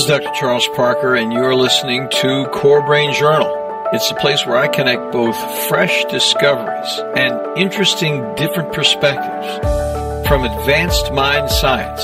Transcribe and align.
is 0.00 0.06
Dr. 0.06 0.30
Charles 0.32 0.66
Parker, 0.68 1.14
and 1.14 1.30
you're 1.30 1.54
listening 1.54 2.08
to 2.08 2.46
Core 2.54 2.80
Brain 2.80 3.12
Journal. 3.12 3.54
It's 3.92 4.10
a 4.10 4.14
place 4.14 4.46
where 4.46 4.56
I 4.56 4.66
connect 4.66 5.12
both 5.12 5.36
fresh 5.68 6.06
discoveries 6.06 6.88
and 7.16 7.58
interesting 7.58 8.34
different 8.34 8.72
perspectives 8.72 10.26
from 10.26 10.44
advanced 10.44 11.12
mind 11.12 11.50
science 11.50 12.00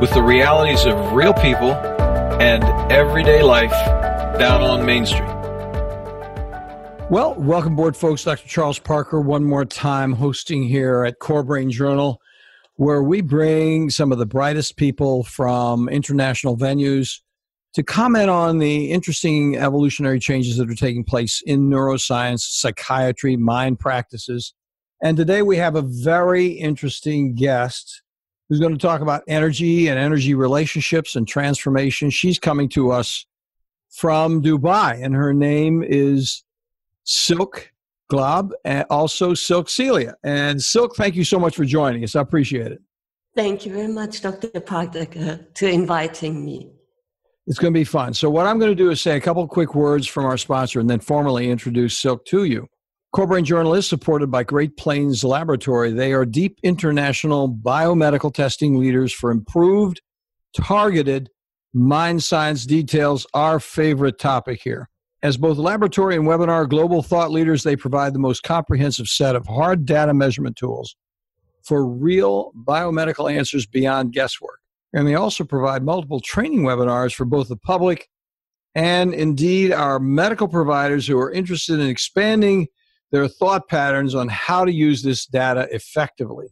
with 0.00 0.14
the 0.14 0.22
realities 0.22 0.86
of 0.86 1.12
real 1.12 1.34
people 1.34 1.72
and 2.40 2.64
everyday 2.90 3.42
life 3.42 3.70
down 4.38 4.62
on 4.62 4.86
Main 4.86 5.04
Street. 5.04 5.28
Well, 7.10 7.34
welcome 7.36 7.74
aboard, 7.74 7.98
folks. 7.98 8.24
Dr. 8.24 8.48
Charles 8.48 8.78
Parker, 8.78 9.20
one 9.20 9.44
more 9.44 9.66
time, 9.66 10.14
hosting 10.14 10.62
here 10.62 11.04
at 11.04 11.18
Core 11.18 11.42
Brain 11.42 11.70
Journal, 11.70 12.18
where 12.76 13.02
we 13.02 13.20
bring 13.20 13.90
some 13.90 14.10
of 14.10 14.16
the 14.16 14.26
brightest 14.26 14.76
people 14.76 15.22
from 15.22 15.90
international 15.90 16.56
venues 16.56 17.20
to 17.76 17.82
comment 17.82 18.30
on 18.30 18.56
the 18.56 18.90
interesting 18.90 19.54
evolutionary 19.58 20.18
changes 20.18 20.56
that 20.56 20.70
are 20.70 20.74
taking 20.74 21.04
place 21.04 21.42
in 21.44 21.68
neuroscience, 21.68 22.40
psychiatry, 22.40 23.36
mind 23.36 23.78
practices. 23.78 24.54
And 25.02 25.14
today 25.14 25.42
we 25.42 25.58
have 25.58 25.76
a 25.76 25.82
very 25.82 26.46
interesting 26.46 27.34
guest 27.34 28.00
who's 28.48 28.60
going 28.60 28.72
to 28.72 28.78
talk 28.78 29.02
about 29.02 29.24
energy 29.28 29.88
and 29.88 29.98
energy 29.98 30.32
relationships 30.32 31.16
and 31.16 31.28
transformation. 31.28 32.08
She's 32.08 32.38
coming 32.38 32.70
to 32.70 32.92
us 32.92 33.26
from 33.90 34.42
Dubai, 34.42 35.04
and 35.04 35.14
her 35.14 35.34
name 35.34 35.84
is 35.86 36.44
Silk 37.04 37.72
Glob 38.08 38.52
and 38.64 38.86
also 38.88 39.34
Silk 39.34 39.68
Celia. 39.68 40.14
And 40.24 40.62
Silk, 40.62 40.96
thank 40.96 41.14
you 41.14 41.24
so 41.24 41.38
much 41.38 41.54
for 41.54 41.66
joining 41.66 42.04
us. 42.04 42.16
I 42.16 42.22
appreciate 42.22 42.72
it. 42.72 42.80
Thank 43.34 43.66
you 43.66 43.74
very 43.74 43.88
much, 43.88 44.22
Dr. 44.22 44.60
Parker, 44.60 45.46
to 45.52 45.68
inviting 45.68 46.42
me. 46.42 46.75
It's 47.46 47.58
going 47.58 47.72
to 47.72 47.78
be 47.78 47.84
fun. 47.84 48.12
So, 48.12 48.28
what 48.28 48.46
I'm 48.46 48.58
going 48.58 48.72
to 48.72 48.76
do 48.76 48.90
is 48.90 49.00
say 49.00 49.16
a 49.16 49.20
couple 49.20 49.46
quick 49.46 49.74
words 49.74 50.06
from 50.06 50.24
our 50.24 50.36
sponsor 50.36 50.80
and 50.80 50.90
then 50.90 51.00
formally 51.00 51.48
introduce 51.48 51.98
Silk 51.98 52.24
to 52.26 52.44
you. 52.44 52.66
Core 53.12 53.26
Brain 53.26 53.44
Journal 53.44 53.74
is 53.74 53.88
supported 53.88 54.30
by 54.30 54.42
Great 54.42 54.76
Plains 54.76 55.22
Laboratory. 55.22 55.92
They 55.92 56.12
are 56.12 56.26
deep 56.26 56.58
international 56.62 57.48
biomedical 57.48 58.34
testing 58.34 58.78
leaders 58.78 59.12
for 59.12 59.30
improved, 59.30 60.02
targeted 60.54 61.30
mind 61.72 62.24
science 62.24 62.66
details, 62.66 63.26
our 63.32 63.60
favorite 63.60 64.18
topic 64.18 64.60
here. 64.62 64.88
As 65.22 65.36
both 65.36 65.56
laboratory 65.56 66.16
and 66.16 66.24
webinar 66.24 66.68
global 66.68 67.02
thought 67.02 67.30
leaders, 67.30 67.62
they 67.62 67.76
provide 67.76 68.12
the 68.12 68.18
most 68.18 68.42
comprehensive 68.42 69.06
set 69.08 69.36
of 69.36 69.46
hard 69.46 69.86
data 69.86 70.12
measurement 70.12 70.56
tools 70.56 70.96
for 71.62 71.86
real 71.86 72.52
biomedical 72.66 73.32
answers 73.32 73.66
beyond 73.66 74.12
guesswork. 74.12 74.60
And 74.96 75.06
they 75.06 75.14
also 75.14 75.44
provide 75.44 75.82
multiple 75.82 76.20
training 76.20 76.62
webinars 76.62 77.14
for 77.14 77.26
both 77.26 77.48
the 77.48 77.56
public 77.56 78.08
and 78.74 79.12
indeed 79.12 79.70
our 79.70 80.00
medical 80.00 80.48
providers 80.48 81.06
who 81.06 81.18
are 81.18 81.30
interested 81.30 81.78
in 81.78 81.86
expanding 81.86 82.68
their 83.12 83.28
thought 83.28 83.68
patterns 83.68 84.14
on 84.14 84.28
how 84.28 84.64
to 84.64 84.72
use 84.72 85.02
this 85.02 85.26
data 85.26 85.68
effectively. 85.70 86.46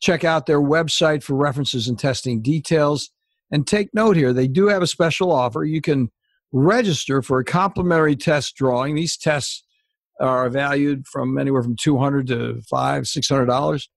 Check 0.00 0.24
out 0.24 0.46
their 0.46 0.60
website 0.60 1.22
for 1.22 1.34
references 1.34 1.86
and 1.86 1.98
testing 1.98 2.40
details. 2.40 3.10
And 3.50 3.66
take 3.66 3.90
note 3.92 4.16
here, 4.16 4.32
they 4.32 4.48
do 4.48 4.68
have 4.68 4.80
a 4.80 4.86
special 4.86 5.30
offer. 5.30 5.62
You 5.62 5.82
can 5.82 6.10
register 6.50 7.20
for 7.20 7.40
a 7.40 7.44
complimentary 7.44 8.16
test 8.16 8.56
drawing. 8.56 8.94
These 8.94 9.18
tests 9.18 9.64
are 10.18 10.48
valued 10.48 11.06
from 11.06 11.36
anywhere 11.36 11.62
from 11.62 11.76
200 11.76 12.26
to 12.28 12.62
five, 12.70 13.02
$600. 13.02 13.88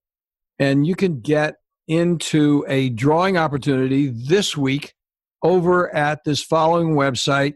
And 0.59 0.85
you 0.85 0.95
can 0.95 1.21
get 1.21 1.55
into 1.87 2.65
a 2.67 2.89
drawing 2.89 3.37
opportunity 3.37 4.07
this 4.07 4.57
week 4.57 4.93
over 5.43 5.93
at 5.95 6.23
this 6.23 6.41
following 6.43 6.95
website 6.95 7.53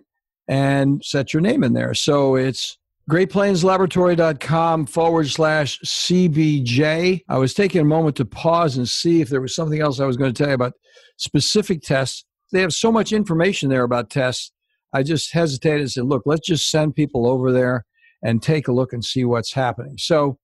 and 0.47 1.03
set 1.03 1.34
your 1.34 1.41
name 1.41 1.63
in 1.63 1.73
there. 1.73 1.94
So 1.94 2.35
it's 2.35 2.78
greatplainslaboratory.com 3.09 4.85
forward 4.85 5.29
slash 5.29 5.79
CBJ. 5.84 7.22
I 7.28 7.38
was 7.38 7.53
taking 7.53 7.81
a 7.81 7.85
moment 7.85 8.16
to 8.18 8.25
pause 8.25 8.78
and 8.78 8.88
see 8.88 9.22
if 9.22 9.29
there 9.29 9.41
was 9.41 9.56
something 9.56 9.81
else 9.81 10.00
I 10.00 10.06
was 10.06 10.18
going 10.18 10.31
to 10.31 10.38
tell 10.38 10.50
you 10.50 10.56
about 10.56 10.73
specific 11.18 11.81
tests. 11.81 12.25
They 12.51 12.62
have 12.62 12.73
so 12.73 12.91
much 12.91 13.12
information 13.12 13.69
there 13.69 13.84
about 13.84 14.09
tests. 14.09 14.51
I 14.94 15.03
just 15.03 15.34
hesitated 15.34 15.81
and 15.81 15.91
said, 15.91 16.06
look, 16.06 16.23
let's 16.25 16.47
just 16.47 16.69
send 16.69 16.95
people 16.95 17.28
over 17.28 17.51
there 17.51 17.85
and 18.23 18.41
take 18.41 18.68
a 18.68 18.72
look 18.72 18.94
and 18.94 19.03
see 19.03 19.25
what's 19.25 19.53
happening. 19.53 19.95
So 19.97 20.38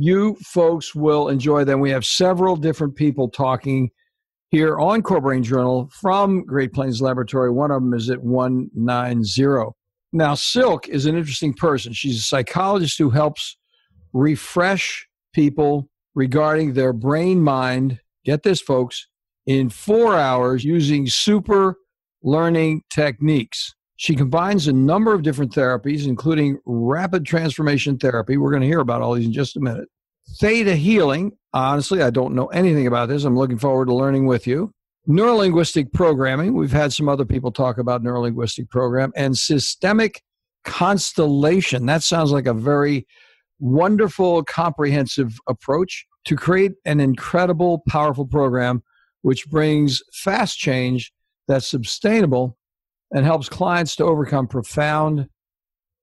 you 0.00 0.34
folks 0.42 0.94
will 0.94 1.28
enjoy 1.28 1.62
them. 1.62 1.78
We 1.78 1.90
have 1.90 2.06
several 2.06 2.56
different 2.56 2.96
people 2.96 3.28
talking 3.28 3.90
here 4.50 4.78
on 4.78 5.02
Core 5.02 5.20
Brain 5.20 5.42
Journal 5.42 5.90
from 5.92 6.42
Great 6.46 6.72
Plains 6.72 7.02
Laboratory. 7.02 7.50
One 7.50 7.70
of 7.70 7.82
them 7.82 7.92
is 7.92 8.08
at 8.08 8.22
190. 8.22 9.72
Now, 10.14 10.34
Silk 10.34 10.88
is 10.88 11.04
an 11.04 11.18
interesting 11.18 11.52
person. 11.52 11.92
She's 11.92 12.16
a 12.16 12.22
psychologist 12.22 12.96
who 12.96 13.10
helps 13.10 13.58
refresh 14.14 15.06
people 15.34 15.90
regarding 16.14 16.72
their 16.72 16.94
brain 16.94 17.42
mind. 17.42 18.00
Get 18.24 18.42
this, 18.42 18.62
folks, 18.62 19.06
in 19.46 19.68
four 19.68 20.16
hours 20.16 20.64
using 20.64 21.08
super 21.08 21.76
learning 22.22 22.84
techniques. 22.88 23.74
She 24.00 24.14
combines 24.14 24.66
a 24.66 24.72
number 24.72 25.12
of 25.12 25.20
different 25.20 25.52
therapies, 25.52 26.06
including 26.06 26.58
rapid 26.64 27.26
transformation 27.26 27.98
therapy. 27.98 28.38
We're 28.38 28.48
going 28.48 28.62
to 28.62 28.66
hear 28.66 28.80
about 28.80 29.02
all 29.02 29.12
these 29.12 29.26
in 29.26 29.32
just 29.34 29.58
a 29.58 29.60
minute. 29.60 29.90
Theta 30.38 30.74
healing. 30.74 31.32
Honestly, 31.52 32.00
I 32.00 32.08
don't 32.08 32.34
know 32.34 32.46
anything 32.46 32.86
about 32.86 33.10
this. 33.10 33.24
I'm 33.24 33.36
looking 33.36 33.58
forward 33.58 33.88
to 33.88 33.94
learning 33.94 34.24
with 34.24 34.46
you. 34.46 34.72
Neurolinguistic 35.06 35.92
programming. 35.92 36.54
We've 36.54 36.72
had 36.72 36.94
some 36.94 37.10
other 37.10 37.26
people 37.26 37.52
talk 37.52 37.76
about 37.76 38.02
neurolinguistic 38.02 38.70
program 38.70 39.12
and 39.16 39.36
systemic 39.36 40.22
constellation. 40.64 41.84
That 41.84 42.02
sounds 42.02 42.32
like 42.32 42.46
a 42.46 42.54
very 42.54 43.06
wonderful, 43.58 44.44
comprehensive 44.44 45.38
approach 45.46 46.06
to 46.24 46.36
create 46.36 46.72
an 46.86 47.00
incredible, 47.00 47.82
powerful 47.86 48.24
program 48.24 48.82
which 49.20 49.46
brings 49.50 50.00
fast 50.14 50.56
change 50.56 51.12
that's 51.46 51.68
sustainable 51.68 52.56
and 53.12 53.24
helps 53.24 53.48
clients 53.48 53.96
to 53.96 54.04
overcome 54.04 54.46
profound 54.46 55.28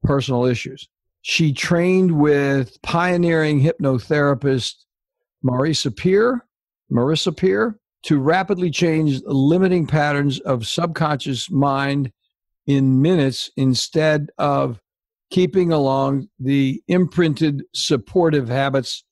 personal 0.04 0.46
issues. 0.46 0.88
She 1.22 1.54
trained 1.54 2.20
with 2.20 2.82
pioneering 2.82 3.62
hypnotherapist 3.62 4.76
Marisa 5.44 5.96
Peer, 5.96 6.46
Marisa 6.92 7.36
Peer, 7.36 7.80
to 8.04 8.20
rapidly 8.20 8.70
change 8.70 9.22
limiting 9.26 9.88
patterns 9.88 10.40
of 10.42 10.68
subconscious 10.68 11.50
mind 11.50 12.12
in 12.66 13.02
minutes 13.02 13.50
instead 13.58 14.30
of 14.38 14.80
keeping 15.30 15.72
along 15.72 16.28
the 16.40 16.82
imprinted 16.88 17.64
supportive 17.74 18.48
habits 18.48 19.04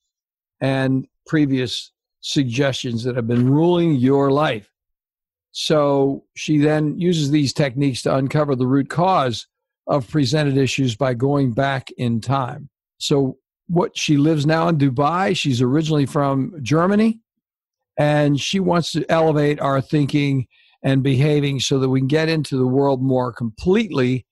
and 0.62 1.07
previous 1.27 1.91
suggestions 2.22 3.03
that 3.03 3.16
have 3.16 3.27
been 3.27 3.50
ruling 3.50 3.95
your 3.95 4.31
life. 4.31 4.72
So 5.58 6.26
she 6.36 6.58
then 6.58 7.00
uses 7.00 7.32
these 7.32 7.54
techniques 7.54 8.02
to 8.02 8.14
uncover 8.14 8.58
the 8.58 8.68
root 8.68 8.90
cause 8.90 9.48
of 9.88 10.06
presented 10.10 10.58
issues 10.58 10.98
by 10.98 11.14
going 11.14 11.54
back 11.54 11.90
in 11.98 12.20
time. 12.20 12.70
So, 12.98 13.38
what 13.68 13.98
she 13.98 14.18
lives 14.18 14.46
now 14.46 14.68
in 14.68 14.78
Dubai, 14.78 15.36
she's 15.36 15.62
originally 15.62 16.06
from 16.06 16.60
Germany, 16.62 17.22
and 17.98 18.38
she 18.38 18.60
wants 18.60 18.92
to 18.92 19.10
elevate 19.10 19.62
our 19.62 19.80
thinking 19.80 20.46
and 20.84 21.02
behaving 21.02 21.62
so 21.62 21.80
that 21.80 21.88
we 21.88 22.02
can 22.02 22.08
get 22.08 22.28
into 22.28 22.58
the 22.58 22.68
world 22.68 23.02
more 23.02 23.32
completely 23.32 24.26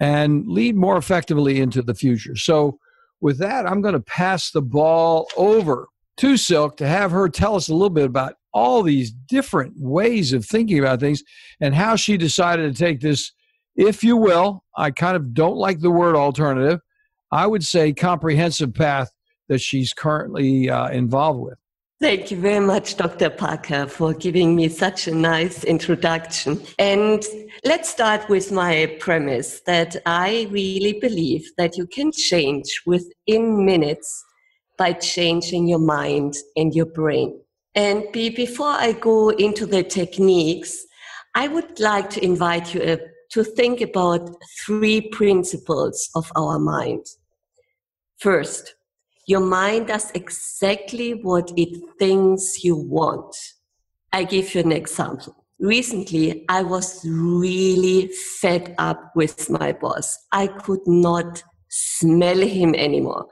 and 0.00 0.48
lead 0.48 0.74
more 0.74 0.96
effectively 0.96 1.60
into 1.60 1.82
the 1.82 1.94
future. 1.94 2.34
So, 2.34 2.78
with 3.20 3.36
that, 3.40 3.66
I'm 3.66 3.82
going 3.82 3.92
to 3.92 4.00
pass 4.00 4.50
the 4.50 4.62
ball 4.62 5.28
over 5.36 5.88
to 6.22 6.36
Silk 6.36 6.76
to 6.76 6.86
have 6.86 7.10
her 7.10 7.28
tell 7.28 7.56
us 7.56 7.68
a 7.68 7.74
little 7.74 7.90
bit 7.90 8.04
about 8.04 8.34
all 8.54 8.84
these 8.84 9.10
different 9.10 9.74
ways 9.76 10.32
of 10.32 10.46
thinking 10.46 10.78
about 10.78 11.00
things 11.00 11.20
and 11.60 11.74
how 11.74 11.96
she 11.96 12.16
decided 12.16 12.72
to 12.72 12.78
take 12.78 13.00
this, 13.00 13.32
if 13.74 14.04
you 14.04 14.16
will, 14.16 14.62
I 14.76 14.92
kind 14.92 15.16
of 15.16 15.34
don't 15.34 15.56
like 15.56 15.80
the 15.80 15.90
word 15.90 16.14
alternative, 16.14 16.78
I 17.32 17.48
would 17.48 17.64
say 17.64 17.92
comprehensive 17.92 18.72
path 18.72 19.10
that 19.48 19.60
she's 19.60 19.92
currently 19.92 20.70
uh, 20.70 20.90
involved 20.90 21.40
with. 21.40 21.58
Thank 22.00 22.30
you 22.30 22.36
very 22.36 22.64
much, 22.64 22.96
Dr. 22.96 23.28
Parker, 23.28 23.88
for 23.88 24.14
giving 24.14 24.54
me 24.54 24.68
such 24.68 25.08
a 25.08 25.14
nice 25.14 25.64
introduction. 25.64 26.62
And 26.78 27.24
let's 27.64 27.88
start 27.88 28.28
with 28.28 28.52
my 28.52 28.96
premise 29.00 29.62
that 29.66 29.96
I 30.06 30.46
really 30.52 31.00
believe 31.00 31.50
that 31.58 31.76
you 31.76 31.88
can 31.88 32.12
change 32.12 32.80
within 32.86 33.66
minutes 33.66 34.24
by 34.82 34.92
changing 34.92 35.68
your 35.68 35.78
mind 35.78 36.34
and 36.56 36.74
your 36.74 36.86
brain. 36.86 37.40
And 37.76 38.02
be, 38.12 38.30
before 38.30 38.74
I 38.86 38.90
go 39.10 39.28
into 39.28 39.64
the 39.64 39.84
techniques, 39.84 40.72
I 41.36 41.46
would 41.46 41.78
like 41.78 42.10
to 42.10 42.24
invite 42.24 42.74
you 42.74 42.80
uh, 42.82 42.96
to 43.34 43.44
think 43.44 43.80
about 43.80 44.28
three 44.66 45.00
principles 45.18 46.10
of 46.16 46.32
our 46.34 46.58
mind. 46.58 47.06
First, 48.18 48.74
your 49.28 49.44
mind 49.60 49.86
does 49.86 50.10
exactly 50.22 51.10
what 51.14 51.52
it 51.56 51.72
thinks 52.00 52.64
you 52.64 52.74
want. 52.74 53.32
I 54.12 54.24
give 54.24 54.52
you 54.52 54.62
an 54.62 54.72
example. 54.72 55.32
recently 55.60 56.44
I 56.48 56.62
was 56.74 56.88
really 57.06 58.10
fed 58.40 58.74
up 58.78 59.00
with 59.14 59.48
my 59.48 59.70
boss. 59.82 60.06
I 60.32 60.48
could 60.48 60.84
not 60.86 61.30
smell 61.68 62.40
him 62.56 62.74
anymore. 62.74 63.26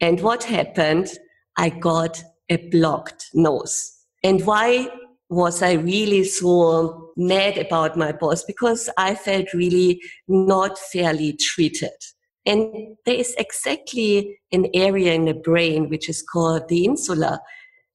And 0.00 0.20
what 0.20 0.44
happened? 0.44 1.08
I 1.56 1.70
got 1.70 2.22
a 2.48 2.56
blocked 2.68 3.26
nose. 3.34 3.92
And 4.22 4.44
why 4.46 4.88
was 5.28 5.62
I 5.62 5.72
really 5.72 6.24
so 6.24 7.10
mad 7.16 7.58
about 7.58 7.96
my 7.96 8.12
boss? 8.12 8.44
Because 8.44 8.88
I 8.96 9.14
felt 9.14 9.52
really 9.52 10.00
not 10.26 10.78
fairly 10.78 11.34
treated. 11.34 11.90
And 12.46 12.96
there 13.04 13.16
is 13.16 13.34
exactly 13.38 14.38
an 14.52 14.68
area 14.72 15.12
in 15.12 15.26
the 15.26 15.34
brain 15.34 15.90
which 15.90 16.08
is 16.08 16.22
called 16.22 16.68
the 16.68 16.84
insula, 16.84 17.40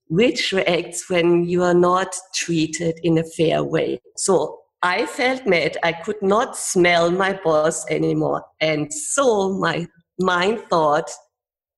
which 0.08 0.52
reacts 0.52 1.10
when 1.10 1.46
you 1.46 1.64
are 1.64 1.74
not 1.74 2.14
treated 2.36 3.00
in 3.02 3.18
a 3.18 3.24
fair 3.24 3.64
way. 3.64 4.00
So 4.16 4.60
I 4.84 5.06
felt 5.08 5.48
mad. 5.48 5.78
I 5.82 5.94
could 5.94 6.22
not 6.22 6.56
smell 6.56 7.10
my 7.10 7.40
boss 7.44 7.90
anymore. 7.90 8.44
And 8.60 8.94
so 8.94 9.58
my 9.58 9.88
mind 10.20 10.60
thought, 10.70 11.10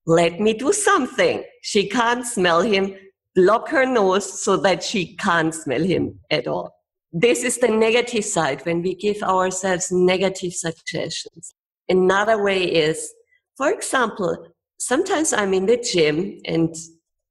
let 0.06 0.40
me 0.40 0.54
do 0.54 0.72
something. 0.72 1.44
She 1.62 1.90
can't 1.90 2.26
smell 2.26 2.62
him. 2.62 2.96
Block 3.36 3.70
her 3.70 3.86
nose 3.86 4.42
so 4.42 4.56
that 4.58 4.84
she 4.84 5.16
can't 5.18 5.54
smell 5.54 5.84
him 5.84 6.20
at 6.32 6.48
all. 6.48 6.74
This 7.12 7.44
is 7.44 7.58
the 7.58 7.68
negative 7.68 8.26
side 8.26 8.66
when 8.66 8.82
we 8.82 8.96
give 8.96 9.22
ourselves 9.24 9.92
negative 9.92 10.54
suggestions. 10.54 11.54
Another 11.90 12.44
way 12.44 12.64
is, 12.64 13.14
for 13.58 13.72
example, 13.72 14.48
sometimes 14.78 15.34
I'm 15.34 15.54
in 15.54 15.66
the 15.66 15.78
gym 15.78 16.40
and 16.46 16.76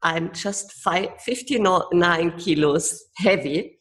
I'm 0.03 0.33
just 0.33 0.73
five, 0.73 1.21
59 1.21 2.39
kilos 2.39 3.05
heavy, 3.17 3.79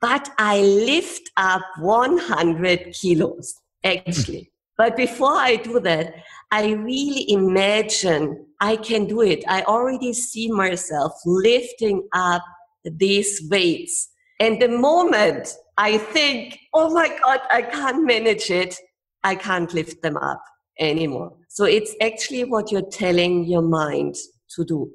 but 0.00 0.28
I 0.38 0.60
lift 0.60 1.30
up 1.36 1.62
100 1.78 2.92
kilos 2.92 3.54
actually. 3.84 4.48
But 4.78 4.96
before 4.96 5.36
I 5.36 5.56
do 5.56 5.78
that, 5.80 6.14
I 6.52 6.72
really 6.72 7.30
imagine 7.32 8.46
I 8.60 8.76
can 8.76 9.06
do 9.06 9.22
it. 9.22 9.42
I 9.48 9.62
already 9.62 10.12
see 10.12 10.50
myself 10.50 11.12
lifting 11.24 12.06
up 12.12 12.42
these 12.84 13.48
weights. 13.50 14.10
And 14.38 14.60
the 14.60 14.68
moment 14.68 15.48
I 15.78 15.96
think, 15.96 16.58
oh 16.74 16.92
my 16.92 17.08
God, 17.24 17.40
I 17.50 17.62
can't 17.62 18.04
manage 18.04 18.50
it, 18.50 18.76
I 19.24 19.34
can't 19.34 19.72
lift 19.72 20.02
them 20.02 20.18
up 20.18 20.42
anymore. 20.78 21.32
So 21.48 21.64
it's 21.64 21.94
actually 22.02 22.44
what 22.44 22.70
you're 22.70 22.90
telling 22.90 23.44
your 23.44 23.62
mind 23.62 24.16
to 24.54 24.64
do. 24.64 24.90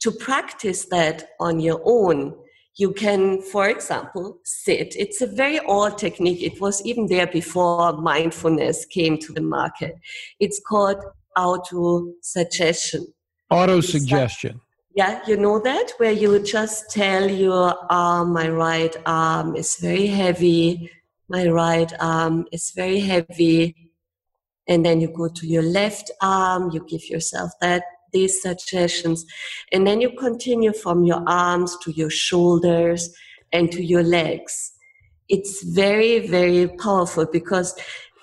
To 0.00 0.10
practice 0.10 0.86
that 0.86 1.28
on 1.38 1.60
your 1.60 1.80
own, 1.84 2.34
you 2.76 2.92
can, 2.92 3.40
for 3.40 3.68
example, 3.68 4.38
sit. 4.44 4.94
It's 4.96 5.22
a 5.22 5.26
very 5.26 5.60
old 5.60 5.96
technique. 5.96 6.42
It 6.42 6.60
was 6.60 6.84
even 6.84 7.06
there 7.06 7.26
before 7.26 7.94
mindfulness 7.94 8.84
came 8.84 9.18
to 9.18 9.32
the 9.32 9.40
market. 9.40 9.94
It's 10.40 10.60
called 10.60 11.02
auto 11.36 12.12
suggestion. 12.20 13.06
Auto 13.50 13.80
suggestion. 13.80 14.60
Yeah, 14.94 15.20
you 15.26 15.36
know 15.36 15.58
that 15.60 15.92
where 15.98 16.12
you 16.12 16.38
just 16.42 16.90
tell 16.90 17.30
your 17.30 17.74
arm, 17.90 18.32
my 18.32 18.48
right 18.48 18.94
arm 19.04 19.56
is 19.56 19.76
very 19.76 20.06
heavy, 20.06 20.90
my 21.28 21.48
right 21.48 21.92
arm 22.00 22.46
is 22.52 22.72
very 22.74 23.00
heavy. 23.00 23.74
And 24.68 24.84
then 24.84 25.00
you 25.00 25.08
go 25.08 25.28
to 25.28 25.46
your 25.46 25.62
left 25.62 26.10
arm, 26.20 26.70
you 26.72 26.84
give 26.88 27.08
yourself 27.08 27.52
that 27.60 27.84
these 28.12 28.40
suggestions. 28.40 29.24
And 29.72 29.86
then 29.86 30.00
you 30.00 30.10
continue 30.10 30.72
from 30.72 31.04
your 31.04 31.22
arms 31.26 31.76
to 31.82 31.92
your 31.92 32.10
shoulders 32.10 33.14
and 33.52 33.70
to 33.72 33.82
your 33.82 34.02
legs. 34.02 34.72
It's 35.28 35.62
very, 35.62 36.26
very 36.26 36.68
powerful 36.68 37.26
because 37.30 37.74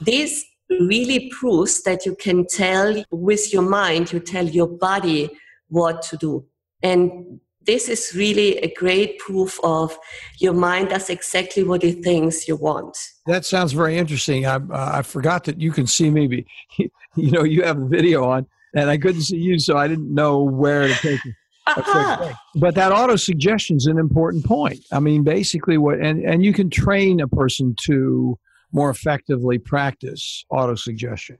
this 0.02 0.44
really 0.70 1.30
proves 1.30 1.84
that 1.84 2.06
you 2.06 2.16
can 2.16 2.46
tell 2.48 3.04
with 3.12 3.54
your 3.54 3.62
mind, 3.62 4.12
you 4.12 4.20
tell 4.20 4.46
your 4.46 4.68
body 4.68 5.30
what 5.68 6.02
to 6.04 6.18
do. 6.18 6.46
And 6.82 7.40
this 7.66 7.88
is 7.88 8.14
really 8.14 8.58
a 8.58 8.74
great 8.74 9.20
proof 9.20 9.60
of 9.64 9.98
your 10.40 10.54
mind 10.54 10.90
does 10.90 11.10
exactly 11.10 11.64
what 11.64 11.84
it 11.84 12.04
thinks 12.04 12.48
you 12.48 12.56
want. 12.56 12.98
That 13.26 13.46
sounds 13.46 13.72
very 13.72 13.98
interesting. 13.98 14.46
I, 14.46 14.56
uh, 14.56 14.92
I 14.96 15.02
forgot 15.02 15.46
that 15.46 15.62
you 15.62 15.72
can 15.72 15.88
see 15.88 16.10
me. 16.10 16.28
Be, 16.28 16.46
you 16.78 17.32
know, 17.32 17.44
you 17.44 17.64
have 17.64 17.80
a 17.80 17.88
video 17.88 18.26
on 18.26 18.48
and 18.76 18.90
I 18.90 18.98
couldn't 18.98 19.22
see 19.22 19.38
you, 19.38 19.60
so 19.60 19.78
I 19.78 19.88
didn't 19.88 20.14
know 20.14 20.44
where 20.44 20.88
to 20.88 20.94
take 20.96 21.26
it. 21.26 21.34
Uh-huh. 21.66 22.34
But 22.56 22.76
that 22.76 22.92
auto 22.92 23.16
suggestion 23.16 23.78
is 23.78 23.86
an 23.86 23.98
important 23.98 24.44
point. 24.44 24.82
I 24.92 25.00
mean, 25.00 25.24
basically, 25.24 25.78
what 25.78 25.98
and 25.98 26.22
and 26.22 26.44
you 26.44 26.52
can 26.52 26.70
train 26.70 27.22
a 27.22 27.28
person 27.30 27.74
to 27.84 28.38
more 28.74 28.90
effectively 28.90 29.60
practice 29.60 30.44
auto 30.50 30.76
suggestion. 30.76 31.38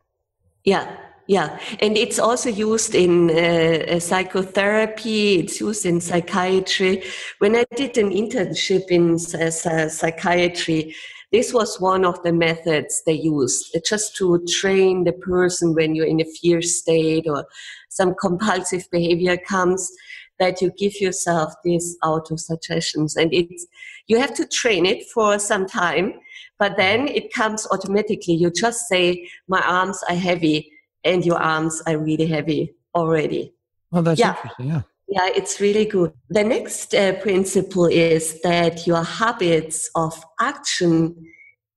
Yeah, 0.64 0.96
yeah, 1.28 1.58
and 1.80 1.98
it's 1.98 2.20
also 2.20 2.50
used 2.50 2.96
in 2.96 3.30
uh, 3.30 4.00
psychotherapy. 4.00 5.40
It's 5.40 5.62
used 5.62 5.86
in 5.86 6.02
psychiatry. 6.02 7.04
When 7.40 7.56
I 7.56 7.64
did 7.76 7.98
an 7.98 8.10
internship 8.10 8.90
in 8.90 9.16
uh, 9.16 9.88
psychiatry, 9.90 10.96
this 11.32 11.52
was 11.52 11.80
one 11.80 12.06
of 12.06 12.22
the 12.24 12.32
methods 12.32 13.02
they 13.06 13.14
used 13.14 13.76
just 13.86 14.16
to 14.18 14.46
train 14.48 15.04
the 15.04 15.14
person 15.14 15.74
when 15.74 15.96
you're 15.96 16.06
in 16.06 16.22
a 16.22 16.26
fear 16.26 16.62
state 16.62 17.26
or 17.28 17.46
some 17.90 18.14
compulsive 18.16 18.86
behavior 18.92 19.38
comes 19.38 19.92
that 20.40 20.62
you 20.62 20.72
give 20.78 21.00
yourself 21.00 21.54
these 21.64 21.98
auto 22.04 22.36
suggestions 22.36 23.16
and 23.16 23.34
it's 23.34 23.66
you 24.08 24.20
have 24.20 24.34
to 24.34 24.46
train 24.48 24.86
it 24.86 25.04
for 25.14 25.40
some 25.40 25.66
time 25.66 26.14
but 26.60 26.76
then 26.78 27.08
it 27.08 27.34
comes 27.34 27.68
automatically 27.72 28.34
you 28.34 28.52
just 28.52 28.88
say 28.88 29.28
my 29.48 29.62
arms 29.62 30.04
are 30.10 30.16
heavy 30.16 30.73
and 31.04 31.26
your 31.26 31.38
arms 31.38 31.82
are 31.88 31.98
really 31.98 32.26
heavy 32.26 32.74
already 32.96 33.54
well 33.92 34.04
that's 34.04 34.20
yeah. 34.20 34.36
interesting 34.36 34.68
yeah 34.68 34.82
yeah, 35.14 35.30
it's 35.36 35.62
really 35.62 35.86
good. 35.86 36.12
The 36.30 36.44
next 36.44 36.96
uh, 36.96 37.14
principle 37.22 37.86
is 37.86 38.42
that 38.42 38.88
your 38.88 39.04
habits 39.04 39.88
of 39.94 40.14
action 40.40 41.16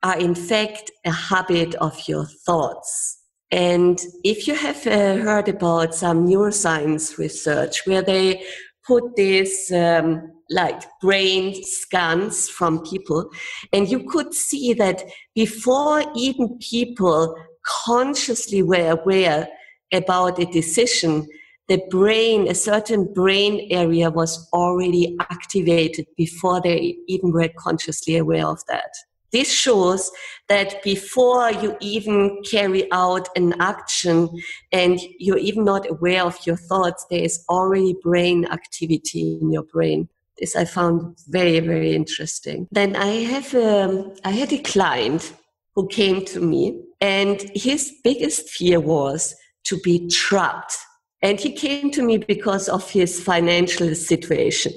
are 0.03 0.19
in 0.19 0.35
fact 0.35 0.91
a 1.05 1.13
habit 1.13 1.75
of 1.75 2.01
your 2.09 2.25
thoughts. 2.47 3.19
And 3.51 3.99
if 4.25 4.49
you 4.49 4.55
have 4.55 4.87
uh, 4.87 5.17
heard 5.17 5.49
about 5.49 5.95
some 5.95 6.27
neuroscience 6.27 7.19
research 7.19 7.87
where 7.87 8.01
they 8.03 8.43
put 8.87 9.17
these 9.17 9.71
um, 9.71 10.33
like 10.49 10.83
brain 11.03 11.63
scans 11.63 12.49
from 12.49 12.83
people, 12.85 13.31
and 13.73 13.87
you 13.87 14.05
could 14.05 14.33
see 14.33 14.73
that 14.75 15.03
before 15.35 16.05
even 16.15 16.59
people 16.59 17.37
consciously 17.67 18.63
were 18.63 18.91
aware 18.91 19.49
about 19.93 20.39
a 20.39 20.47
decision, 20.47 21.27
the 21.69 21.83
brain, 21.91 22.49
a 22.49 22.55
certain 22.55 23.13
brain 23.13 23.67
area 23.71 24.09
was 24.11 24.49
already 24.53 25.17
activated 25.19 26.07
before 26.17 26.61
they 26.61 26.97
even 27.09 27.33
were 27.33 27.51
consciously 27.59 28.17
aware 28.17 28.47
of 28.47 28.61
that. 28.69 28.91
This 29.33 29.53
shows 29.53 30.11
that 30.49 30.83
before 30.85 31.51
you 31.51 31.77
even 31.81 32.41
carry 32.49 32.91
out 32.93 33.29
an 33.37 33.61
action 33.61 34.31
and 34.73 35.01
you're 35.19 35.39
even 35.39 35.65
not 35.65 35.91
aware 35.91 36.25
of 36.25 36.39
your 36.47 36.57
thoughts, 36.57 37.05
there 37.11 37.23
is 37.23 37.45
already 37.49 37.97
brain 38.01 38.47
activity 38.47 39.39
in 39.41 39.53
your 39.53 39.65
brain. 39.65 40.09
This 40.39 40.55
I 40.55 40.65
found 40.65 41.19
very, 41.29 41.61
very 41.61 41.95
interesting. 41.95 42.69
Then 42.71 42.95
I 42.95 43.25
have 43.25 43.53
a, 43.55 43.83
um, 43.85 44.15
I 44.25 44.31
had 44.31 44.53
a 44.53 44.59
client 44.59 45.33
who 45.77 45.87
came 45.89 46.25
to 46.25 46.41
me 46.41 46.83
and 47.01 47.43
his 47.55 47.93
biggest 48.03 48.49
fear 48.49 48.81
was 48.81 49.37
to 49.65 49.79
be 49.81 50.09
trapped 50.09 50.77
and 51.23 51.39
he 51.39 51.53
came 51.53 51.91
to 51.93 52.03
me 52.03 52.19
because 52.19 52.69
of 52.69 52.91
his 52.91 53.23
financial 53.23 53.95
situation. 53.95 54.73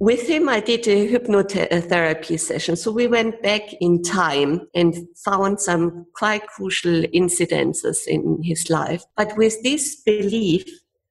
With 0.00 0.28
him, 0.28 0.48
I 0.48 0.60
did 0.60 0.86
a 0.86 1.10
hypnotherapy 1.12 2.38
session. 2.38 2.76
So 2.76 2.92
we 2.92 3.08
went 3.08 3.42
back 3.42 3.62
in 3.80 4.02
time 4.04 4.68
and 4.74 4.94
found 5.24 5.60
some 5.60 6.06
quite 6.14 6.46
crucial 6.46 7.02
incidences 7.12 8.06
in 8.06 8.40
his 8.42 8.70
life. 8.70 9.02
But 9.16 9.36
with 9.36 9.60
this 9.64 9.96
belief, 9.96 10.64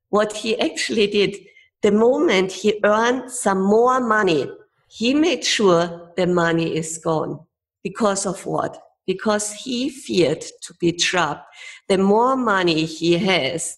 what 0.10 0.31
he 0.31 0.57
actually 0.60 1.07
did, 1.07 1.36
the 1.81 1.91
moment 1.91 2.53
he 2.53 2.79
earned 2.86 3.29
some 3.29 3.62
more 3.62 4.00
money, 4.00 4.50
he 4.88 5.13
made 5.13 5.43
sure 5.43 6.13
the 6.15 6.27
money 6.27 6.77
is 6.77 6.98
gone. 6.98 7.41
Because 7.84 8.25
of 8.25 8.46
what? 8.46 8.81
Because 9.08 9.54
he 9.54 9.90
feared 9.90 10.42
to 10.42 10.74
be 10.80 10.92
trapped. 10.92 11.48
The 11.88 11.98
more 11.98 12.36
money 12.36 12.86
he 12.86 13.18
has, 13.18 13.78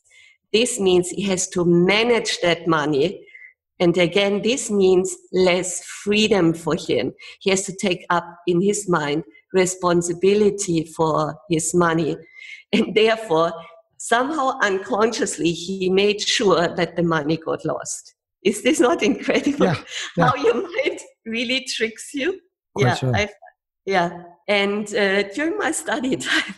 this 0.52 0.80
means 0.80 1.10
he 1.10 1.22
has 1.24 1.48
to 1.50 1.64
manage 1.64 2.40
that 2.42 2.68
money. 2.68 3.26
And 3.80 3.98
again, 3.98 4.42
this 4.42 4.70
means 4.70 5.16
less 5.32 5.84
freedom 5.86 6.54
for 6.54 6.76
him. 6.76 7.14
He 7.40 7.52
has 7.52 7.64
to 7.66 7.76
take 7.76 8.06
up 8.10 8.26
in 8.48 8.62
his 8.62 8.90
mind 8.90 9.24
responsibility 9.54 10.86
for 10.86 11.36
his 11.50 11.74
money. 11.74 12.18
And 12.74 12.94
therefore, 12.94 13.54
somehow 13.98 14.60
unconsciously, 14.62 15.52
he 15.52 15.90
made 15.90 16.22
sure 16.22 16.68
that 16.76 16.96
the 16.96 17.04
money 17.04 17.38
got 17.38 17.66
lost. 17.66 18.16
Is 18.44 18.64
this 18.64 18.80
not 18.80 19.04
incredible? 19.04 19.66
Yeah, 19.66 19.84
yeah. 20.18 20.30
How 20.30 20.36
your 20.36 20.56
mind 20.56 21.00
really 21.26 21.66
tricks 21.66 22.12
you? 22.14 22.40
yeah, 22.78 22.94
so. 22.94 23.14
yeah. 23.86 24.10
And 24.50 24.94
uh, 24.96 25.24
during 25.30 25.58
my 25.58 25.72
study 25.72 26.18
time, 26.18 26.56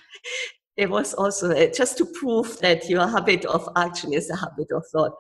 there 0.77 0.87
was 0.87 1.13
also 1.13 1.51
uh, 1.51 1.67
just 1.67 1.97
to 1.97 2.05
prove 2.05 2.57
that 2.59 2.89
your 2.89 3.05
habit 3.05 3.45
of 3.45 3.67
action 3.75 4.13
is 4.13 4.29
a 4.29 4.37
habit 4.37 4.71
of 4.71 4.83
thought. 4.91 5.11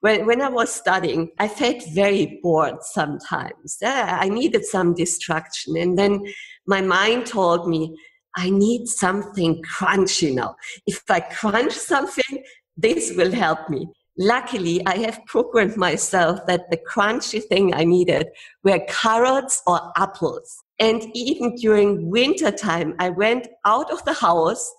When, 0.00 0.26
when 0.26 0.42
I 0.42 0.48
was 0.48 0.72
studying, 0.72 1.30
I 1.38 1.48
felt 1.48 1.82
very 1.94 2.40
bored 2.42 2.82
sometimes. 2.82 3.78
Yeah, 3.80 4.18
I 4.20 4.28
needed 4.28 4.64
some 4.64 4.94
distraction. 4.94 5.76
And 5.76 5.96
then 5.96 6.24
my 6.66 6.80
mind 6.80 7.26
told 7.26 7.68
me, 7.68 7.96
I 8.36 8.50
need 8.50 8.86
something 8.86 9.62
crunchy 9.62 10.34
now. 10.34 10.56
If 10.86 11.02
I 11.08 11.20
crunch 11.20 11.72
something, 11.72 12.44
this 12.76 13.14
will 13.16 13.32
help 13.32 13.70
me. 13.70 13.88
Luckily, 14.16 14.84
I 14.86 14.98
have 14.98 15.20
programmed 15.26 15.76
myself 15.76 16.40
that 16.46 16.70
the 16.70 16.78
crunchy 16.78 17.42
thing 17.42 17.74
I 17.74 17.84
needed 17.84 18.28
were 18.64 18.80
carrots 18.88 19.62
or 19.66 19.92
apples. 19.96 20.64
And 20.80 21.04
even 21.14 21.56
during 21.56 22.08
winter 22.08 22.50
time, 22.50 22.94
I 22.98 23.10
went 23.10 23.48
out 23.64 23.90
of 23.90 24.04
the 24.04 24.12
house 24.12 24.72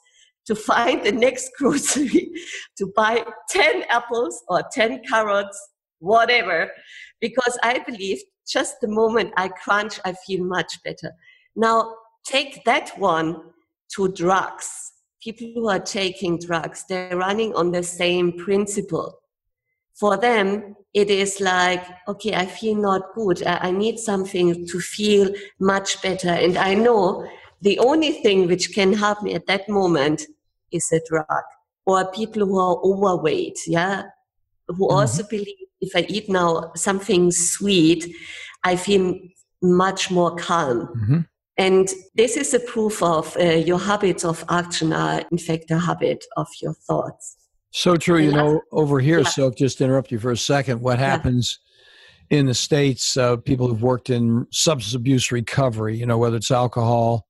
to 0.45 0.55
find 0.55 1.03
the 1.03 1.11
next 1.11 1.51
grocery 1.57 2.31
to 2.77 2.91
buy 2.95 3.23
10 3.49 3.83
apples 3.89 4.41
or 4.47 4.63
10 4.71 5.01
carrots, 5.03 5.69
whatever, 5.99 6.71
because 7.19 7.57
I 7.63 7.79
believe 7.79 8.19
just 8.47 8.81
the 8.81 8.87
moment 8.87 9.33
I 9.37 9.49
crunch, 9.49 9.99
I 10.05 10.13
feel 10.25 10.43
much 10.43 10.81
better. 10.83 11.11
Now, 11.55 11.95
take 12.25 12.63
that 12.65 12.97
one 12.97 13.41
to 13.95 14.07
drugs. 14.11 14.93
People 15.21 15.51
who 15.53 15.69
are 15.69 15.79
taking 15.79 16.39
drugs, 16.39 16.85
they're 16.87 17.17
running 17.17 17.53
on 17.53 17.71
the 17.71 17.83
same 17.83 18.31
principle. 18.37 19.18
For 19.99 20.15
them, 20.17 20.75
it 20.93 21.09
is 21.09 21.41
like, 21.41 21.85
okay, 22.07 22.33
I 22.33 22.45
feel 22.45 22.75
not 22.75 23.13
good. 23.13 23.45
I, 23.45 23.71
need 23.71 23.99
something 23.99 24.65
to 24.67 24.79
feel 24.79 25.29
much 25.59 26.01
better. 26.01 26.29
And 26.29 26.57
I 26.57 26.73
know 26.73 27.27
the 27.61 27.77
only 27.79 28.11
thing 28.11 28.47
which 28.47 28.73
can 28.73 28.93
help 28.93 29.21
me 29.21 29.33
at 29.33 29.45
that 29.47 29.67
moment 29.67 30.23
is 30.71 30.89
a 30.91 31.01
drug. 31.07 31.43
Or 31.85 32.09
people 32.11 32.45
who 32.45 32.59
are 32.59 32.77
overweight, 32.83 33.59
yeah, 33.67 34.03
who 34.67 34.73
mm-hmm. 34.73 34.95
also 34.95 35.23
believe 35.23 35.55
if 35.81 35.95
I 35.95 36.05
eat 36.09 36.29
now 36.29 36.71
something 36.75 37.31
sweet, 37.31 38.05
I 38.63 38.75
feel 38.75 39.15
much 39.61 40.11
more 40.11 40.35
calm. 40.35 40.87
Mm-hmm. 40.87 41.19
And 41.57 41.89
this 42.15 42.37
is 42.37 42.53
a 42.53 42.59
proof 42.59 43.03
of 43.03 43.35
uh, 43.37 43.43
your 43.43 43.79
habits 43.79 44.23
of 44.23 44.45
action 44.49 44.93
are, 44.93 45.23
in 45.29 45.37
fact, 45.37 45.71
a 45.71 45.79
habit 45.79 46.23
of 46.37 46.47
your 46.61 46.73
thoughts. 46.73 47.35
So 47.71 47.95
true. 47.97 48.19
You 48.19 48.31
know, 48.31 48.61
over 48.71 48.99
here, 48.99 49.19
yeah. 49.19 49.29
so 49.29 49.51
just 49.51 49.81
interrupt 49.81 50.11
you 50.11 50.19
for 50.19 50.31
a 50.31 50.37
second, 50.37 50.81
what 50.81 50.99
happens 50.99 51.59
yeah. 52.29 52.39
in 52.39 52.45
the 52.47 52.53
States, 52.53 53.15
uh, 53.15 53.37
people 53.37 53.67
who've 53.67 53.83
worked 53.83 54.09
in 54.09 54.47
substance 54.51 54.95
abuse 54.95 55.31
recovery, 55.31 55.95
you 55.97 56.05
know, 56.05 56.17
whether 56.17 56.37
it's 56.37 56.51
alcohol, 56.51 57.27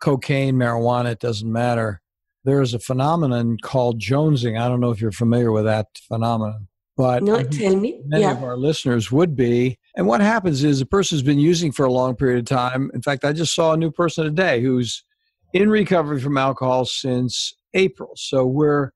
cocaine, 0.00 0.56
marijuana, 0.56 1.12
it 1.12 1.20
doesn't 1.20 1.50
matter. 1.50 2.02
There 2.44 2.60
is 2.60 2.74
a 2.74 2.80
phenomenon 2.80 3.56
called 3.62 4.00
jonesing. 4.00 4.60
I 4.60 4.68
don't 4.68 4.80
know 4.80 4.90
if 4.90 5.00
you're 5.00 5.12
familiar 5.12 5.52
with 5.52 5.64
that 5.64 5.86
phenomenon, 6.08 6.66
but 6.96 7.22
no, 7.22 7.42
tell 7.42 7.76
me. 7.76 8.02
Many 8.04 8.24
yeah. 8.24 8.32
of 8.32 8.42
our 8.42 8.56
listeners 8.56 9.12
would 9.12 9.36
be. 9.36 9.78
And 9.96 10.06
what 10.06 10.20
happens 10.20 10.64
is 10.64 10.80
a 10.80 10.86
person's 10.86 11.22
been 11.22 11.38
using 11.38 11.70
for 11.70 11.86
a 11.86 11.92
long 11.92 12.16
period 12.16 12.40
of 12.40 12.44
time. 12.46 12.90
In 12.94 13.00
fact, 13.00 13.24
I 13.24 13.32
just 13.32 13.54
saw 13.54 13.72
a 13.72 13.76
new 13.76 13.92
person 13.92 14.24
today 14.24 14.60
who's 14.60 15.04
in 15.52 15.70
recovery 15.70 16.20
from 16.20 16.36
alcohol 16.36 16.84
since 16.84 17.54
April. 17.74 18.10
So 18.16 18.44
we're 18.44 18.90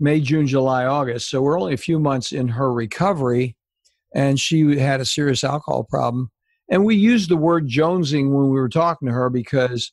May, 0.00 0.20
June, 0.20 0.46
July, 0.46 0.86
August. 0.86 1.28
So 1.28 1.42
we're 1.42 1.60
only 1.60 1.74
a 1.74 1.78
few 1.78 2.00
months 2.00 2.32
in 2.32 2.48
her 2.48 2.72
recovery, 2.72 3.54
and 4.14 4.40
she 4.40 4.78
had 4.78 5.00
a 5.00 5.04
serious 5.04 5.44
alcohol 5.44 5.84
problem. 5.84 6.30
And 6.70 6.84
we 6.84 6.96
used 6.96 7.28
the 7.28 7.36
word 7.36 7.68
jonesing 7.68 8.30
when 8.30 8.44
we 8.44 8.58
were 8.58 8.68
talking 8.68 9.06
to 9.08 9.14
her 9.14 9.28
because 9.28 9.92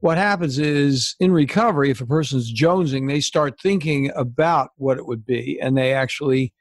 what 0.00 0.18
happens 0.18 0.58
is 0.58 1.16
in 1.18 1.32
recovery, 1.32 1.90
if 1.90 2.00
a 2.00 2.06
person's 2.06 2.52
jonesing, 2.52 3.08
they 3.08 3.20
start 3.20 3.60
thinking 3.60 4.12
about 4.14 4.70
what 4.76 4.98
it 4.98 5.06
would 5.06 5.24
be, 5.24 5.58
and 5.60 5.76
they 5.76 5.92
actually 5.94 6.52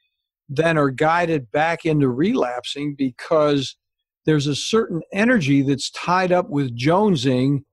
then 0.50 0.78
are 0.78 0.90
guided 0.90 1.52
back 1.52 1.86
into 1.86 2.08
relapsing 2.08 2.96
because 2.98 3.76
there's 4.26 4.48
a 4.48 4.56
certain 4.56 5.02
energy 5.12 5.62
that's 5.62 5.92
tied 5.92 6.32
up 6.32 6.50
with 6.50 6.78
jonesing 6.78 7.64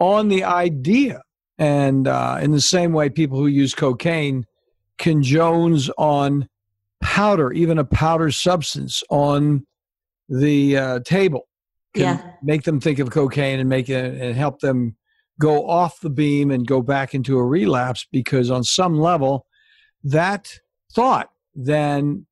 on 0.00 0.28
the 0.28 0.44
idea 0.44 1.22
and 1.58 2.06
uh, 2.06 2.38
in 2.40 2.52
the 2.52 2.60
same 2.60 2.92
way, 2.92 3.08
people 3.08 3.38
who 3.38 3.46
use 3.46 3.74
cocaine 3.74 4.46
can 4.98 5.22
jones 5.22 5.90
on 5.98 6.48
powder, 7.00 7.52
even 7.52 7.78
a 7.78 7.84
powder 7.84 8.30
substance 8.30 9.02
on 9.10 9.66
the 10.28 10.76
uh, 10.76 11.00
table. 11.00 11.48
Can 11.94 12.18
yeah. 12.18 12.32
make 12.42 12.64
them 12.64 12.80
think 12.80 12.98
of 12.98 13.10
cocaine 13.10 13.60
and 13.60 13.68
make 13.68 13.88
it 13.88 14.20
and 14.20 14.36
help 14.36 14.60
them 14.60 14.96
go 15.40 15.68
off 15.68 16.00
the 16.00 16.10
beam 16.10 16.50
and 16.50 16.66
go 16.66 16.82
back 16.82 17.14
into 17.14 17.38
a 17.38 17.44
relapse 17.44 18.06
because 18.12 18.50
on 18.50 18.62
some 18.62 18.98
level 18.98 19.46
that 20.04 20.52
thought 20.92 21.30
then 21.54 22.26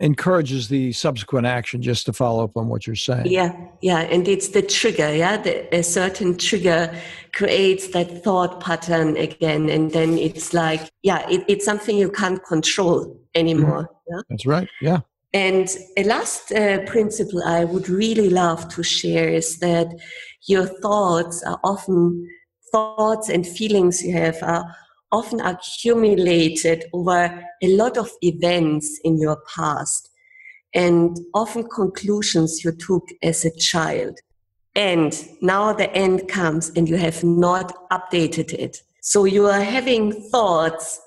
encourages 0.00 0.68
the 0.68 0.92
subsequent 0.92 1.46
action 1.46 1.82
just 1.82 2.06
to 2.06 2.12
follow 2.12 2.42
up 2.42 2.56
on 2.56 2.68
what 2.68 2.86
you're 2.86 2.96
saying 2.96 3.26
yeah 3.26 3.54
yeah 3.82 4.00
and 4.00 4.26
it's 4.26 4.48
the 4.48 4.62
trigger 4.62 5.14
yeah 5.14 5.36
the, 5.36 5.74
a 5.74 5.82
certain 5.82 6.36
trigger 6.36 6.92
creates 7.32 7.88
that 7.88 8.24
thought 8.24 8.60
pattern 8.60 9.16
again 9.18 9.68
and 9.68 9.92
then 9.92 10.16
it's 10.16 10.54
like 10.54 10.90
yeah 11.02 11.28
it, 11.28 11.44
it's 11.48 11.64
something 11.64 11.96
you 11.96 12.10
can't 12.10 12.42
control 12.44 13.14
anymore 13.34 13.82
mm-hmm. 13.82 14.14
yeah? 14.14 14.22
that's 14.30 14.46
right 14.46 14.68
yeah 14.80 15.00
and 15.34 15.76
a 15.98 16.04
last 16.04 16.50
uh, 16.52 16.78
principle 16.86 17.42
i 17.44 17.62
would 17.62 17.88
really 17.88 18.30
love 18.30 18.68
to 18.68 18.82
share 18.82 19.28
is 19.28 19.58
that 19.58 19.86
your 20.46 20.64
thoughts 20.64 21.42
are 21.42 21.60
often 21.62 22.26
thoughts 22.72 23.28
and 23.28 23.46
feelings 23.46 24.02
you 24.02 24.12
have 24.12 24.42
are 24.42 24.64
often 25.12 25.40
accumulated 25.40 26.84
over 26.92 27.44
a 27.62 27.76
lot 27.76 27.96
of 27.96 28.10
events 28.22 29.00
in 29.04 29.18
your 29.18 29.42
past 29.54 30.10
and 30.74 31.18
often 31.34 31.68
conclusions 31.68 32.64
you 32.64 32.72
took 32.72 33.06
as 33.22 33.44
a 33.44 33.56
child. 33.56 34.18
And 34.76 35.12
now 35.40 35.72
the 35.72 35.92
end 35.92 36.28
comes 36.28 36.70
and 36.76 36.88
you 36.88 36.96
have 36.96 37.24
not 37.24 37.74
updated 37.90 38.52
it. 38.52 38.78
So 39.02 39.24
you 39.24 39.46
are 39.46 39.62
having 39.62 40.12
thoughts 40.30 41.00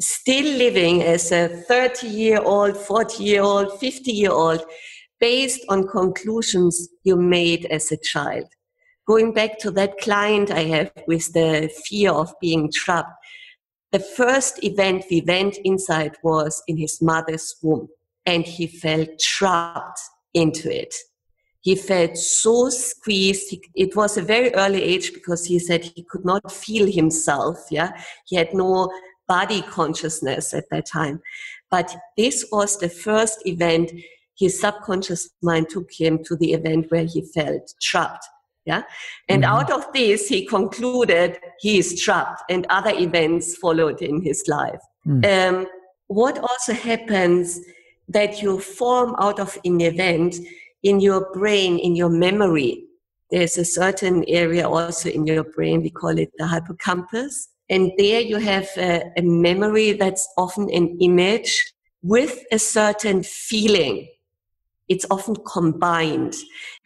still 0.00 0.56
living 0.56 1.02
as 1.02 1.30
a 1.32 1.48
30 1.48 2.06
year 2.06 2.40
old, 2.40 2.76
40 2.76 3.22
year 3.22 3.42
old, 3.42 3.78
50 3.78 4.10
year 4.10 4.30
old 4.30 4.62
based 5.20 5.60
on 5.68 5.86
conclusions 5.86 6.88
you 7.02 7.16
made 7.16 7.66
as 7.66 7.92
a 7.92 7.96
child 7.98 8.46
going 9.08 9.32
back 9.32 9.58
to 9.58 9.70
that 9.70 9.98
client 9.98 10.50
I 10.50 10.64
have 10.64 10.92
with 11.06 11.32
the 11.32 11.72
fear 11.86 12.10
of 12.12 12.34
being 12.42 12.70
trapped, 12.70 13.17
the 13.90 14.00
first 14.00 14.62
event 14.62 15.04
we 15.10 15.22
went 15.26 15.56
inside 15.64 16.16
was 16.22 16.62
in 16.68 16.76
his 16.76 17.00
mother's 17.00 17.56
womb, 17.62 17.88
and 18.26 18.44
he 18.44 18.66
felt 18.66 19.08
trapped 19.18 20.00
into 20.34 20.70
it. 20.70 20.94
He 21.60 21.74
felt 21.74 22.16
so 22.16 22.68
squeezed. 22.70 23.50
He, 23.50 23.62
it 23.74 23.96
was 23.96 24.16
a 24.16 24.22
very 24.22 24.54
early 24.54 24.82
age 24.82 25.12
because 25.12 25.44
he 25.46 25.58
said 25.58 25.84
he 25.84 26.04
could 26.04 26.24
not 26.24 26.52
feel 26.52 26.90
himself. 26.90 27.58
Yeah, 27.70 27.92
he 28.26 28.36
had 28.36 28.54
no 28.54 28.90
body 29.26 29.62
consciousness 29.62 30.54
at 30.54 30.64
that 30.70 30.86
time. 30.86 31.20
But 31.70 31.94
this 32.16 32.46
was 32.50 32.78
the 32.78 32.88
first 32.88 33.46
event. 33.46 33.92
His 34.38 34.60
subconscious 34.60 35.30
mind 35.42 35.68
took 35.68 35.90
him 35.92 36.22
to 36.24 36.36
the 36.36 36.52
event 36.52 36.90
where 36.90 37.04
he 37.04 37.22
felt 37.22 37.74
trapped. 37.82 38.24
Yeah. 38.68 38.82
And 39.30 39.44
mm-hmm. 39.44 39.54
out 39.54 39.70
of 39.72 39.90
this, 39.94 40.28
he 40.28 40.44
concluded 40.44 41.38
he 41.58 41.78
is 41.78 41.98
trapped 41.98 42.42
and 42.50 42.66
other 42.68 42.90
events 42.90 43.56
followed 43.56 44.02
in 44.02 44.20
his 44.20 44.44
life. 44.46 44.82
Mm. 45.06 45.24
Um, 45.24 45.66
what 46.08 46.38
also 46.38 46.74
happens 46.74 47.60
that 48.08 48.42
you 48.42 48.60
form 48.60 49.14
out 49.18 49.40
of 49.40 49.56
an 49.64 49.80
event 49.80 50.36
in 50.82 51.00
your 51.00 51.32
brain, 51.32 51.78
in 51.78 51.96
your 51.96 52.10
memory. 52.10 52.84
There's 53.30 53.56
a 53.56 53.64
certain 53.64 54.24
area 54.28 54.68
also 54.68 55.08
in 55.08 55.26
your 55.26 55.44
brain, 55.44 55.82
we 55.82 55.90
call 55.90 56.18
it 56.18 56.30
the 56.36 56.46
hippocampus. 56.48 57.48
And 57.70 57.92
there 57.96 58.20
you 58.20 58.36
have 58.36 58.68
a, 58.76 59.02
a 59.16 59.22
memory 59.22 59.92
that's 59.92 60.28
often 60.36 60.68
an 60.70 60.98
image 61.00 61.72
with 62.02 62.44
a 62.52 62.58
certain 62.58 63.22
feeling 63.22 64.08
it's 64.88 65.06
often 65.10 65.36
combined. 65.46 66.34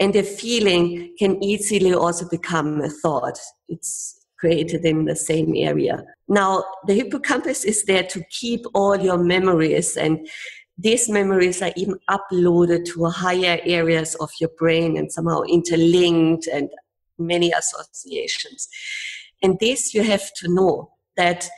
And 0.00 0.12
the 0.12 0.22
feeling 0.22 1.14
can 1.18 1.42
easily 1.42 1.94
also 1.94 2.28
become 2.28 2.80
a 2.80 2.88
thought. 2.88 3.38
It's 3.68 4.18
created 4.38 4.84
in 4.84 5.04
the 5.04 5.14
same 5.14 5.54
area. 5.56 6.04
Now, 6.28 6.64
the 6.86 6.94
hippocampus 6.94 7.64
is 7.64 7.84
there 7.84 8.02
to 8.02 8.24
keep 8.30 8.64
all 8.74 8.98
your 8.98 9.18
memories, 9.18 9.96
and 9.96 10.28
these 10.76 11.08
memories 11.08 11.62
are 11.62 11.72
even 11.76 11.96
uploaded 12.10 12.86
to 12.86 13.04
higher 13.04 13.60
areas 13.64 14.16
of 14.16 14.30
your 14.40 14.50
brain 14.58 14.96
and 14.96 15.12
somehow 15.12 15.42
interlinked 15.42 16.48
and 16.48 16.70
many 17.18 17.52
associations. 17.52 18.68
And 19.42 19.58
this 19.60 19.94
you 19.94 20.02
have 20.02 20.32
to 20.36 20.52
know 20.52 20.92
that 21.16 21.48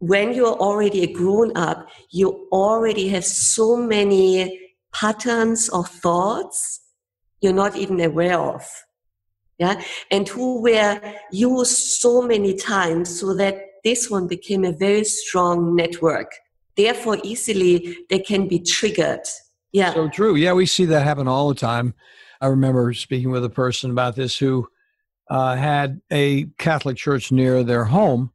when 0.00 0.34
you're 0.34 0.58
already 0.58 1.02
a 1.04 1.12
grown 1.12 1.56
up, 1.56 1.88
you 2.10 2.46
already 2.52 3.08
have 3.08 3.24
so 3.24 3.76
many 3.76 4.63
patterns 4.94 5.68
of 5.68 5.88
thoughts 5.88 6.80
you're 7.40 7.52
not 7.52 7.76
even 7.76 8.00
aware 8.00 8.38
of. 8.38 8.64
yeah, 9.58 9.82
and 10.10 10.26
who 10.28 10.62
were 10.62 11.00
used 11.30 11.76
so 11.76 12.22
many 12.22 12.54
times 12.54 13.20
so 13.20 13.34
that 13.34 13.56
this 13.84 14.10
one 14.10 14.26
became 14.26 14.64
a 14.64 14.72
very 14.72 15.04
strong 15.04 15.76
network. 15.76 16.32
Therefore, 16.76 17.18
easily 17.22 17.98
they 18.08 18.18
can 18.18 18.48
be 18.48 18.58
triggered. 18.58 19.26
Yeah. 19.72 19.92
So 19.92 20.08
true. 20.08 20.34
Yeah, 20.34 20.54
we 20.54 20.66
see 20.66 20.86
that 20.86 21.04
happen 21.04 21.28
all 21.28 21.48
the 21.48 21.54
time. 21.54 21.94
I 22.40 22.46
remember 22.46 22.92
speaking 22.94 23.30
with 23.30 23.44
a 23.44 23.50
person 23.50 23.90
about 23.90 24.16
this 24.16 24.38
who 24.38 24.66
uh, 25.30 25.54
had 25.56 26.00
a 26.10 26.46
Catholic 26.58 26.96
church 26.96 27.30
near 27.30 27.62
their 27.62 27.84
home, 27.84 28.32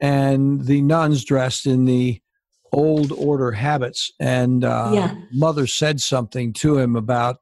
and 0.00 0.64
the 0.64 0.82
nuns 0.82 1.24
dressed 1.24 1.66
in 1.66 1.86
the 1.86 2.20
old 2.72 3.12
order 3.12 3.52
habits. 3.52 4.10
And 4.18 4.64
uh, 4.64 4.90
yeah. 4.94 5.14
mother 5.32 5.66
said 5.66 6.00
something 6.00 6.52
to 6.54 6.78
him 6.78 6.96
about 6.96 7.38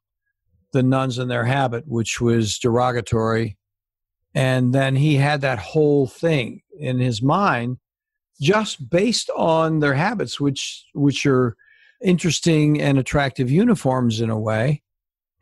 the 0.72 0.82
nuns 0.82 1.18
and 1.18 1.30
their 1.30 1.44
habit, 1.44 1.84
which 1.86 2.20
was 2.20 2.58
derogatory. 2.58 3.56
And 4.34 4.72
then 4.72 4.96
he 4.96 5.16
had 5.16 5.40
that 5.40 5.58
whole 5.58 6.06
thing 6.06 6.62
in 6.78 6.98
his 6.98 7.20
mind 7.20 7.78
just 8.40 8.88
based 8.88 9.30
on 9.36 9.80
their 9.80 9.94
habits, 9.94 10.40
which 10.40 10.86
which 10.94 11.26
are 11.26 11.56
interesting 12.02 12.80
and 12.80 12.98
attractive 12.98 13.50
uniforms 13.50 14.20
in 14.20 14.30
a 14.30 14.38
way. 14.38 14.82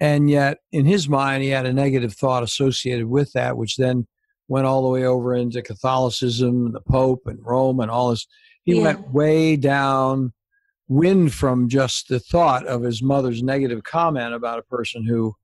And 0.00 0.30
yet, 0.30 0.59
in 0.73 0.87
his 0.87 1.09
mind, 1.09 1.42
he 1.42 1.50
had 1.50 1.66
a 1.66 1.73
negative 1.73 2.14
thought 2.14 2.42
associated 2.42 3.07
with 3.07 3.33
that, 3.33 3.57
which 3.57 3.76
then 3.76 4.07
went 4.49 4.66
all 4.66 4.83
the 4.83 4.88
way 4.88 5.04
over 5.04 5.35
into 5.35 5.61
Catholicism, 5.61 6.73
the 6.73 6.80
Pope, 6.80 7.26
and 7.26 7.38
Rome, 7.45 7.80
and 7.80 7.90
all 7.90 8.11
this. 8.11 8.26
He 8.68 8.76
Yeah. 8.76 8.84
went 8.88 9.12
way 9.14 9.56
down 9.56 10.34
wind 10.88 11.32
from 11.32 11.70
just 11.70 12.08
the 12.08 12.20
thought 12.20 12.66
of 12.66 12.82
his 12.82 13.02
mother's 13.02 13.42
negative 13.42 13.82
comment 13.82 14.34
about 14.34 14.58
a 14.58 14.62
person 14.76 15.00
who 15.06 15.34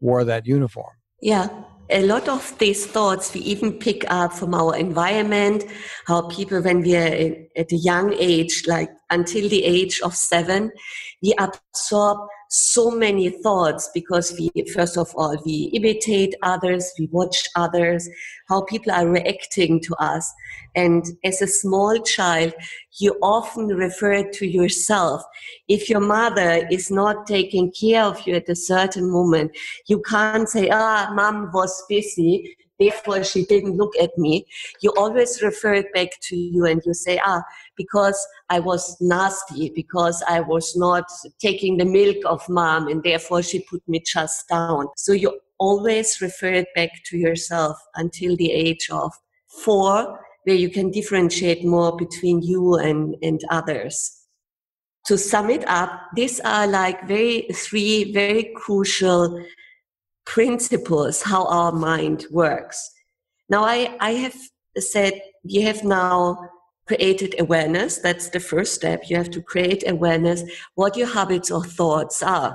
wore 0.00 0.24
that 0.24 0.46
uniform. 0.46 0.94
Yeah. 1.20 1.48
A 1.90 2.02
lot 2.06 2.26
of 2.28 2.56
these 2.58 2.86
thoughts 2.86 3.34
we 3.34 3.40
even 3.40 3.72
pick 3.86 4.00
up 4.08 4.32
from 4.32 4.54
our 4.54 4.74
environment, 4.76 5.64
how 6.06 6.22
people, 6.22 6.62
when 6.62 6.80
we 6.80 6.96
are 6.96 7.36
at 7.62 7.70
a 7.70 7.80
young 7.90 8.14
age, 8.14 8.64
like 8.66 8.90
until 9.10 9.46
the 9.54 9.62
age 9.64 10.00
of 10.06 10.14
seven, 10.14 10.70
we 11.22 11.34
absorb 11.46 12.16
so 12.52 12.90
many 12.90 13.30
thoughts 13.30 13.88
because 13.94 14.36
we, 14.36 14.50
first 14.74 14.98
of 14.98 15.14
all, 15.14 15.36
we 15.46 15.70
imitate 15.72 16.34
others, 16.42 16.92
we 16.98 17.06
watch 17.12 17.48
others, 17.54 18.08
how 18.48 18.62
people 18.62 18.90
are 18.92 19.08
reacting 19.08 19.80
to 19.80 19.94
us. 20.00 20.32
And 20.74 21.04
as 21.24 21.40
a 21.40 21.46
small 21.46 21.96
child, 22.02 22.52
you 22.98 23.16
often 23.22 23.68
refer 23.68 24.28
to 24.28 24.46
yourself. 24.46 25.22
If 25.68 25.88
your 25.88 26.00
mother 26.00 26.66
is 26.72 26.90
not 26.90 27.28
taking 27.28 27.70
care 27.70 28.02
of 28.02 28.26
you 28.26 28.34
at 28.34 28.48
a 28.48 28.56
certain 28.56 29.08
moment, 29.08 29.56
you 29.86 30.02
can't 30.02 30.48
say, 30.48 30.70
ah, 30.72 31.12
mom 31.14 31.52
was 31.54 31.84
busy, 31.88 32.56
therefore 32.80 33.22
she 33.22 33.44
didn't 33.44 33.76
look 33.76 33.94
at 34.00 34.10
me. 34.18 34.44
You 34.80 34.92
always 34.96 35.40
refer 35.40 35.74
it 35.74 35.92
back 35.92 36.18
to 36.22 36.36
you 36.36 36.64
and 36.64 36.82
you 36.84 36.94
say, 36.94 37.20
ah, 37.24 37.44
because 37.82 38.18
I 38.48 38.60
was 38.60 38.96
nasty, 39.00 39.72
because 39.74 40.22
I 40.28 40.40
was 40.40 40.76
not 40.76 41.06
taking 41.40 41.76
the 41.76 41.84
milk 41.84 42.18
of 42.26 42.48
mom 42.48 42.88
and 42.88 43.02
therefore 43.02 43.42
she 43.42 43.60
put 43.70 43.82
me 43.88 44.02
just 44.14 44.48
down. 44.48 44.86
So 44.96 45.12
you 45.12 45.40
always 45.58 46.20
refer 46.20 46.52
it 46.62 46.68
back 46.74 46.90
to 47.06 47.16
yourself 47.16 47.76
until 47.94 48.36
the 48.36 48.52
age 48.52 48.88
of 48.90 49.12
four, 49.64 50.18
where 50.44 50.56
you 50.56 50.70
can 50.70 50.90
differentiate 50.90 51.64
more 51.64 51.96
between 51.96 52.42
you 52.42 52.76
and, 52.76 53.16
and 53.22 53.40
others 53.50 54.20
to 55.06 55.16
sum 55.18 55.50
it 55.50 55.66
up, 55.66 55.90
these 56.14 56.40
are 56.40 56.66
like 56.66 57.08
very 57.08 57.46
three 57.52 58.12
very 58.12 58.52
crucial 58.54 59.42
principles 60.24 61.22
how 61.22 61.46
our 61.46 61.72
mind 61.72 62.26
works. 62.30 62.90
Now, 63.48 63.64
I, 63.64 63.96
I 64.00 64.12
have 64.12 64.36
said 64.78 65.20
you 65.42 65.62
have 65.62 65.82
now 65.82 66.49
created 66.90 67.32
awareness. 67.44 67.92
That's 68.06 68.28
the 68.30 68.40
first 68.52 68.72
step. 68.74 68.98
You 69.08 69.16
have 69.22 69.30
to 69.36 69.42
create 69.52 69.82
awareness 69.86 70.42
what 70.74 70.96
your 70.96 71.10
habits 71.18 71.48
or 71.56 71.62
thoughts 71.64 72.22
are. 72.22 72.52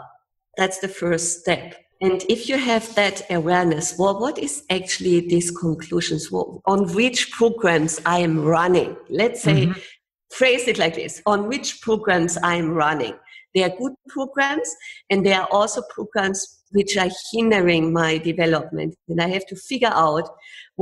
That's 0.60 0.80
the 0.80 0.94
first 1.02 1.40
step. 1.42 1.68
And 2.02 2.18
if 2.36 2.50
you 2.50 2.58
have 2.58 2.86
that 2.96 3.18
awareness, 3.30 3.96
well, 3.98 4.20
what 4.20 4.38
is 4.38 4.64
actually 4.70 5.20
these 5.34 5.50
conclusions? 5.66 6.24
Well, 6.32 6.62
on 6.74 6.80
which 6.94 7.32
programs 7.32 7.94
I 8.16 8.18
am 8.28 8.36
running? 8.56 8.92
Let's 9.22 9.42
say 9.48 9.60
Mhm. 9.68 9.82
phrase 10.40 10.64
it 10.72 10.78
like 10.84 10.96
this 10.96 11.22
on 11.34 11.40
which 11.52 11.68
programs 11.88 12.34
I'm 12.54 12.68
running. 12.84 13.16
There 13.54 13.66
are 13.68 13.78
good 13.84 13.96
programs, 14.16 14.70
and 15.10 15.26
there 15.26 15.40
are 15.42 15.50
also 15.58 15.80
programs 15.98 16.40
which 16.76 16.98
are 17.04 17.12
hindering 17.32 17.94
my 18.02 18.12
development. 18.32 18.92
And 19.10 19.22
I 19.26 19.30
have 19.36 19.46
to 19.52 19.56
figure 19.70 19.96
out 20.08 20.26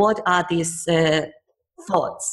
what 0.01 0.17
are 0.33 0.43
these 0.49 0.73
uh, 0.87 1.25
thoughts. 1.87 2.25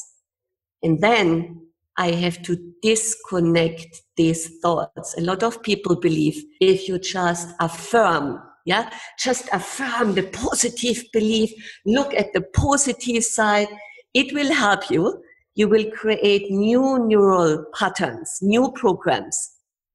And 0.83 1.01
then 1.01 1.61
I 1.97 2.13
have 2.13 2.43
to 2.43 2.57
disconnect 2.83 4.03
these 4.17 4.59
thoughts. 4.61 5.17
A 5.19 5.21
lot 5.21 5.43
of 5.43 5.63
people 5.63 5.97
believe 5.97 6.43
if 6.61 6.89
you 6.89 6.99
just 6.99 7.49
affirm, 7.61 8.41
yeah, 8.65 8.91
just 9.19 9.49
affirm 9.53 10.15
the 10.15 10.23
positive 10.25 11.05
belief, 11.13 11.53
look 11.85 12.15
at 12.15 12.33
the 12.33 12.43
positive 12.55 13.25
side, 13.25 13.69
it 14.15 14.33
will 14.33 14.53
help 14.53 14.91
you 14.91 15.23
you 15.55 15.69
will 15.69 15.91
create 15.91 16.51
new 16.51 16.99
neural 17.07 17.65
patterns, 17.75 18.39
new 18.41 18.73
programs, 18.73 19.37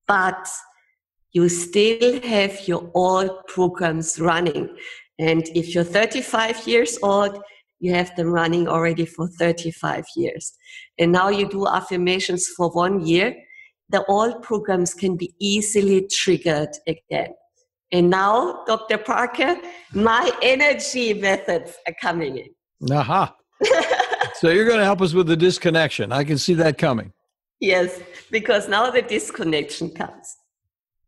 but 0.08 0.48
you 1.32 1.50
still 1.50 2.22
have 2.22 2.68
your 2.68 2.92
old 2.94 3.32
programs 3.48 4.20
running. 4.20 4.70
And 5.18 5.44
if 5.56 5.74
you're 5.74 5.84
35 5.84 6.68
years 6.68 7.00
old, 7.02 7.42
you 7.80 7.94
have 7.94 8.16
them 8.16 8.28
running 8.28 8.68
already 8.68 9.06
for 9.06 9.28
35 9.28 10.06
years. 10.16 10.54
And 10.98 11.12
now 11.12 11.30
you 11.30 11.48
do 11.48 11.68
affirmations 11.68 12.48
for 12.56 12.70
one 12.70 13.06
year, 13.06 13.36
the 13.90 14.04
old 14.06 14.42
programs 14.42 14.94
can 14.94 15.16
be 15.16 15.34
easily 15.40 16.08
triggered 16.12 16.76
again. 16.88 17.34
And 17.92 18.10
now, 18.10 18.64
Dr. 18.66 18.98
Parker, 18.98 19.58
my 19.94 20.32
energy 20.42 21.14
methods 21.14 21.76
are 21.88 21.94
coming 22.02 22.38
in. 22.38 22.92
Aha. 22.92 23.36
so 24.36 24.50
you're 24.50 24.66
going 24.66 24.80
to 24.80 24.86
help 24.86 25.02
us 25.02 25.14
with 25.14 25.28
the 25.28 25.38
disconnection. 25.38 26.12
I 26.12 26.24
can 26.24 26.38
see 26.38 26.56
that 26.56 26.78
coming. 26.78 27.14
Yes, 27.60 28.02
because 28.32 28.68
now 28.68 28.90
the 28.90 29.02
disconnection 29.02 29.92
comes. 29.92 30.36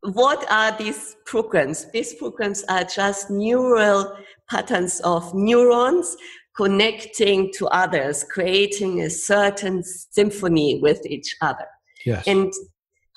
What 0.02 0.50
are 0.52 0.78
these 0.78 1.16
programs? 1.26 1.92
These 1.92 2.14
programs 2.16 2.64
are 2.70 2.84
just 2.84 3.30
neural 3.30 4.16
patterns 4.50 5.02
of 5.02 5.34
neurons 5.34 6.16
connecting 6.58 7.52
to 7.54 7.68
others, 7.68 8.26
creating 8.32 9.02
a 9.02 9.10
certain 9.10 9.84
symphony 9.84 10.80
with 10.82 11.06
each 11.06 11.36
other. 11.42 11.68
Yes. 12.06 12.28
And 12.28 12.52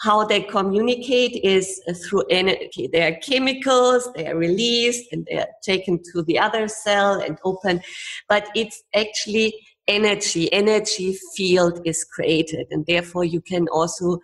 how 0.00 0.24
they 0.24 0.42
communicate 0.42 1.42
is 1.44 1.80
through 2.04 2.24
energy. 2.30 2.88
They 2.90 3.02
are 3.02 3.16
chemicals, 3.16 4.08
they 4.14 4.26
are 4.26 4.36
released 4.36 5.12
and 5.12 5.26
they 5.28 5.38
are 5.38 5.48
taken 5.62 6.00
to 6.12 6.22
the 6.22 6.38
other 6.38 6.68
cell 6.68 7.20
and 7.20 7.38
open. 7.44 7.82
But 8.28 8.48
it's 8.54 8.82
actually 8.94 9.54
energy. 9.88 10.50
Energy 10.52 11.18
field 11.36 11.80
is 11.84 12.04
created. 12.04 12.66
And 12.70 12.86
therefore 12.86 13.24
you 13.24 13.40
can 13.40 13.68
also 13.68 14.20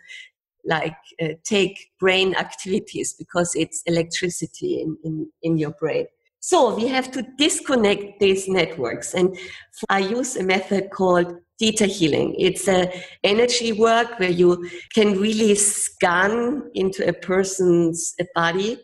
like 0.65 0.97
uh, 1.23 1.29
take 1.45 1.91
brain 2.01 2.35
activities 2.35 3.15
because 3.17 3.55
it's 3.55 3.83
electricity 3.87 4.81
in, 4.81 4.97
in, 5.05 5.31
in 5.43 5.59
your 5.59 5.73
brain. 5.73 6.07
So 6.47 6.77
we 6.77 6.87
have 6.87 7.11
to 7.11 7.27
disconnect 7.39 8.21
these 8.21 8.47
networks. 8.47 9.15
And 9.15 9.37
I 9.89 9.99
use 9.99 10.37
a 10.37 10.45
method 10.45 10.91
called 10.91 11.35
theta 11.59 11.87
healing. 11.87 12.37
It's 12.39 12.69
a 12.69 12.89
energy 13.25 13.73
work 13.73 14.17
where 14.21 14.31
you 14.31 14.71
can 14.95 15.19
really 15.19 15.57
scan 15.57 16.63
into 16.73 17.05
a 17.09 17.13
person's 17.13 18.15
body 18.37 18.81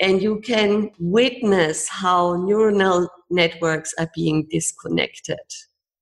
and 0.00 0.22
you 0.22 0.40
can 0.40 0.90
witness 0.98 1.86
how 1.86 2.34
neuronal 2.36 3.08
networks 3.28 3.92
are 3.98 4.08
being 4.14 4.46
disconnected. 4.50 5.36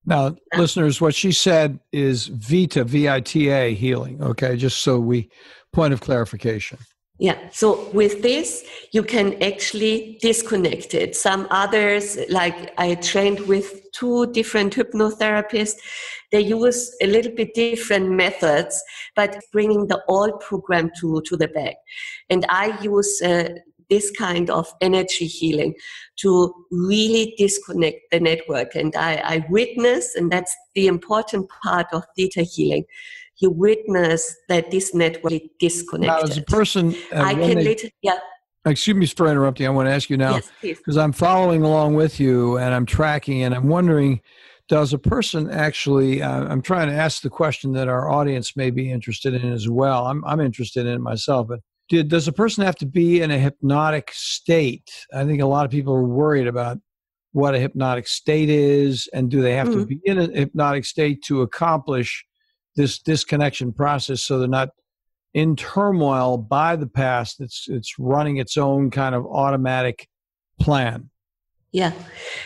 Now, 0.06 0.36
listeners, 0.56 1.00
what 1.00 1.16
she 1.16 1.32
said 1.32 1.80
is 1.90 2.28
Vita, 2.28 2.84
V 2.84 3.08
I 3.08 3.20
T 3.20 3.48
A 3.48 3.74
healing. 3.74 4.22
Okay, 4.22 4.56
just 4.56 4.82
so 4.82 5.00
we, 5.00 5.28
point 5.72 5.92
of 5.92 6.00
clarification. 6.00 6.78
Yeah, 7.20 7.36
so 7.52 7.90
with 7.90 8.22
this, 8.22 8.64
you 8.92 9.02
can 9.02 9.42
actually 9.42 10.18
disconnect 10.22 10.94
it. 10.94 11.14
Some 11.14 11.46
others, 11.50 12.16
like 12.30 12.72
I 12.78 12.94
trained 12.94 13.40
with 13.40 13.92
two 13.92 14.32
different 14.32 14.74
hypnotherapists, 14.74 15.76
they 16.32 16.40
use 16.40 16.96
a 17.02 17.06
little 17.06 17.32
bit 17.32 17.52
different 17.52 18.10
methods, 18.10 18.82
but 19.14 19.36
bringing 19.52 19.86
the 19.86 20.02
old 20.08 20.40
program 20.40 20.90
to, 21.00 21.20
to 21.26 21.36
the 21.36 21.48
back. 21.48 21.74
And 22.30 22.46
I 22.48 22.80
use 22.80 23.20
uh, 23.20 23.50
this 23.90 24.10
kind 24.12 24.48
of 24.48 24.72
energy 24.80 25.26
healing 25.26 25.74
to 26.20 26.54
really 26.70 27.34
disconnect 27.36 27.98
the 28.12 28.20
network. 28.20 28.74
And 28.74 28.96
I, 28.96 29.16
I 29.16 29.46
witness, 29.50 30.14
and 30.14 30.32
that's 30.32 30.56
the 30.74 30.86
important 30.86 31.50
part 31.62 31.88
of 31.92 32.04
theta 32.16 32.44
healing. 32.44 32.86
You 33.40 33.50
witness 33.50 34.36
that 34.48 34.70
this 34.70 34.94
network 34.94 35.32
is 35.32 35.40
disconnected. 35.58 36.08
Now, 36.08 36.20
as 36.20 36.36
a 36.36 36.42
person, 36.42 36.94
uh, 37.12 37.22
I 37.22 37.34
can 37.34 37.56
they- 37.56 37.64
lit- 37.64 37.92
yeah. 38.02 38.18
Excuse 38.66 38.94
me 38.94 39.06
for 39.06 39.26
interrupting. 39.26 39.66
I 39.66 39.70
want 39.70 39.88
to 39.88 39.92
ask 39.92 40.10
you 40.10 40.18
now 40.18 40.38
because 40.60 40.78
yes, 40.86 40.96
I'm 40.98 41.12
following 41.12 41.62
along 41.62 41.94
with 41.94 42.20
you 42.20 42.58
and 42.58 42.74
I'm 42.74 42.84
tracking 42.84 43.42
and 43.42 43.54
I'm 43.54 43.68
wondering 43.68 44.20
does 44.70 44.92
a 44.92 44.98
person 44.98 45.50
actually 45.50 46.22
uh, 46.22 46.44
i'm 46.44 46.62
trying 46.62 46.88
to 46.88 46.94
ask 46.94 47.22
the 47.22 47.28
question 47.28 47.72
that 47.72 47.88
our 47.88 48.08
audience 48.08 48.56
may 48.56 48.70
be 48.70 48.90
interested 48.90 49.34
in 49.34 49.52
as 49.52 49.68
well 49.68 50.06
i'm, 50.06 50.24
I'm 50.24 50.40
interested 50.40 50.86
in 50.86 50.94
it 50.94 51.00
myself 51.00 51.48
but 51.48 51.58
did, 51.88 52.08
does 52.08 52.28
a 52.28 52.32
person 52.32 52.64
have 52.64 52.76
to 52.76 52.86
be 52.86 53.20
in 53.20 53.32
a 53.32 53.38
hypnotic 53.38 54.12
state 54.14 54.88
i 55.12 55.24
think 55.24 55.42
a 55.42 55.46
lot 55.46 55.64
of 55.64 55.72
people 55.72 55.92
are 55.92 56.04
worried 56.04 56.46
about 56.46 56.78
what 57.32 57.54
a 57.54 57.58
hypnotic 57.58 58.06
state 58.06 58.48
is 58.48 59.08
and 59.12 59.28
do 59.28 59.42
they 59.42 59.54
have 59.54 59.68
mm-hmm. 59.68 59.80
to 59.80 59.86
be 59.86 60.00
in 60.04 60.18
a 60.18 60.26
hypnotic 60.26 60.84
state 60.84 61.20
to 61.24 61.42
accomplish 61.42 62.24
this 62.80 62.98
disconnection 62.98 63.72
process 63.72 64.22
so 64.22 64.38
they're 64.38 64.48
not 64.48 64.70
in 65.34 65.54
turmoil 65.54 66.36
by 66.36 66.74
the 66.76 66.86
past 66.86 67.40
it's 67.40 67.66
it's 67.68 67.98
running 67.98 68.38
its 68.38 68.56
own 68.56 68.90
kind 68.90 69.14
of 69.14 69.24
automatic 69.26 70.08
plan 70.60 71.10
yeah. 71.72 71.92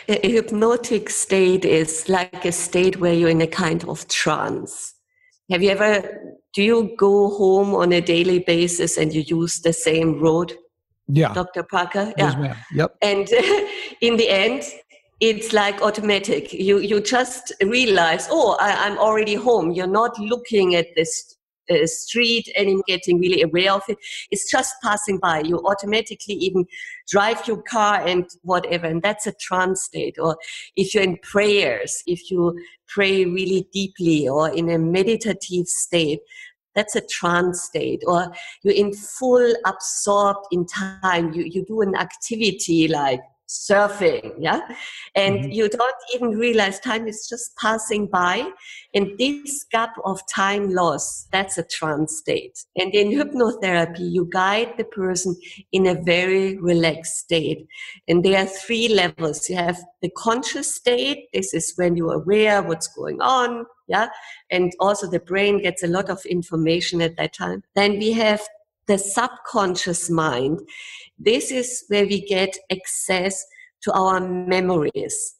A 0.09 0.31
hypnotic 0.31 1.09
state 1.09 1.65
is 1.65 2.09
like 2.09 2.45
a 2.45 2.53
state 2.53 3.01
where 3.01 3.15
you're 3.15 3.31
in 3.31 3.41
a 3.41 3.47
kind 3.47 3.83
of 3.85 4.07
trance. 4.09 4.95
Have 5.51 5.63
you 5.63 5.71
ever, 5.71 6.37
do 6.55 6.63
you 6.63 6.95
go 6.99 7.31
home 7.31 7.75
on 7.75 7.93
a 7.93 8.01
daily 8.01 8.41
basis 8.41 8.97
and 8.97 9.13
you 9.15 9.23
use 9.27 9.61
the 9.61 9.73
same 9.73 10.21
road? 10.21 10.53
Yeah. 11.07 11.33
Dr. 11.33 11.63
Parker? 11.63 12.13
Yes, 12.17 12.35
yeah. 12.35 12.41
ma'am. 12.41 12.57
Yep. 12.75 12.97
And 13.03 13.29
in 14.01 14.17
the 14.17 14.29
end, 14.29 14.63
it's 15.21 15.53
like 15.53 15.81
automatic. 15.83 16.53
You, 16.53 16.79
you 16.79 17.01
just 17.01 17.53
realize, 17.63 18.29
oh, 18.31 18.57
I, 18.61 18.87
I'm 18.87 18.99
already 18.99 19.35
home. 19.35 19.71
You're 19.71 19.87
not 19.87 20.19
looking 20.19 20.75
at 20.75 20.89
this 20.97 21.37
uh, 21.71 21.87
street 21.87 22.47
and 22.57 22.83
getting 22.87 23.19
really 23.19 23.43
aware 23.43 23.73
of 23.73 23.83
it. 23.89 23.97
It's 24.31 24.51
just 24.51 24.75
passing 24.83 25.19
by. 25.19 25.41
You 25.41 25.63
automatically 25.65 26.35
even 26.35 26.67
drive 27.09 27.47
your 27.47 27.63
car 27.63 28.07
and 28.07 28.27
whatever. 28.43 28.87
And 28.87 29.03
that's 29.03 29.27
a 29.27 29.33
trance 29.41 29.83
state. 29.83 30.17
Or 30.19 30.37
if 30.77 30.95
you're 30.95 31.05
in 31.05 31.19
prayers, 31.23 32.03
if 32.07 32.31
you 32.31 32.59
pray 32.89 33.25
really 33.25 33.69
deeply 33.73 34.29
or 34.29 34.53
in 34.53 34.69
a 34.69 34.79
meditative 34.79 35.69
state, 35.69 36.21
that's 36.75 36.97
a 36.97 37.01
trance 37.03 37.63
state 37.63 38.03
or 38.07 38.33
you're 38.65 38.75
in 38.75 38.93
full 38.93 39.55
absorbed 39.65 40.45
in 40.51 40.67
time 40.67 41.33
you, 41.33 41.45
you 41.45 41.65
do 41.65 41.83
an 41.83 41.95
activity 41.95 42.89
like 42.89 43.21
surfing 43.55 44.35
yeah? 44.39 44.61
And 45.15 45.41
mm-hmm. 45.41 45.51
you 45.53 45.69
don't 45.69 46.03
even 46.15 46.31
realize 46.31 46.81
time 46.81 47.07
is 47.07 47.27
just 47.29 47.57
passing 47.57 48.07
by 48.07 48.51
and 48.95 49.17
this 49.19 49.65
gap 49.71 49.95
of 50.05 50.21
time 50.29 50.71
loss 50.71 51.27
that's 51.33 51.59
a 51.59 51.63
trance 51.63 52.19
state. 52.19 52.65
And 52.77 52.95
in 52.95 53.09
hypnotherapy 53.09 54.11
you 54.11 54.29
guide 54.33 54.75
the 54.77 54.85
person 54.85 55.37
in 55.73 55.87
a 55.87 55.95
very 56.03 56.59
relaxed 56.59 57.17
state. 57.17 57.67
And 58.09 58.25
there 58.25 58.43
are 58.43 58.47
three 58.47 58.89
levels. 58.89 59.49
You 59.49 59.57
have 59.57 59.79
the 60.03 60.11
conscious 60.11 60.75
state 60.75 61.29
this 61.33 61.55
is 61.55 61.73
when 61.77 61.97
you're 61.97 62.15
aware 62.15 62.63
what's 62.63 62.89
going 62.89 63.21
on 63.21 63.67
yeah? 63.87 64.09
And 64.51 64.73
also 64.81 65.09
the 65.09 65.21
brain 65.21 65.63
gets 65.63 65.83
a 65.83 65.89
lot 65.89 66.09
of 66.09 66.25
information 66.25 67.03
at 67.03 67.17
that 67.17 67.35
time. 67.35 67.63
Then 67.75 67.99
we 67.99 68.13
have 68.13 68.41
the 68.87 68.99
subconscious 68.99 70.11
mind. 70.11 70.61
This 71.19 71.51
is 71.51 71.85
where 71.89 72.07
we 72.07 72.27
get 72.27 72.57
access 72.71 73.45
to 73.83 73.93
our 73.93 74.21
memories. 74.21 75.37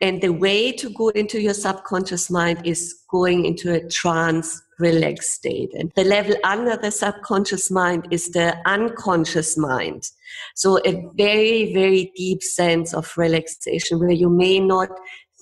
And 0.00 0.20
the 0.20 0.32
way 0.32 0.72
to 0.72 0.90
go 0.90 1.10
into 1.10 1.40
your 1.40 1.54
subconscious 1.54 2.28
mind 2.28 2.66
is 2.66 3.02
going 3.08 3.44
into 3.44 3.72
a 3.72 3.88
trance 3.88 4.60
relaxed 4.80 5.34
state. 5.34 5.70
And 5.74 5.92
the 5.94 6.02
level 6.02 6.34
under 6.42 6.76
the 6.76 6.90
subconscious 6.90 7.70
mind 7.70 8.08
is 8.10 8.30
the 8.30 8.56
unconscious 8.66 9.56
mind. 9.56 10.10
So 10.56 10.80
a 10.84 11.08
very, 11.14 11.72
very 11.72 12.12
deep 12.16 12.42
sense 12.42 12.92
of 12.92 13.16
relaxation 13.16 14.00
where 14.00 14.10
you 14.10 14.28
may 14.28 14.58
not 14.58 14.88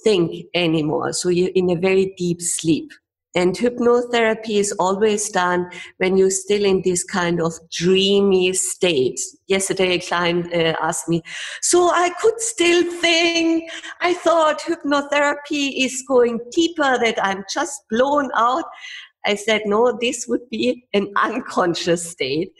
think 0.05 0.45
anymore. 0.55 1.15
So 1.15 1.31
you're 1.31 1.53
in 1.55 1.71
a 1.71 1.77
very 1.77 2.15
deep 2.19 2.43
sleep. 2.43 2.91
And 3.35 3.57
hypnotherapy 3.57 4.59
is 4.59 4.73
always 4.73 5.29
done 5.29 5.71
when 5.99 6.17
you're 6.17 6.31
still 6.31 6.65
in 6.65 6.83
this 6.83 7.05
kind 7.05 7.41
of 7.41 7.53
dreamy 7.71 8.53
state. 8.55 9.21
Yesterday, 9.47 9.95
a 9.95 10.01
client 10.01 10.53
uh, 10.53 10.75
asked 10.83 11.09
me, 11.09 11.23
So 11.63 11.91
I 11.91 12.11
could 12.21 12.41
still 12.41 12.91
think. 13.01 13.71
I 14.01 14.15
thought 14.15 14.61
hypnotherapy 14.61 15.85
is 15.85 16.03
going 16.09 16.41
deeper, 16.51 16.99
that 16.99 17.19
I'm 17.23 17.45
just 17.53 17.83
blown 17.89 18.31
out. 18.37 18.65
I 19.25 19.37
said, 19.37 19.63
No, 19.65 19.97
this 20.01 20.27
would 20.27 20.49
be 20.51 20.85
an 20.93 21.13
unconscious 21.17 22.11
state. 22.11 22.51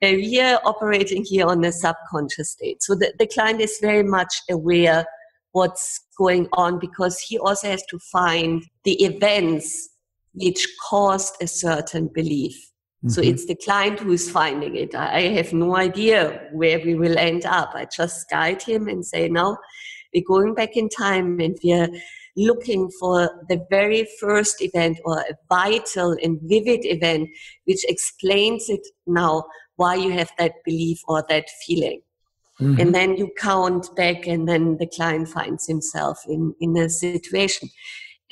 Uh, 0.00 0.12
we 0.12 0.40
are 0.40 0.60
operating 0.64 1.24
here 1.24 1.46
on 1.46 1.64
a 1.64 1.72
subconscious 1.72 2.52
state. 2.52 2.84
So 2.84 2.94
the, 2.94 3.12
the 3.18 3.26
client 3.26 3.60
is 3.60 3.78
very 3.82 4.04
much 4.04 4.42
aware 4.48 5.04
what's 5.52 6.00
going 6.16 6.46
on 6.52 6.78
because 6.78 7.18
he 7.18 7.36
also 7.36 7.68
has 7.68 7.84
to 7.86 7.98
find 7.98 8.64
the 8.84 9.02
events 9.02 9.88
which 10.34 10.66
caused 10.88 11.34
a 11.40 11.46
certain 11.46 12.08
belief. 12.12 12.54
Mm-hmm. 13.04 13.08
So 13.08 13.22
it's 13.22 13.46
the 13.46 13.56
client 13.56 14.00
who 14.00 14.12
is 14.12 14.30
finding 14.30 14.76
it. 14.76 14.94
I 14.94 15.22
have 15.22 15.52
no 15.52 15.76
idea 15.76 16.48
where 16.52 16.78
we 16.78 16.94
will 16.94 17.18
end 17.18 17.46
up. 17.46 17.72
I 17.74 17.86
just 17.86 18.28
guide 18.28 18.62
him 18.62 18.88
and 18.88 19.04
say, 19.04 19.28
now 19.28 19.56
we're 20.14 20.24
going 20.26 20.54
back 20.54 20.76
in 20.76 20.88
time 20.88 21.40
and 21.40 21.56
we're 21.64 21.88
looking 22.36 22.90
for 23.00 23.44
the 23.48 23.64
very 23.70 24.06
first 24.20 24.62
event 24.62 24.98
or 25.04 25.18
a 25.20 25.34
vital 25.48 26.16
and 26.22 26.38
vivid 26.42 26.80
event 26.84 27.28
which 27.64 27.84
explains 27.88 28.68
it 28.68 28.86
now 29.06 29.44
why 29.76 29.94
you 29.94 30.10
have 30.12 30.30
that 30.38 30.52
belief 30.64 31.00
or 31.08 31.24
that 31.28 31.46
feeling. 31.66 32.02
Mm-hmm. 32.60 32.80
And 32.80 32.94
then 32.94 33.16
you 33.16 33.30
count 33.38 33.94
back 33.96 34.26
and 34.26 34.46
then 34.46 34.76
the 34.76 34.86
client 34.86 35.28
finds 35.28 35.66
himself 35.66 36.18
in, 36.28 36.54
in 36.60 36.76
a 36.76 36.90
situation. 36.90 37.70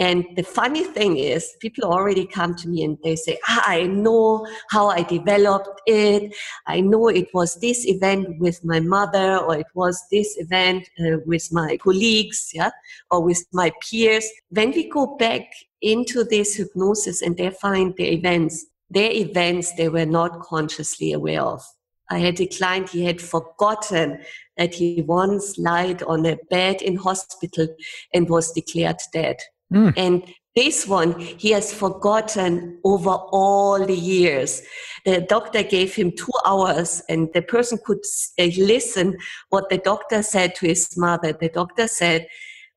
And 0.00 0.24
the 0.36 0.44
funny 0.44 0.84
thing 0.84 1.16
is, 1.16 1.56
people 1.58 1.84
already 1.84 2.24
come 2.24 2.54
to 2.56 2.68
me 2.68 2.84
and 2.84 2.96
they 3.02 3.16
say, 3.16 3.38
ah, 3.48 3.64
I 3.66 3.82
know 3.82 4.46
how 4.70 4.88
I 4.88 5.02
developed 5.02 5.80
it. 5.86 6.34
I 6.68 6.80
know 6.80 7.08
it 7.08 7.28
was 7.34 7.56
this 7.56 7.84
event 7.84 8.38
with 8.38 8.64
my 8.64 8.78
mother, 8.78 9.38
or 9.38 9.56
it 9.56 9.66
was 9.74 10.00
this 10.12 10.36
event 10.38 10.88
uh, 11.00 11.18
with 11.26 11.52
my 11.52 11.76
colleagues, 11.78 12.50
yeah, 12.54 12.70
or 13.10 13.22
with 13.22 13.44
my 13.52 13.72
peers. 13.82 14.28
When 14.50 14.70
we 14.70 14.88
go 14.88 15.16
back 15.16 15.42
into 15.82 16.22
this 16.22 16.54
hypnosis 16.54 17.20
and 17.22 17.36
they 17.36 17.50
find 17.50 17.94
the 17.96 18.12
events, 18.12 18.66
their 18.90 19.10
events 19.10 19.72
they 19.72 19.88
were 19.88 20.06
not 20.06 20.40
consciously 20.42 21.12
aware 21.12 21.42
of. 21.42 21.62
I 22.10 22.18
had 22.18 22.40
a 22.40 22.46
client, 22.46 22.88
he 22.88 23.04
had 23.04 23.20
forgotten 23.20 24.20
that 24.56 24.74
he 24.74 25.02
once 25.02 25.58
lied 25.58 26.02
on 26.04 26.24
a 26.24 26.38
bed 26.50 26.80
in 26.82 26.96
hospital 26.96 27.68
and 28.14 28.28
was 28.30 28.52
declared 28.52 28.96
dead. 29.12 29.36
Mm. 29.72 29.92
And 29.96 30.34
this 30.56 30.86
one 30.86 31.18
he 31.20 31.50
has 31.52 31.72
forgotten 31.72 32.80
over 32.84 33.10
all 33.10 33.84
the 33.84 33.96
years. 33.96 34.62
The 35.04 35.20
doctor 35.20 35.62
gave 35.62 35.94
him 35.94 36.12
two 36.12 36.32
hours, 36.44 37.02
and 37.08 37.28
the 37.32 37.42
person 37.42 37.78
could 37.84 38.00
uh, 38.40 38.46
listen 38.56 39.16
what 39.50 39.68
the 39.70 39.78
doctor 39.78 40.22
said 40.22 40.54
to 40.56 40.66
his 40.66 40.96
mother. 40.96 41.32
The 41.32 41.50
doctor 41.50 41.86
said, 41.86 42.26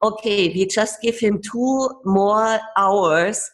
"Okay, 0.04 0.49
we 0.49 0.67
just 0.67 1.01
give 1.01 1.17
him 1.19 1.41
two 1.41 1.89
more 2.06 2.60
hours, 2.77 3.49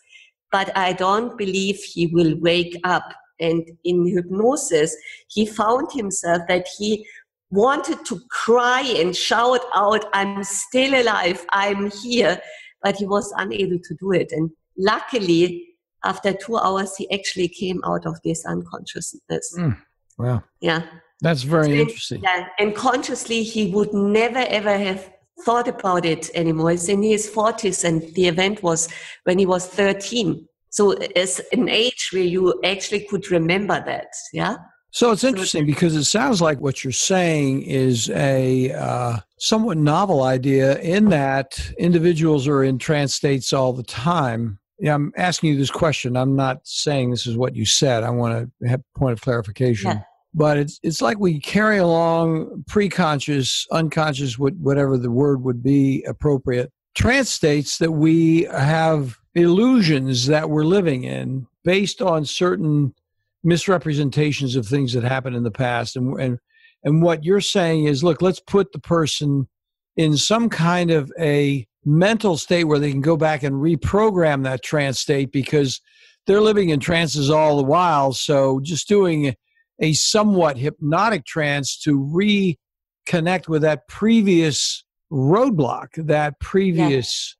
but 0.51 0.75
I 0.75 0.93
don't 0.93 1.37
believe 1.37 1.77
he 1.77 2.07
will 2.07 2.37
wake 2.39 2.75
up." 2.83 3.05
And 3.39 3.63
in 3.83 4.07
hypnosis, 4.07 4.95
he 5.29 5.45
found 5.45 5.91
himself 5.91 6.41
that 6.47 6.67
he 6.77 7.05
wanted 7.49 8.03
to 8.05 8.19
cry 8.29 8.81
and 8.81 9.15
shout 9.15 9.61
out, 9.73 10.03
I'm 10.13 10.43
still 10.43 11.01
alive, 11.01 11.45
I'm 11.49 11.89
here 11.91 12.41
but 12.83 12.95
he 12.95 13.05
was 13.05 13.33
unable 13.37 13.79
to 13.79 13.95
do 13.99 14.11
it. 14.11 14.31
And 14.31 14.51
luckily, 14.77 15.67
after 16.03 16.33
two 16.33 16.57
hours, 16.57 16.95
he 16.95 17.11
actually 17.11 17.47
came 17.47 17.81
out 17.83 18.05
of 18.05 18.19
this 18.23 18.45
unconsciousness. 18.45 19.55
Mm, 19.57 19.77
wow. 20.17 20.43
Yeah. 20.61 20.83
That's 21.21 21.43
very 21.43 21.67
so 21.67 21.73
interesting. 21.73 22.21
Yeah. 22.21 22.47
And 22.59 22.75
consciously, 22.75 23.43
he 23.43 23.71
would 23.71 23.93
never 23.93 24.39
ever 24.39 24.77
have 24.77 25.11
thought 25.43 25.67
about 25.67 26.05
it 26.05 26.29
anymore. 26.35 26.71
It's 26.71 26.89
in 26.89 27.03
his 27.03 27.29
40s, 27.29 27.83
and 27.83 28.01
the 28.15 28.27
event 28.27 28.63
was 28.63 28.89
when 29.23 29.39
he 29.39 29.45
was 29.45 29.67
13. 29.67 30.47
So 30.69 30.91
it's 30.91 31.39
an 31.51 31.69
age 31.69 32.09
where 32.11 32.23
you 32.23 32.59
actually 32.63 33.01
could 33.01 33.31
remember 33.31 33.81
that. 33.85 34.07
Yeah. 34.33 34.57
So 34.97 35.11
it's 35.11 35.23
interesting 35.23 35.67
because 35.67 35.95
it 35.95 36.05
sounds 36.05 36.41
like 36.41 36.59
what 36.59 36.83
you're 36.83 36.91
saying 36.91 37.61
is 37.61 38.09
a 38.09 38.71
uh, 38.71 39.17
somewhat 39.37 39.77
novel 39.77 40.23
idea 40.23 40.79
in 40.79 41.09
that 41.09 41.71
individuals 41.77 42.47
are 42.47 42.63
in 42.63 42.79
trance 42.79 43.13
states 43.13 43.53
all 43.53 43.73
the 43.73 43.83
time. 43.83 44.57
Yeah, 44.79 44.95
I'm 44.95 45.13
asking 45.15 45.51
you 45.51 45.57
this 45.59 45.69
question. 45.69 46.17
I'm 46.17 46.35
not 46.35 46.61
saying 46.63 47.11
this 47.11 47.27
is 47.27 47.37
what 47.37 47.55
you 47.55 47.63
said. 47.63 48.01
I 48.01 48.09
want 48.09 48.51
to 48.59 48.67
have 48.67 48.79
a 48.79 48.99
point 48.99 49.13
of 49.13 49.21
clarification. 49.21 49.91
Yeah. 49.91 50.01
But 50.33 50.57
it's 50.57 50.79
it's 50.81 50.99
like 50.99 51.19
we 51.19 51.41
carry 51.41 51.77
along 51.77 52.63
preconscious, 52.67 53.67
unconscious, 53.71 54.39
whatever 54.39 54.97
the 54.97 55.11
word 55.11 55.43
would 55.43 55.61
be 55.61 56.03
appropriate, 56.05 56.71
trance 56.95 57.29
states 57.29 57.77
that 57.77 57.91
we 57.91 58.45
have 58.45 59.19
illusions 59.35 60.25
that 60.25 60.49
we're 60.49 60.65
living 60.65 61.03
in 61.03 61.45
based 61.63 62.01
on 62.01 62.25
certain 62.25 62.95
misrepresentations 63.43 64.55
of 64.55 64.67
things 64.67 64.93
that 64.93 65.03
happened 65.03 65.35
in 65.35 65.43
the 65.43 65.51
past 65.51 65.95
and 65.95 66.19
and 66.19 66.39
And 66.83 67.01
what 67.01 67.23
you're 67.23 67.41
saying 67.41 67.85
is, 67.85 68.03
look, 68.03 68.21
let's 68.21 68.39
put 68.39 68.71
the 68.71 68.79
person 68.79 69.47
in 69.95 70.15
some 70.15 70.47
kind 70.47 70.91
of 70.91 71.11
a 71.19 71.65
mental 71.83 72.37
state 72.37 72.65
where 72.65 72.79
they 72.79 72.91
can 72.91 73.01
go 73.01 73.17
back 73.17 73.43
and 73.43 73.55
reprogram 73.55 74.43
that 74.43 74.63
trance 74.63 74.99
state 74.99 75.31
because 75.31 75.81
they're 76.25 76.41
living 76.41 76.69
in 76.69 76.79
trances 76.79 77.29
all 77.29 77.57
the 77.57 77.63
while. 77.63 78.13
So 78.13 78.59
just 78.61 78.87
doing 78.87 79.35
a 79.81 79.93
somewhat 79.93 80.57
hypnotic 80.57 81.25
trance 81.25 81.77
to 81.79 81.97
reconnect 81.99 83.47
with 83.47 83.63
that 83.63 83.87
previous 83.87 84.83
roadblock, 85.11 86.05
that 86.07 86.39
previous 86.39 87.35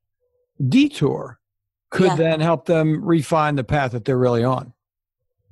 yeah. 0.58 0.66
detour, 0.68 1.38
could 1.90 2.08
yeah. 2.08 2.16
then 2.16 2.40
help 2.40 2.66
them 2.66 3.04
refine 3.04 3.56
the 3.56 3.64
path 3.64 3.92
that 3.92 4.04
they're 4.04 4.18
really 4.18 4.44
on. 4.44 4.72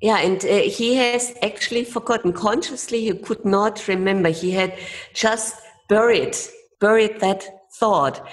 Yeah, 0.03 0.19
and 0.19 0.45
uh, 0.45 0.69
he 0.69 0.97
has 0.97 1.35
actually 1.43 1.85
forgotten 1.85 2.33
consciously. 2.33 3.01
He 3.01 3.15
could 3.15 3.45
not 3.45 3.89
remember. 3.89 4.29
He 4.29 4.51
had 4.51 4.79
just 5.15 5.57
buried 5.89 6.37
buried 6.81 7.21
that 7.21 7.45
thought. 7.73 8.29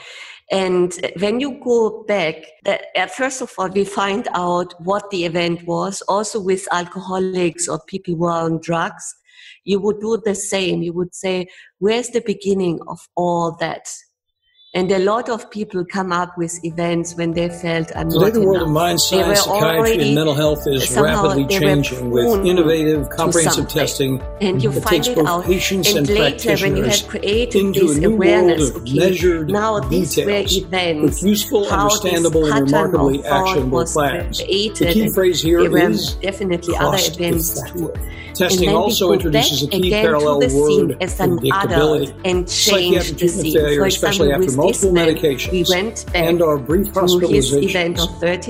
And 0.51 0.93
when 1.17 1.39
you 1.39 1.59
go 1.63 2.03
back, 2.03 2.35
that, 2.65 2.85
uh, 2.95 3.07
first 3.07 3.41
of 3.41 3.51
all, 3.57 3.69
we 3.69 3.85
find 3.85 4.27
out 4.33 4.73
what 4.83 5.09
the 5.09 5.25
event 5.25 5.65
was. 5.65 6.01
Also, 6.03 6.39
with 6.39 6.67
alcoholics 6.71 7.67
or 7.67 7.79
people 7.87 8.15
who 8.15 8.25
are 8.25 8.43
on 8.43 8.59
drugs, 8.61 9.15
you 9.63 9.79
would 9.79 9.99
do 9.99 10.21
the 10.23 10.35
same. 10.35 10.81
You 10.81 10.93
would 10.93 11.15
say, 11.15 11.47
Where's 11.79 12.09
the 12.09 12.21
beginning 12.21 12.79
of 12.87 12.99
all 13.15 13.55
that? 13.59 13.87
And 14.75 14.91
a 14.91 14.97
lot 14.97 15.29
of 15.29 15.51
people 15.51 15.85
come 15.85 16.11
up 16.11 16.35
with 16.35 16.65
events 16.65 17.13
when 17.13 17.33
they 17.33 17.47
felt 17.47 17.91
I'm 17.95 18.09
Today, 18.09 18.31
the 18.31 18.41
world 18.41 18.55
enough. 18.55 18.67
of 18.69 18.73
mind 18.73 18.99
science, 18.99 19.41
psychiatry, 19.41 20.01
and 20.01 20.15
mental 20.15 20.33
health 20.33 20.65
is 20.65 20.91
rapidly 20.97 21.45
changing 21.45 22.09
with 22.09 22.43
innovative, 22.43 23.07
comprehensive 23.11 23.67
testing 23.67 24.19
and 24.41 24.63
you 24.63 24.71
that 24.71 24.81
find 24.81 25.03
takes 25.03 25.09
it 25.09 25.15
both 25.15 25.27
out. 25.27 25.45
patients 25.45 25.89
and, 25.93 26.09
and 26.09 26.17
later, 26.17 26.57
when 26.57 26.75
you 26.75 26.85
have 26.85 27.07
created 27.07 27.61
into 27.61 27.81
this 27.81 27.97
a 27.97 27.99
new 27.99 28.13
awareness, 28.15 28.61
world 28.61 28.75
of 28.77 28.81
okay, 28.81 28.97
measured 28.97 29.49
now 29.51 29.79
these 29.79 30.17
were 30.17 30.43
events, 30.47 31.21
with 31.21 31.21
useful, 31.21 31.69
how 31.69 31.83
understandable, 31.83 32.51
and 32.51 32.65
remarkably 32.65 33.23
actionable 33.25 33.85
plans. 33.85 34.41
Created, 34.41 34.87
the 34.87 34.93
key 34.93 35.09
phrase 35.11 35.39
here 35.39 35.77
is 35.77 36.15
definitely 36.15 36.75
other 36.77 36.97
events 36.99 37.61
too. 37.73 37.93
Testing 38.35 38.69
also 38.69 39.11
introduces 39.13 39.63
a 39.63 39.67
key 39.67 39.91
parallel 39.91 40.39
word, 40.53 40.97
as 41.01 41.19
an 41.19 41.39
adult 41.53 42.13
and 42.25 42.47
change 42.47 43.11
the 43.13 43.27
scene. 43.27 43.53
Failure, 43.53 43.85
especially 43.85 44.31
after 44.31 44.51
multiple 44.51 44.91
medications. 44.91 45.51
We 45.51 45.65
went 45.69 46.05
back 46.07 46.15
and 46.15 46.41
our 46.41 46.57
brief 46.57 46.93
hospitalization 46.93 47.95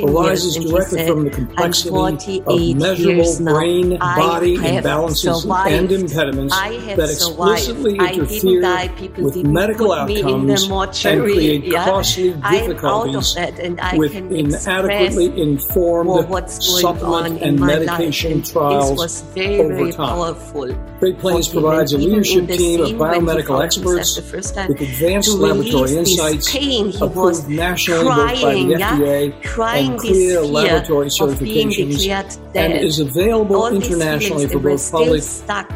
arises 0.07 0.55
directly 0.55 0.99
said, 0.99 1.07
from 1.07 1.23
the 1.25 1.29
complexity 1.31 2.41
of 2.45 2.77
measurable 2.77 3.53
brain 3.53 3.97
body 3.99 4.57
imbalances 4.57 5.41
survived. 5.41 5.71
and 5.73 5.91
impediments 5.91 6.55
that 6.55 7.09
explicitly 7.09 7.97
interfere 7.97 8.89
with 9.17 9.35
medical 9.43 9.91
outcomes 9.91 11.05
and 11.05 11.21
create 11.23 11.65
yeah. 11.65 11.85
costly 11.85 12.33
difficulties 12.51 13.35
with 13.95 14.15
inadequately 14.15 15.41
informed 15.41 16.49
supplement 16.49 17.41
and 17.41 17.59
medication 17.59 18.41
trials 18.41 19.23
over 19.73 19.91
time. 19.91 20.99
Great 20.99 21.17
Plains 21.19 21.49
provides 21.49 21.93
a 21.93 21.97
leadership 21.97 22.47
team 22.47 22.81
of 22.81 22.89
biomedical 22.91 23.63
experts 23.63 24.15
with 24.17 24.81
advanced 24.81 25.37
laboratory 25.37 25.95
insights 25.97 26.51
pain, 26.51 26.91
he 26.91 26.97
approved 27.05 27.49
nationally 27.49 28.05
crying, 28.05 28.41
by 28.41 28.53
the 28.53 28.83
FDA 28.83 29.43
crying 29.43 29.91
and 29.91 29.99
clear 29.99 30.41
laboratory 30.41 31.07
certifications 31.07 32.39
and 32.55 32.73
is 32.73 32.99
available 32.99 33.55
All 33.55 33.67
internationally 33.67 34.47
for 34.47 34.59
both 34.59 34.91
public 34.91 35.23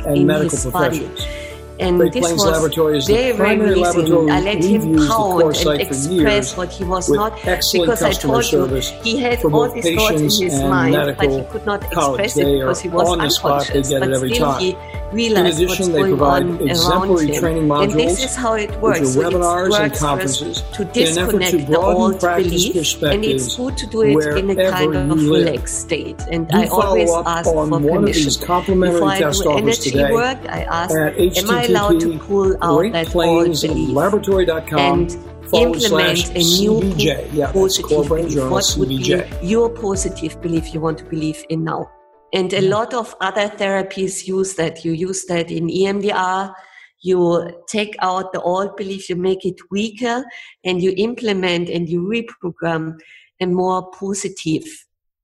and 0.06 0.26
medical 0.28 0.72
professionals. 0.72 1.47
And 1.80 1.98
Great 1.98 2.14
this 2.14 2.22
Plains 2.22 2.44
was 2.44 2.52
Laboratory 2.52 2.98
is 2.98 3.08
the 3.08 3.14
very 3.14 3.38
primary 3.38 3.76
laboratory 3.76 4.32
I 4.32 4.40
let 4.42 4.64
him 4.64 4.96
pound 5.08 5.44
and 5.44 5.82
express 5.82 6.58
what 6.58 6.72
he 6.72 6.84
was 6.84 7.10
not 7.10 7.36
because 7.36 8.02
I 8.02 8.14
told 8.14 8.52
you 8.52 8.66
he 9.04 9.18
had 9.18 9.44
all 9.46 9.70
these 9.70 9.94
thoughts 9.96 10.22
in 10.22 10.50
his 10.50 10.60
mind, 10.62 10.96
but 11.18 11.30
he 11.30 11.44
could 11.52 11.66
not 11.66 11.84
express 11.84 12.38
it 12.38 12.46
because 12.46 12.82
he 12.82 12.90
was 12.90 13.10
on 13.10 13.20
the 13.20 13.30
spot. 13.30 13.68
They 13.68 13.80
unconscious. 13.80 14.00
but 14.00 14.16
still 14.16 14.52
time. 14.52 14.62
he 14.62 14.78
In 15.12 15.16
realized 15.16 15.62
addition, 15.62 15.68
what's 15.68 15.88
they 15.88 15.94
going 15.94 16.18
provide 16.18 16.44
on 16.44 16.70
exemplary 16.70 17.38
training 17.38 17.72
And 17.72 17.92
this 17.94 18.20
modules, 18.20 18.26
is 18.26 18.36
how 18.36 18.54
it 18.56 18.72
works. 18.82 19.14
So 19.14 19.22
webinars 19.22 19.80
and 19.80 19.94
conferences 19.94 20.64
to 20.74 20.82
in 20.82 20.88
an 20.90 21.18
effort 21.18 21.32
to 21.32 21.40
disconnect 21.40 21.52
the 21.52 21.66
broaden 21.66 22.02
old 22.02 22.20
practice 22.20 22.94
belief, 22.94 23.04
and 23.04 23.24
it's 23.24 23.56
good 23.56 23.78
to 23.78 23.88
do 23.88 24.02
it 24.02 24.38
in 24.38 24.50
a 24.50 24.72
kind 24.72 24.96
of 24.96 25.30
relaxed 25.30 25.80
state. 25.80 26.22
And 26.30 26.48
Do 26.50 26.58
I 26.58 26.68
always 26.68 27.10
ask 27.26 27.46
for 27.46 27.68
permission. 27.68 28.46
complimentary 28.46 29.00
Before 29.00 29.10
I 29.10 29.20
test 29.20 29.44
do 29.44 29.50
offers 29.50 29.64
energy 29.64 29.92
today 29.92 30.12
work, 30.12 30.40
I 30.50 30.64
ask, 30.64 30.94
am 30.94 31.52
I 31.52 31.64
allowed 31.64 32.00
to 32.02 32.20
pull 32.20 32.58
out 32.62 32.92
that 32.92 33.16
old 33.16 33.62
belief? 33.62 33.90
laboratory.com 33.90 35.02
and 35.02 35.12
implement 35.54 36.30
a 36.32 36.40
new 36.40 36.82
CBJ. 36.82 37.30
Yeah, 37.32 37.52
positive 37.54 38.10
belief. 38.10 38.50
What 38.50 38.76
would 38.78 38.90
be 38.90 39.24
your 39.42 39.70
positive 39.70 40.42
belief 40.42 40.74
you 40.74 40.82
want 40.82 40.98
to 40.98 41.06
believe 41.06 41.46
in 41.48 41.64
now? 41.64 41.90
And 42.34 42.54
a 42.54 42.62
lot 42.62 42.94
of 42.94 43.16
other 43.22 43.48
therapies 43.48 44.28
use 44.28 44.56
that. 44.56 44.84
You 44.84 44.92
use 44.92 45.26
that 45.26 45.50
in 45.52 45.68
EMDR. 45.68 46.54
You 47.02 47.64
take 47.68 47.96
out 48.00 48.34
the 48.34 48.42
old 48.42 48.76
belief, 48.76 49.10
you 49.10 49.16
make 49.16 49.46
it 49.46 49.56
weaker, 49.72 50.26
and 50.66 50.82
you 50.82 50.94
implement 50.98 51.70
and 51.70 51.88
you 51.88 52.02
reprogram 52.02 53.00
a 53.40 53.46
more 53.46 53.90
positive 53.92 54.66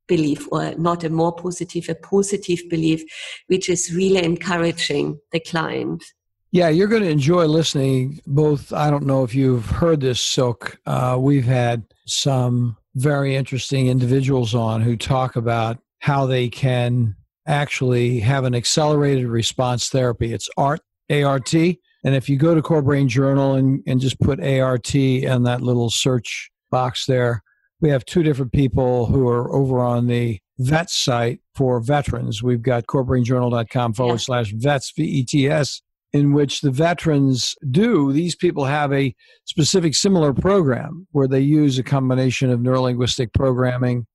belief, 0.07 0.47
or 0.51 0.75
not 0.75 1.03
a 1.03 1.09
more 1.09 1.33
positive, 1.33 1.89
a 1.89 1.95
positive 1.95 2.59
belief, 2.69 3.03
which 3.47 3.69
is 3.69 3.93
really 3.93 4.23
encouraging 4.23 5.19
the 5.31 5.39
client. 5.39 6.03
Yeah, 6.51 6.69
you're 6.69 6.87
going 6.87 7.01
to 7.01 7.09
enjoy 7.09 7.45
listening. 7.45 8.21
Both, 8.27 8.71
I 8.71 8.91
don't 8.91 9.07
know 9.07 9.23
if 9.23 9.33
you've 9.33 9.65
heard 9.65 10.01
this, 10.01 10.21
Silk. 10.21 10.77
Uh, 10.85 11.17
we've 11.19 11.45
had 11.45 11.83
some 12.05 12.77
very 12.95 13.35
interesting 13.35 13.87
individuals 13.87 14.53
on 14.53 14.81
who 14.81 14.95
talk 14.95 15.35
about 15.35 15.79
how 16.03 16.25
they 16.25 16.49
can 16.49 17.15
actually 17.47 18.19
have 18.19 18.43
an 18.43 18.53
accelerated 18.53 19.25
response 19.25 19.87
therapy. 19.87 20.33
It's 20.33 20.49
ART, 20.57 20.81
ART. 21.09 21.53
And 21.53 21.79
if 22.03 22.27
you 22.27 22.35
go 22.35 22.53
to 22.53 22.61
Core 22.61 22.81
Brain 22.81 23.07
Journal 23.07 23.53
and, 23.53 23.81
and 23.87 24.01
just 24.01 24.19
put 24.19 24.43
ART 24.43 24.93
in 24.93 25.43
that 25.43 25.61
little 25.61 25.89
search 25.89 26.51
box 26.69 27.05
there, 27.05 27.41
we 27.79 27.89
have 27.89 28.03
two 28.03 28.21
different 28.21 28.51
people 28.51 29.05
who 29.05 29.29
are 29.29 29.49
over 29.55 29.79
on 29.79 30.07
the 30.07 30.39
vet 30.59 30.89
site 30.89 31.39
for 31.55 31.79
veterans. 31.79 32.43
We've 32.43 32.61
got 32.61 32.87
corebrainjournal.com 32.87 33.93
forward 33.93 34.19
slash 34.19 34.51
vets, 34.51 34.91
V 34.97 35.03
E 35.05 35.23
T 35.23 35.47
S, 35.47 35.81
in 36.11 36.33
which 36.33 36.59
the 36.59 36.71
veterans 36.71 37.55
do. 37.71 38.11
These 38.11 38.35
people 38.35 38.65
have 38.65 38.91
a 38.91 39.15
specific 39.45 39.95
similar 39.95 40.33
program 40.33 41.07
where 41.11 41.29
they 41.29 41.39
use 41.39 41.79
a 41.79 41.83
combination 41.83 42.49
of 42.49 42.59
neurolinguistic 42.59 43.33
programming 43.33 44.05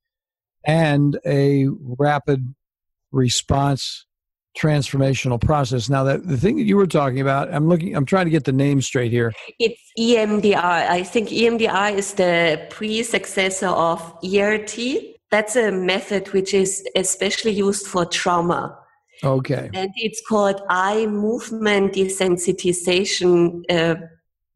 and 0.69 1.19
a 1.27 1.67
rapid 1.99 2.55
response 3.11 4.05
transformational 4.57 5.41
process. 5.41 5.89
Now 5.89 6.05
that 6.05 6.27
the 6.27 6.37
thing 6.37 6.57
that 6.57 6.65
you 6.65 6.77
were 6.77 6.87
talking 6.87 7.21
about, 7.21 7.53
I'm 7.53 7.69
looking 7.69 7.97
I'm 7.97 8.05
trying 8.05 8.27
to 8.27 8.31
get 8.31 8.45
the 8.45 8.53
name 8.53 8.83
straight 8.83 9.11
here. 9.11 9.33
It's 9.59 9.81
EMDR. 9.99 10.57
I 10.57 11.03
think 11.03 11.31
EMDR 11.31 11.95
is 11.95 12.15
the 12.15 12.67
pre-successor 12.71 13.69
of 13.69 14.01
ERT. 14.25 14.79
That's 15.31 15.57
a 15.57 15.71
method 15.71 16.33
which 16.33 16.55
is 16.55 16.87
especially 16.97 17.53
used 17.53 17.87
for 17.87 18.05
trauma. 18.05 18.79
Okay. 19.25 19.71
And 19.75 19.91
it's 19.97 20.23
called 20.29 20.61
eye 20.69 21.07
movement 21.07 21.95
desensitization. 21.95 23.63
Uh, 23.71 23.97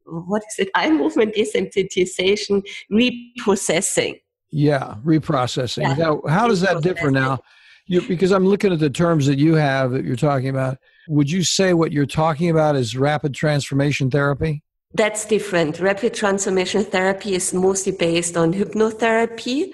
what 0.05 0.43
is 0.51 0.67
it? 0.67 0.71
Eye 0.75 0.91
movement 0.91 1.35
desensitization 1.35 2.63
reprocessing. 2.91 4.21
Yeah, 4.53 4.97
reprocessing. 5.03 5.83
Yeah. 5.83 5.95
Now, 5.95 6.23
how 6.29 6.47
does 6.47 6.61
that 6.61 6.83
differ 6.83 7.11
now? 7.11 7.41
You, 7.87 8.03
because 8.03 8.31
I'm 8.31 8.47
looking 8.47 8.73
at 8.73 8.79
the 8.79 8.91
terms 8.91 9.27
that 9.27 9.39
you 9.39 9.55
have 9.55 9.91
that 9.91 10.05
you're 10.05 10.15
talking 10.15 10.51
about. 10.51 10.79
Would 11.09 11.31
you 11.31 11.43
say 11.43 11.75
what 11.75 11.91
you're 11.91 12.07
talking 12.07 12.49
about 12.49 12.77
is 12.77 12.97
rapid 12.97 13.35
transformation 13.35 14.11
therapy? 14.11 14.63
That's 14.95 15.25
different. 15.25 15.81
Rapid 15.81 16.15
transformation 16.15 16.85
therapy 16.85 17.35
is 17.35 17.53
mostly 17.55 17.93
based 17.93 18.37
on 18.37 18.53
hypnotherapy. 18.53 19.73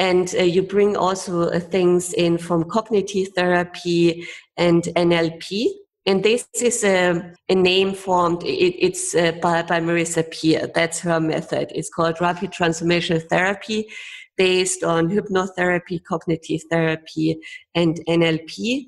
And 0.00 0.34
uh, 0.38 0.42
you 0.42 0.62
bring 0.62 0.96
also 0.96 1.48
uh, 1.48 1.60
things 1.60 2.12
in 2.12 2.38
from 2.38 2.64
cognitive 2.64 3.28
therapy 3.34 4.26
and 4.56 4.82
NLP. 4.82 5.68
And 6.08 6.24
this 6.24 6.48
is 6.54 6.84
a, 6.84 7.34
a 7.50 7.54
name 7.54 7.92
formed, 7.92 8.42
it, 8.42 8.74
it's 8.82 9.14
uh, 9.14 9.32
by, 9.42 9.60
by 9.60 9.78
Marisa 9.78 10.24
Peer. 10.30 10.66
That's 10.74 11.00
her 11.00 11.20
method. 11.20 11.70
It's 11.74 11.90
called 11.90 12.18
Rapid 12.18 12.50
Transformation 12.50 13.20
Therapy 13.20 13.86
based 14.38 14.82
on 14.82 15.10
hypnotherapy, 15.10 16.02
cognitive 16.02 16.62
therapy, 16.70 17.38
and 17.74 18.00
NLP. 18.08 18.86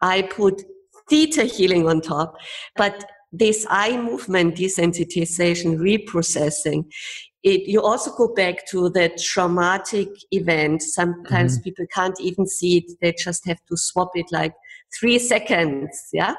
I 0.00 0.22
put 0.22 0.64
theta 1.08 1.44
healing 1.44 1.86
on 1.88 2.00
top, 2.00 2.34
but 2.74 3.04
this 3.30 3.64
eye 3.70 3.96
movement 3.96 4.56
desensitization 4.56 5.78
reprocessing 5.78 6.86
it, 7.46 7.68
you 7.68 7.80
also 7.80 8.12
go 8.16 8.34
back 8.34 8.66
to 8.66 8.88
the 8.90 9.08
traumatic 9.22 10.08
event 10.32 10.82
sometimes 10.82 11.54
mm-hmm. 11.54 11.62
people 11.62 11.86
can't 11.94 12.20
even 12.20 12.46
see 12.46 12.78
it 12.78 12.92
they 13.00 13.12
just 13.12 13.46
have 13.46 13.58
to 13.68 13.76
swap 13.76 14.10
it 14.14 14.26
like 14.32 14.52
three 14.98 15.18
seconds. 15.18 16.08
Yeah. 16.12 16.34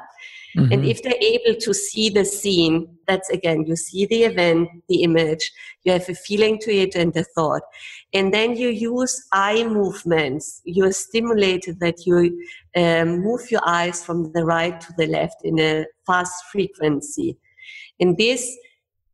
Mm-hmm. 0.57 0.73
And 0.73 0.85
if 0.85 1.03
they're 1.03 1.13
able 1.21 1.59
to 1.59 1.73
see 1.73 2.09
the 2.09 2.25
scene, 2.25 2.87
that's 3.07 3.29
again, 3.29 3.65
you 3.67 3.75
see 3.75 4.05
the 4.07 4.23
event, 4.23 4.69
the 4.89 5.03
image, 5.03 5.51
you 5.83 5.91
have 5.91 6.09
a 6.09 6.15
feeling 6.15 6.57
to 6.59 6.73
it 6.73 6.95
and 6.95 7.15
a 7.15 7.23
thought. 7.23 7.61
And 8.13 8.33
then 8.33 8.55
you 8.55 8.69
use 8.69 9.27
eye 9.31 9.63
movements. 9.65 10.61
You're 10.65 10.93
stimulated 10.93 11.79
that 11.81 12.05
you 12.05 12.43
um, 12.75 13.19
move 13.19 13.51
your 13.51 13.61
eyes 13.67 14.03
from 14.03 14.31
the 14.33 14.45
right 14.45 14.79
to 14.81 14.93
the 14.97 15.07
left 15.07 15.37
in 15.43 15.59
a 15.59 15.85
fast 16.05 16.45
frequency. 16.51 17.37
And 17.99 18.17
this 18.17 18.57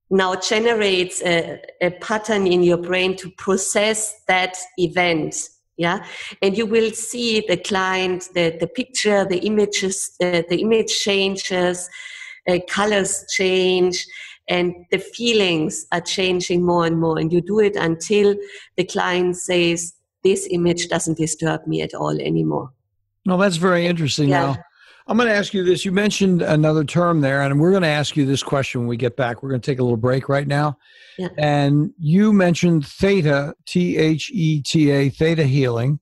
now 0.09 0.35
generates 0.35 1.21
a, 1.23 1.59
a 1.81 1.89
pattern 1.91 2.45
in 2.47 2.63
your 2.63 2.77
brain 2.77 3.15
to 3.17 3.31
process 3.31 4.21
that 4.27 4.55
event 4.77 5.35
yeah? 5.77 6.05
And 6.41 6.57
you 6.57 6.65
will 6.65 6.91
see 6.91 7.43
the 7.47 7.57
client 7.57 8.29
the, 8.33 8.55
the 8.59 8.67
picture 8.67 9.25
the 9.25 9.39
images 9.39 10.11
uh, 10.21 10.43
the 10.49 10.61
image 10.61 10.99
changes 10.99 11.89
uh, 12.47 12.59
colors 12.69 13.25
change 13.29 14.05
and 14.49 14.73
the 14.91 14.99
feelings 14.99 15.85
are 15.93 16.01
changing 16.01 16.65
more 16.65 16.85
and 16.85 16.99
more. 16.99 17.17
And 17.17 17.31
you 17.31 17.39
do 17.39 17.59
it 17.59 17.77
until 17.77 18.35
the 18.75 18.83
client 18.83 19.37
says 19.37 19.93
this 20.23 20.47
image 20.51 20.89
doesn't 20.89 21.17
disturb 21.17 21.65
me 21.65 21.81
at 21.81 21.93
all 21.93 22.19
anymore. 22.19 22.71
No 23.25 23.37
that's 23.37 23.55
very 23.55 23.85
interesting 23.85 24.29
yeah. 24.29 24.45
now 24.45 24.63
i'm 25.07 25.17
going 25.17 25.27
to 25.27 25.35
ask 25.35 25.53
you 25.53 25.63
this 25.63 25.85
you 25.85 25.91
mentioned 25.91 26.41
another 26.41 26.83
term 26.83 27.21
there 27.21 27.41
and 27.41 27.59
we're 27.59 27.71
going 27.71 27.83
to 27.83 27.87
ask 27.87 28.15
you 28.15 28.25
this 28.25 28.43
question 28.43 28.81
when 28.81 28.87
we 28.87 28.97
get 28.97 29.15
back 29.15 29.43
we're 29.43 29.49
going 29.49 29.61
to 29.61 29.71
take 29.71 29.79
a 29.79 29.83
little 29.83 29.97
break 29.97 30.29
right 30.29 30.47
now 30.47 30.77
yeah. 31.17 31.29
And 31.37 31.93
you 31.99 32.33
mentioned 32.33 32.85
theta, 32.85 33.55
T 33.65 33.97
H 33.97 34.31
E 34.31 34.61
T 34.61 34.89
A, 34.91 35.09
theta 35.09 35.43
healing. 35.45 35.99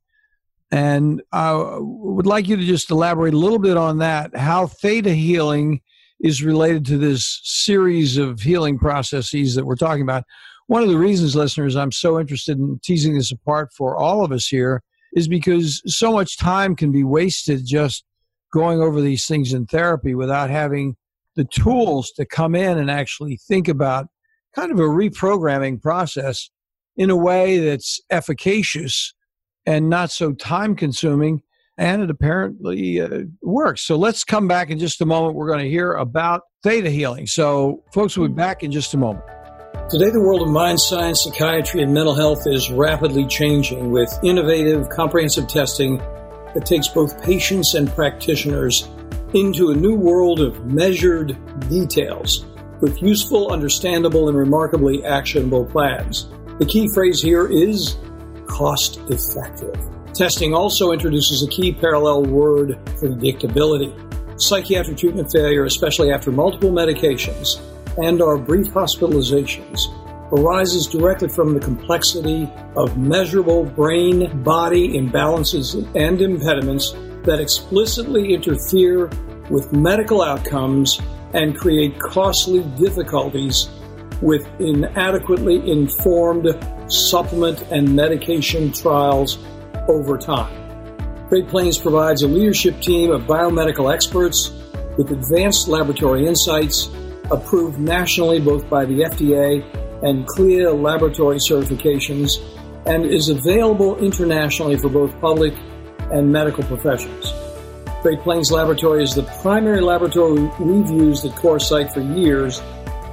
And 0.71 1.21
I 1.33 1.77
would 1.79 2.25
like 2.25 2.47
you 2.47 2.55
to 2.55 2.63
just 2.63 2.91
elaborate 2.91 3.33
a 3.33 3.37
little 3.37 3.59
bit 3.59 3.75
on 3.75 3.97
that, 3.97 4.35
how 4.37 4.67
theta 4.67 5.13
healing 5.13 5.81
is 6.21 6.43
related 6.43 6.85
to 6.85 6.97
this 6.97 7.41
series 7.43 8.17
of 8.17 8.39
healing 8.39 8.79
processes 8.79 9.55
that 9.55 9.65
we're 9.65 9.75
talking 9.75 10.03
about. 10.03 10.23
One 10.67 10.81
of 10.81 10.87
the 10.87 10.97
reasons, 10.97 11.35
listeners, 11.35 11.75
I'm 11.75 11.91
so 11.91 12.19
interested 12.19 12.57
in 12.57 12.79
teasing 12.81 13.15
this 13.17 13.33
apart 13.33 13.73
for 13.75 13.97
all 13.97 14.23
of 14.23 14.31
us 14.31 14.47
here 14.47 14.81
is 15.13 15.27
because 15.27 15.81
so 15.85 16.13
much 16.13 16.37
time 16.37 16.73
can 16.73 16.93
be 16.93 17.03
wasted 17.03 17.65
just 17.65 18.05
going 18.51 18.81
over 18.81 19.01
these 19.01 19.25
things 19.25 19.53
in 19.53 19.65
therapy 19.65 20.13
without 20.15 20.49
having 20.49 20.95
the 21.35 21.45
tools 21.45 22.11
to 22.11 22.25
come 22.25 22.55
in 22.55 22.77
and 22.77 22.91
actually 22.91 23.37
think 23.37 23.67
about 23.67 24.07
kind 24.55 24.71
of 24.71 24.79
a 24.79 24.83
reprogramming 24.83 25.81
process 25.81 26.49
in 26.97 27.09
a 27.09 27.15
way 27.15 27.59
that's 27.59 27.99
efficacious 28.09 29.13
and 29.65 29.89
not 29.89 30.11
so 30.11 30.33
time 30.33 30.75
consuming 30.75 31.41
and 31.77 32.03
it 32.03 32.09
apparently 32.09 33.01
uh, 33.01 33.21
works. 33.41 33.81
So 33.81 33.95
let's 33.95 34.23
come 34.23 34.47
back 34.47 34.69
in 34.69 34.77
just 34.77 35.01
a 35.01 35.05
moment. 35.05 35.35
We're 35.35 35.47
going 35.47 35.63
to 35.63 35.69
hear 35.69 35.93
about 35.93 36.41
theta 36.63 36.89
healing. 36.89 37.27
So, 37.27 37.83
folks, 37.93 38.17
we'll 38.17 38.27
be 38.27 38.33
back 38.33 38.61
in 38.61 38.71
just 38.71 38.93
a 38.93 38.97
moment. 38.97 39.25
Today, 39.89 40.09
the 40.09 40.19
world 40.19 40.41
of 40.41 40.49
mind 40.49 40.79
science, 40.79 41.23
psychiatry, 41.23 41.81
and 41.81 41.93
mental 41.93 42.13
health 42.13 42.45
is 42.45 42.69
rapidly 42.69 43.25
changing 43.25 43.91
with 43.91 44.15
innovative, 44.23 44.89
comprehensive 44.89 45.47
testing 45.47 46.01
that 46.53 46.65
takes 46.65 46.87
both 46.87 47.21
patients 47.23 47.73
and 47.73 47.89
practitioners 47.93 48.87
into 49.33 49.71
a 49.71 49.75
new 49.75 49.95
world 49.95 50.41
of 50.41 50.65
measured 50.65 51.37
details 51.69 52.45
with 52.81 53.01
useful, 53.01 53.51
understandable, 53.51 54.27
and 54.27 54.37
remarkably 54.37 55.05
actionable 55.05 55.65
plans. 55.65 56.27
The 56.59 56.65
key 56.65 56.89
phrase 56.93 57.21
here 57.21 57.47
is 57.47 57.97
cost 58.47 58.99
effective. 59.09 59.75
Testing 60.13 60.53
also 60.53 60.91
introduces 60.91 61.43
a 61.43 61.49
key 61.49 61.71
parallel 61.71 62.23
word 62.23 62.77
predictability. 62.97 63.95
Psychiatric 64.41 64.97
treatment 64.97 65.31
failure, 65.31 65.65
especially 65.65 66.11
after 66.11 66.31
multiple 66.31 66.71
medications 66.71 67.61
and 67.97 68.21
our 68.21 68.37
brief 68.37 68.67
hospitalizations, 68.67 69.79
arises 70.31 70.87
directly 70.87 71.27
from 71.27 71.53
the 71.53 71.59
complexity 71.59 72.49
of 72.75 72.97
measurable 72.97 73.65
brain 73.65 74.41
body 74.43 74.89
imbalances 74.89 75.75
and 75.95 76.21
impediments 76.21 76.91
that 77.23 77.39
explicitly 77.39 78.33
interfere 78.33 79.09
with 79.49 79.73
medical 79.73 80.21
outcomes 80.21 81.01
and 81.33 81.57
create 81.57 81.99
costly 81.99 82.63
difficulties 82.77 83.69
with 84.21 84.47
inadequately 84.59 85.69
informed 85.69 86.47
supplement 86.87 87.61
and 87.71 87.95
medication 87.95 88.71
trials 88.71 89.39
over 89.87 90.17
time. 90.17 90.57
Great 91.27 91.47
Plains 91.47 91.77
provides 91.77 92.23
a 92.23 92.27
leadership 92.27 92.79
team 92.81 93.11
of 93.11 93.23
biomedical 93.23 93.93
experts 93.93 94.51
with 94.97 95.11
advanced 95.11 95.67
laboratory 95.67 96.27
insights 96.27 96.89
approved 97.31 97.79
nationally 97.79 98.39
both 98.39 98.69
by 98.69 98.85
the 98.85 99.01
FDA 99.01 99.63
and 100.01 100.27
CLIA 100.27 100.71
laboratory 100.71 101.37
certifications 101.37 102.39
and 102.85 103.05
is 103.05 103.29
available 103.29 103.97
internationally 103.99 104.77
for 104.77 104.89
both 104.89 105.19
public 105.21 105.53
and 106.11 106.31
medical 106.31 106.63
professions. 106.63 107.33
Great 108.01 108.19
Plains 108.21 108.51
Laboratory 108.51 109.03
is 109.03 109.13
the 109.13 109.23
primary 109.41 109.81
laboratory 109.81 110.41
we've 110.59 110.89
used 110.89 111.23
at 111.23 111.31
CorePsych 111.33 111.93
for 111.93 112.01
years 112.01 112.61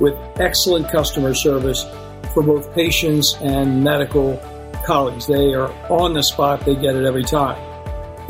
with 0.00 0.14
excellent 0.40 0.90
customer 0.90 1.34
service 1.34 1.84
for 2.32 2.42
both 2.42 2.72
patients 2.74 3.36
and 3.42 3.84
medical 3.84 4.40
colleagues. 4.86 5.26
They 5.26 5.52
are 5.52 5.70
on 5.90 6.14
the 6.14 6.22
spot, 6.22 6.64
they 6.64 6.74
get 6.74 6.96
it 6.96 7.04
every 7.04 7.24
time. 7.24 7.62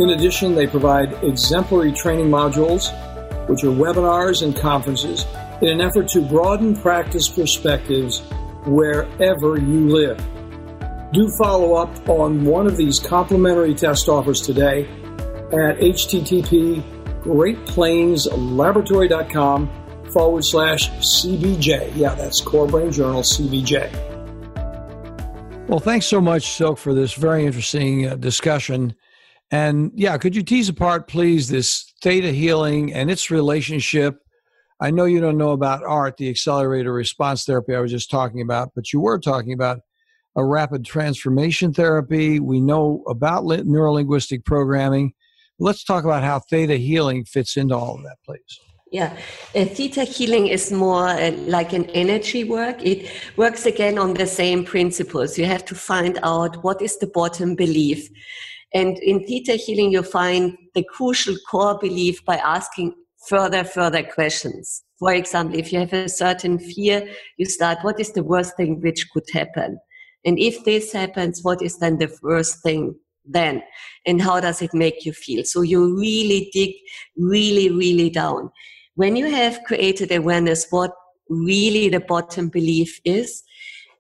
In 0.01 0.11
addition, 0.11 0.55
they 0.55 0.66
provide 0.66 1.12
exemplary 1.23 1.92
training 1.92 2.29
modules, 2.29 2.90
which 3.49 3.62
are 3.62 3.68
webinars 3.68 4.42
and 4.42 4.57
conferences, 4.57 5.27
in 5.62 5.68
an 5.68 5.81
effort 5.81 6.09
to 6.09 6.21
broaden 6.21 6.75
practice 6.75 7.29
perspectives 7.29 8.23
wherever 8.68 9.59
you 9.59 9.88
live. 9.88 10.18
Do 11.12 11.31
follow 11.38 11.74
up 11.74 12.09
on 12.09 12.44
one 12.44 12.66
of 12.66 12.76
these 12.76 12.98
complimentary 12.98 13.74
test 13.74 14.09
offers 14.09 14.40
today 14.42 14.88
at 15.52 15.78
http 15.78 16.83
greatplainslaboratory.com 17.22 19.68
forward 20.12 20.44
slash 20.44 20.90
CBJ. 20.90 21.92
Yeah, 21.94 22.14
that's 22.14 22.40
Core 22.40 22.66
Brain 22.66 22.90
Journal 22.92 23.22
CBJ. 23.22 23.92
Well, 25.68 25.81
thanks 25.81 26.07
so 26.07 26.20
much, 26.20 26.52
Silke, 26.52 26.78
for 26.78 26.94
this 26.94 27.12
very 27.12 27.44
interesting 27.44 28.07
uh, 28.07 28.16
discussion. 28.16 28.94
And 29.50 29.92
yeah, 29.94 30.16
could 30.18 30.35
you 30.35 30.42
tease 30.42 30.68
apart, 30.68 31.09
please, 31.09 31.48
this 31.48 31.92
theta 32.00 32.33
healing 32.33 32.92
and 32.92 33.11
its 33.11 33.31
relationship? 33.31 34.22
I 34.81 34.91
know 34.91 35.07
you 35.07 35.21
don't 35.21 35.38
know 35.38 35.51
about 35.51 35.83
ART, 35.83 36.17
the 36.19 36.29
accelerator 36.29 36.93
response 36.93 37.45
therapy 37.45 37.75
I 37.75 37.81
was 37.81 37.91
just 37.91 38.11
talking 38.11 38.41
about, 38.41 38.71
but 38.77 38.93
you 38.93 39.01
were 39.01 39.19
talking 39.19 39.53
about 39.53 39.81
a 40.37 40.45
rapid 40.45 40.85
transformation 40.85 41.73
therapy. 41.73 42.38
We 42.38 42.61
know 42.61 43.03
about 43.09 43.45
neurolinguistic 43.45 44.45
programming. 44.45 45.14
Let's 45.59 45.83
talk 45.83 46.05
about 46.05 46.23
how 46.23 46.38
theta 46.38 46.77
healing 46.77 47.25
fits 47.25 47.57
into 47.57 47.75
all 47.75 47.97
of 47.97 48.05
that, 48.05 48.19
please. 48.25 48.61
Yeah, 48.91 49.17
uh, 49.55 49.64
theta 49.67 50.05
healing 50.05 50.47
is 50.47 50.73
more 50.73 51.09
uh, 51.09 51.33
like 51.33 51.73
an 51.73 51.87
energy 51.91 52.45
work. 52.45 52.83
It 52.83 53.11
works 53.37 53.67
again 53.67 53.99
on 53.99 54.14
the 54.14 54.27
same 54.27 54.64
principles. 54.64 55.37
You 55.37 55.45
have 55.45 55.64
to 55.67 55.75
find 55.75 56.19
out 56.23 56.62
what 56.62 56.81
is 56.81 56.97
the 56.99 57.09
bottom 57.09 57.55
belief. 57.55 58.09
And 58.73 58.97
in 58.99 59.27
theta 59.27 59.55
healing, 59.55 59.93
you 59.93 60.03
find 60.03 60.57
the 60.75 60.85
crucial 60.85 61.35
core 61.51 61.79
belief 61.79 62.25
by 62.25 62.37
asking 62.37 62.95
further, 63.29 63.64
further 63.64 64.03
questions. 64.03 64.85
For 64.99 65.12
example, 65.12 65.59
if 65.59 65.73
you 65.73 65.81
have 65.81 65.93
a 65.93 66.09
certain 66.09 66.59
fear, 66.59 67.09
you 67.37 67.47
start, 67.47 67.79
what 67.83 68.01
is 68.01 68.12
the 68.12 68.25
worst 68.25 68.57
thing 68.57 68.81
which 68.81 69.09
could 69.11 69.29
happen? 69.33 69.79
And 70.25 70.38
if 70.38 70.65
this 70.65 70.92
happens, 70.92 71.42
what 71.42 71.63
is 71.63 71.79
then 71.79 71.98
the 71.98 72.17
worst 72.23 72.63
thing 72.63 72.96
then 73.29 73.63
and 74.07 74.23
how 74.23 74.40
does 74.40 74.63
it 74.63 74.73
make 74.73 75.05
you 75.05 75.13
feel 75.13 75.44
so 75.44 75.63
you 75.63 75.96
really 75.98 76.50
dig 76.52 76.75
really 77.17 77.71
really 77.71 78.11
down 78.11 78.50
when 78.94 79.17
you 79.17 79.31
have 79.31 79.63
created 79.65 80.11
awareness 80.11 80.67
what 80.71 80.92
really 81.29 81.88
the 81.88 82.00
bottom 82.00 82.48
belief 82.48 83.00
is 83.05 83.42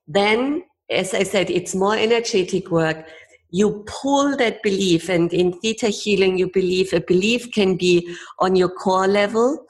then 0.06 0.62
as 0.90 1.14
i 1.14 1.22
said 1.22 1.50
it's 1.50 1.74
more 1.74 1.96
energetic 1.96 2.70
work 2.70 3.06
you 3.50 3.84
pull 3.86 4.36
that 4.36 4.62
belief 4.62 5.08
and 5.08 5.32
in 5.32 5.52
theta 5.60 5.88
healing 5.88 6.36
you 6.36 6.50
believe 6.52 6.92
a 6.92 7.00
belief 7.00 7.50
can 7.52 7.76
be 7.76 8.16
on 8.40 8.54
your 8.54 8.68
core 8.68 9.08
level 9.08 9.64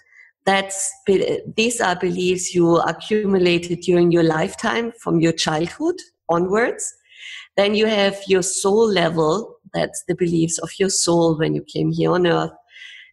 that's 0.44 0.90
these 1.56 1.80
are 1.80 1.94
beliefs 1.96 2.54
you 2.54 2.76
accumulated 2.78 3.80
during 3.80 4.10
your 4.10 4.24
lifetime 4.24 4.92
from 5.00 5.20
your 5.20 5.32
childhood 5.32 5.94
onwards 6.28 6.94
then 7.58 7.74
you 7.74 7.86
have 7.86 8.16
your 8.28 8.42
soul 8.42 8.88
level. 8.88 9.56
That's 9.74 10.04
the 10.06 10.14
beliefs 10.14 10.58
of 10.58 10.70
your 10.78 10.90
soul 10.90 11.36
when 11.36 11.56
you 11.56 11.64
came 11.64 11.90
here 11.90 12.12
on 12.12 12.24
earth. 12.24 12.52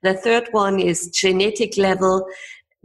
The 0.04 0.14
third 0.14 0.50
one 0.52 0.80
is 0.80 1.10
genetic 1.10 1.78
level. 1.78 2.28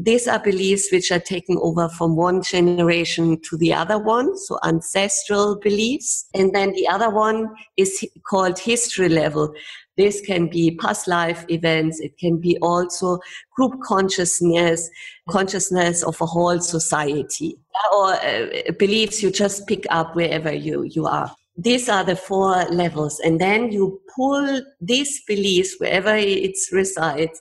These 0.02 0.28
are 0.28 0.38
beliefs 0.38 0.90
which 0.90 1.12
are 1.12 1.20
taken 1.20 1.58
over 1.60 1.86
from 1.90 2.16
one 2.16 2.40
generation 2.40 3.38
to 3.42 3.56
the 3.58 3.74
other 3.74 3.98
one, 3.98 4.34
so 4.38 4.58
ancestral 4.64 5.58
beliefs. 5.58 6.26
And 6.32 6.54
then 6.54 6.72
the 6.72 6.88
other 6.88 7.10
one 7.10 7.50
is 7.76 8.02
called 8.26 8.58
history 8.58 9.10
level. 9.10 9.52
This 9.98 10.22
can 10.22 10.48
be 10.48 10.74
past 10.76 11.06
life 11.06 11.44
events. 11.50 12.00
It 12.00 12.16
can 12.16 12.38
be 12.38 12.56
also 12.62 13.18
group 13.54 13.74
consciousness, 13.82 14.88
consciousness 15.28 16.02
of 16.02 16.18
a 16.22 16.26
whole 16.26 16.60
society, 16.60 17.58
or 17.92 18.14
uh, 18.14 18.72
beliefs 18.78 19.22
you 19.22 19.30
just 19.30 19.66
pick 19.66 19.84
up 19.90 20.16
wherever 20.16 20.50
you, 20.50 20.84
you 20.84 21.04
are. 21.04 21.30
These 21.58 21.90
are 21.90 22.04
the 22.04 22.16
four 22.16 22.64
levels. 22.70 23.20
And 23.20 23.38
then 23.38 23.70
you 23.70 24.00
pull 24.16 24.62
these 24.80 25.22
beliefs 25.26 25.74
wherever 25.76 26.16
it 26.16 26.56
resides. 26.72 27.38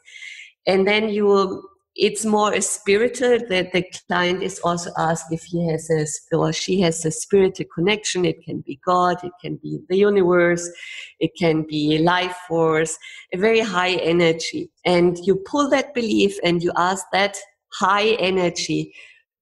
And 0.67 0.85
then 0.85 1.07
you 1.07 1.63
it's 1.99 2.23
more 2.23 2.53
a 2.53 2.61
spiritual 2.61 3.37
that 3.49 3.73
the 3.73 3.83
client 4.07 4.41
is 4.41 4.57
also 4.63 4.89
asked 4.97 5.31
if 5.31 5.43
he 5.43 5.69
has 5.69 5.89
a 5.89 6.35
or 6.35 6.53
she 6.53 6.79
has 6.79 7.05
a 7.05 7.11
spiritual 7.11 7.65
connection 7.75 8.23
it 8.23 8.41
can 8.43 8.61
be 8.61 8.79
god 8.85 9.17
it 9.23 9.33
can 9.41 9.57
be 9.57 9.79
the 9.89 9.97
universe 9.97 10.69
it 11.19 11.31
can 11.37 11.63
be 11.63 11.97
life 11.97 12.35
force 12.47 12.97
a 13.33 13.37
very 13.37 13.59
high 13.59 13.95
energy 13.95 14.71
and 14.85 15.17
you 15.23 15.35
pull 15.45 15.69
that 15.69 15.93
belief 15.93 16.37
and 16.43 16.63
you 16.63 16.71
ask 16.77 17.05
that 17.11 17.37
high 17.73 18.11
energy 18.31 18.93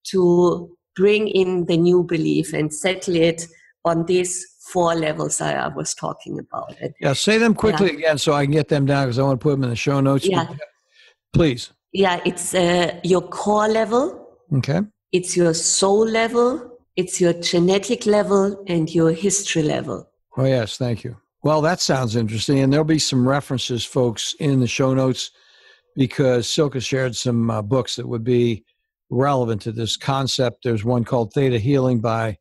to 0.03 0.75
bring 0.95 1.27
in 1.27 1.65
the 1.65 1.77
new 1.77 2.03
belief 2.03 2.53
and 2.53 2.73
settle 2.73 3.15
it 3.15 3.45
on 3.85 4.05
these 4.07 4.45
four 4.71 4.95
levels 4.95 5.39
I, 5.39 5.53
I 5.53 5.67
was 5.67 5.93
talking 5.93 6.39
about. 6.39 6.75
Yeah, 6.99 7.13
say 7.13 7.37
them 7.37 7.53
quickly 7.53 7.91
yeah. 7.91 7.97
again 7.99 8.17
so 8.17 8.33
I 8.33 8.43
can 8.43 8.51
get 8.51 8.67
them 8.67 8.85
down 8.85 9.05
because 9.05 9.19
I 9.19 9.23
want 9.23 9.39
to 9.39 9.43
put 9.43 9.51
them 9.51 9.63
in 9.63 9.69
the 9.69 9.75
show 9.75 10.01
notes. 10.01 10.27
Yeah. 10.27 10.47
Please. 11.31 11.71
Yeah, 11.93 12.19
it's 12.25 12.53
uh, 12.53 12.99
your 13.03 13.21
core 13.21 13.67
level. 13.67 14.27
Okay. 14.53 14.81
It's 15.11 15.35
your 15.37 15.53
soul 15.53 16.05
level. 16.07 16.77
It's 16.95 17.21
your 17.21 17.33
genetic 17.33 18.05
level 18.05 18.63
and 18.67 18.93
your 18.93 19.11
history 19.11 19.63
level. 19.63 20.09
Oh, 20.35 20.45
yes. 20.45 20.77
Thank 20.77 21.03
you. 21.03 21.17
Well, 21.43 21.61
that 21.61 21.79
sounds 21.79 22.15
interesting. 22.15 22.59
And 22.59 22.71
there'll 22.71 22.85
be 22.85 22.99
some 22.99 23.27
references, 23.27 23.85
folks, 23.85 24.35
in 24.39 24.59
the 24.59 24.67
show 24.67 24.93
notes 24.93 25.31
because 25.95 26.49
Silke 26.49 26.81
shared 26.81 27.15
some 27.15 27.49
uh, 27.49 27.61
books 27.61 27.95
that 27.95 28.07
would 28.07 28.23
be 28.23 28.65
relevant 29.09 29.61
to 29.61 29.71
this 29.71 29.95
concept. 29.97 30.63
There's 30.63 30.83
one 30.83 31.03
called 31.03 31.33
Theta 31.33 31.57
Healing 31.57 31.99
by 32.01 32.37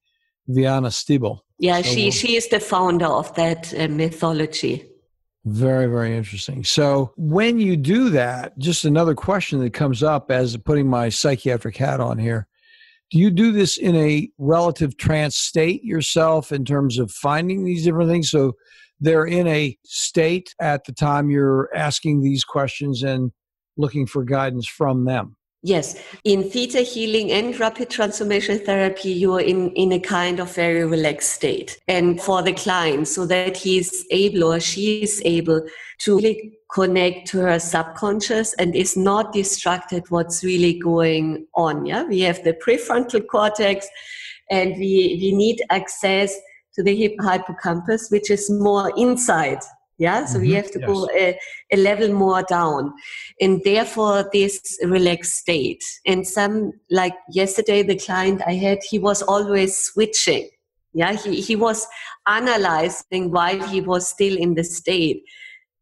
Vianna 0.48 0.90
Stibal. 0.90 1.40
Yeah, 1.58 1.80
so 1.82 1.94
she, 1.94 2.02
we'll, 2.04 2.10
she 2.12 2.36
is 2.36 2.48
the 2.48 2.60
founder 2.60 3.06
of 3.06 3.34
that 3.36 3.72
uh, 3.78 3.88
mythology. 3.88 4.84
Very, 5.46 5.86
very 5.86 6.16
interesting. 6.16 6.64
So, 6.64 7.12
when 7.16 7.60
you 7.60 7.76
do 7.76 8.10
that, 8.10 8.58
just 8.58 8.84
another 8.84 9.14
question 9.14 9.60
that 9.60 9.72
comes 9.72 10.02
up 10.02 10.28
as 10.28 10.56
putting 10.56 10.88
my 10.88 11.08
psychiatric 11.08 11.76
hat 11.76 12.00
on 12.00 12.18
here 12.18 12.48
do 13.12 13.20
you 13.20 13.30
do 13.30 13.52
this 13.52 13.78
in 13.78 13.94
a 13.94 14.28
relative 14.38 14.96
trance 14.96 15.36
state 15.36 15.84
yourself 15.84 16.50
in 16.50 16.64
terms 16.64 16.98
of 16.98 17.12
finding 17.12 17.64
these 17.64 17.84
different 17.84 18.10
things? 18.10 18.28
So, 18.28 18.54
they're 18.98 19.24
in 19.24 19.46
a 19.46 19.78
state 19.84 20.52
at 20.60 20.84
the 20.84 20.92
time 20.92 21.30
you're 21.30 21.70
asking 21.72 22.22
these 22.22 22.42
questions 22.42 23.04
and 23.04 23.30
looking 23.76 24.08
for 24.08 24.24
guidance 24.24 24.66
from 24.66 25.04
them. 25.04 25.36
Yes, 25.66 26.00
in 26.22 26.48
theta 26.48 26.82
healing 26.82 27.32
and 27.32 27.58
rapid 27.58 27.90
transformation 27.90 28.60
therapy, 28.60 29.10
you're 29.10 29.40
in, 29.40 29.72
in 29.72 29.90
a 29.90 29.98
kind 29.98 30.38
of 30.38 30.54
very 30.54 30.86
relaxed 30.86 31.32
state. 31.32 31.76
And 31.88 32.22
for 32.22 32.40
the 32.40 32.52
client, 32.52 33.08
so 33.08 33.26
that 33.26 33.56
he's 33.56 34.06
able 34.12 34.44
or 34.44 34.60
she 34.60 35.02
is 35.02 35.20
able 35.24 35.66
to 36.02 36.16
really 36.18 36.52
connect 36.72 37.26
to 37.30 37.38
her 37.38 37.58
subconscious 37.58 38.54
and 38.60 38.76
is 38.76 38.96
not 38.96 39.32
distracted 39.32 40.04
what's 40.08 40.44
really 40.44 40.78
going 40.78 41.48
on. 41.56 41.84
Yeah, 41.84 42.04
we 42.04 42.20
have 42.20 42.44
the 42.44 42.52
prefrontal 42.52 43.26
cortex 43.26 43.88
and 44.48 44.76
we, 44.78 45.18
we 45.20 45.32
need 45.32 45.62
access 45.70 46.32
to 46.74 46.84
the 46.84 46.94
hippocampus, 46.94 48.08
which 48.12 48.30
is 48.30 48.48
more 48.48 48.92
inside 48.96 49.58
yeah 49.98 50.24
so 50.24 50.38
mm-hmm. 50.38 50.48
we 50.48 50.52
have 50.52 50.70
to 50.70 50.80
yes. 50.80 50.88
go 50.88 51.08
a, 51.14 51.38
a, 51.72 51.76
level 51.76 52.12
more 52.12 52.42
down 52.42 52.92
and 53.40 53.62
therefore 53.64 54.28
this 54.32 54.78
relaxed 54.84 55.34
state 55.34 55.82
and 56.06 56.26
some 56.26 56.72
like 56.90 57.14
yesterday 57.30 57.82
the 57.82 57.96
client 57.96 58.42
i 58.46 58.54
had 58.54 58.78
he 58.90 58.98
was 58.98 59.22
always 59.22 59.76
switching 59.76 60.48
yeah 60.92 61.12
he, 61.12 61.40
he 61.40 61.56
was 61.56 61.86
analyzing 62.26 63.30
while 63.30 63.60
he 63.68 63.80
was 63.80 64.08
still 64.08 64.36
in 64.36 64.54
the 64.54 64.64
state 64.64 65.22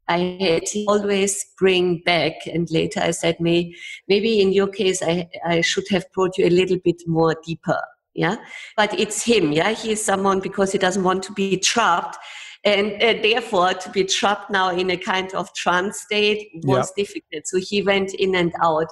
I 0.07 0.37
had 0.39 0.67
to 0.67 0.85
always 0.87 1.47
bring 1.59 2.03
back, 2.05 2.35
and 2.47 2.71
later 2.71 3.01
I 3.01 3.13
said, 3.13 3.41
May, 3.41 3.75
maybe 4.07 4.43
in 4.43 4.53
your 4.53 4.67
case, 4.67 5.03
I, 5.03 5.31
I 5.47 5.63
should 5.63 5.89
have 5.89 6.05
brought 6.13 6.37
you 6.37 6.47
a 6.47 6.51
little 6.51 6.77
bit 6.85 7.03
more 7.07 7.35
deeper. 7.43 7.81
Yeah. 8.15 8.37
But 8.77 8.99
it's 8.99 9.25
him. 9.25 9.53
Yeah. 9.53 9.71
He 9.71 9.93
is 9.93 10.05
someone 10.05 10.41
because 10.41 10.73
he 10.73 10.79
doesn't 10.79 11.03
want 11.03 11.23
to 11.25 11.33
be 11.33 11.57
trapped 11.57 12.19
and 12.65 12.93
uh, 13.03 13.21
therefore 13.23 13.75
to 13.75 13.91
be 13.91 14.05
trapped 14.05 14.51
now 14.51 14.71
in 14.71 14.91
a 14.91 14.97
kind 14.97 15.33
of 15.35 15.53
trance 15.55 16.01
state 16.01 16.49
was 16.65 16.91
difficult. 16.93 17.47
So 17.47 17.59
he 17.61 17.83
went 17.83 18.15
in 18.15 18.35
and 18.35 18.53
out. 18.63 18.89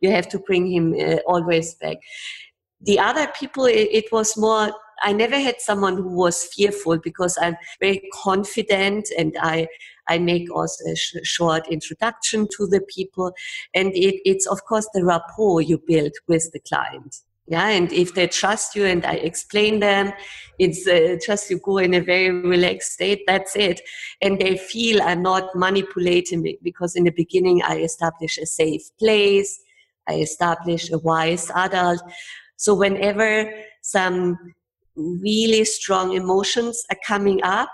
You 0.00 0.10
have 0.10 0.28
to 0.28 0.38
bring 0.38 0.70
him 0.70 0.94
uh, 0.98 1.16
always 1.26 1.74
back. 1.74 1.96
The 2.80 3.00
other 3.00 3.26
people 3.38 3.66
it, 3.66 3.88
it, 3.90 4.12
was 4.12 4.36
more 4.36 4.72
i 5.02 5.12
never 5.12 5.36
had 5.38 5.60
someone 5.60 5.96
who 5.96 6.14
was 6.14 6.44
fearful 6.54 6.98
because 6.98 7.36
i'm 7.40 7.56
very 7.80 8.08
confident 8.12 9.08
and 9.18 9.36
i 9.40 9.66
i 10.08 10.16
make 10.18 10.48
also 10.54 10.84
a 10.90 10.94
sh- 10.94 11.16
short 11.24 11.66
introduction 11.68 12.46
to 12.56 12.66
the 12.66 12.80
people. 12.80 13.32
And 13.74 13.92
it, 13.94 14.20
it's 14.24 14.46
of 14.46 14.64
course 14.64 14.88
the 14.94 15.04
rapport 15.04 15.60
you 15.60 15.82
build 15.84 16.12
with 16.28 16.50
the 16.52 16.60
client 16.60 17.16
yeah 17.48 17.68
and 17.68 17.92
if 17.92 18.14
they 18.14 18.26
trust 18.26 18.76
you 18.76 18.84
and 18.84 19.04
i 19.04 19.14
explain 19.14 19.80
them 19.80 20.12
it's 20.58 20.86
uh, 20.86 21.16
just 21.24 21.50
you 21.50 21.58
go 21.58 21.78
in 21.78 21.94
a 21.94 22.00
very 22.00 22.30
relaxed 22.30 22.92
state 22.92 23.22
that's 23.26 23.54
it. 23.54 23.80
And 24.20 24.40
they 24.40 24.56
feel 24.56 25.00
i'm 25.02 25.22
not 25.22 25.54
manipulating 25.54 26.46
it 26.46 26.62
because 26.62 26.96
in 26.96 27.04
the 27.04 27.10
beginning 27.10 27.62
i 27.62 27.78
establish 27.78 28.38
a 28.38 28.46
safe 28.46 28.82
place 28.98 29.60
i 30.08 30.14
establish 30.14 30.90
a 30.90 30.98
wise 30.98 31.50
adult. 31.54 32.02
So 32.56 32.74
whenever 32.74 33.52
some 33.82 34.36
really 34.96 35.64
strong 35.64 36.14
emotions 36.14 36.84
are 36.90 36.98
coming 37.06 37.40
up 37.42 37.70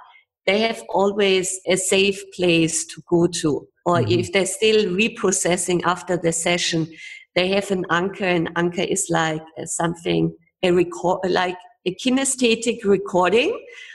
they 0.46 0.60
have 0.60 0.82
always 0.90 1.58
a 1.66 1.76
safe 1.76 2.22
place 2.34 2.84
to 2.86 3.02
go 3.08 3.26
to. 3.26 3.66
Or 3.86 3.96
mm-hmm. 3.96 4.20
if 4.20 4.32
they're 4.32 4.46
still 4.46 4.84
reprocessing 4.92 5.82
after 5.84 6.16
the 6.16 6.32
session 6.32 6.86
they 7.34 7.48
have 7.48 7.70
an 7.70 7.84
anchor 7.90 8.24
and 8.24 8.50
anchor 8.56 8.82
is 8.82 9.08
like 9.10 9.42
uh, 9.58 9.66
something 9.66 10.34
a 10.62 10.70
record 10.72 11.18
like 11.28 11.56
a 11.86 11.94
kinesthetic 11.94 12.84
recording 12.84 13.50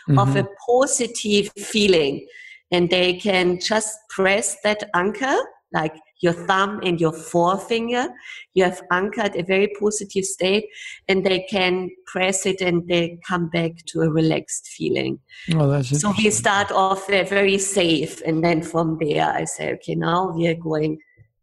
mm-hmm. 0.07 0.19
of 0.19 0.35
a 0.35 0.47
positive 0.67 1.51
feeling. 1.57 2.25
And 2.71 2.89
they 2.89 3.13
can 3.13 3.59
just 3.59 3.97
press 4.09 4.57
that 4.63 4.89
anchor 4.93 5.35
like 5.71 5.95
your 6.21 6.33
thumb 6.33 6.79
and 6.83 6.99
your 6.99 7.13
forefinger. 7.13 8.09
You 8.53 8.65
have 8.65 8.81
anchored 8.91 9.35
a 9.35 9.43
very 9.43 9.71
positive 9.79 10.25
state 10.25 10.65
and 11.07 11.25
they 11.25 11.45
can 11.49 11.89
press 12.05 12.45
it 12.45 12.61
and 12.61 12.87
they 12.87 13.19
come 13.27 13.49
back 13.49 13.71
to 13.87 14.01
a 14.01 14.09
relaxed 14.09 14.67
feeling. 14.67 15.19
Oh, 15.55 15.81
so 15.81 16.13
we 16.17 16.29
start 16.29 16.71
off 16.71 17.07
very 17.07 17.57
safe 17.57 18.21
and 18.25 18.43
then 18.43 18.61
from 18.61 18.97
there 18.99 19.29
i 19.31 19.43
say 19.43 19.73
okay 19.73 19.95
now 19.95 20.31
we 20.35 20.47
are 20.47 20.55
going 20.55 20.99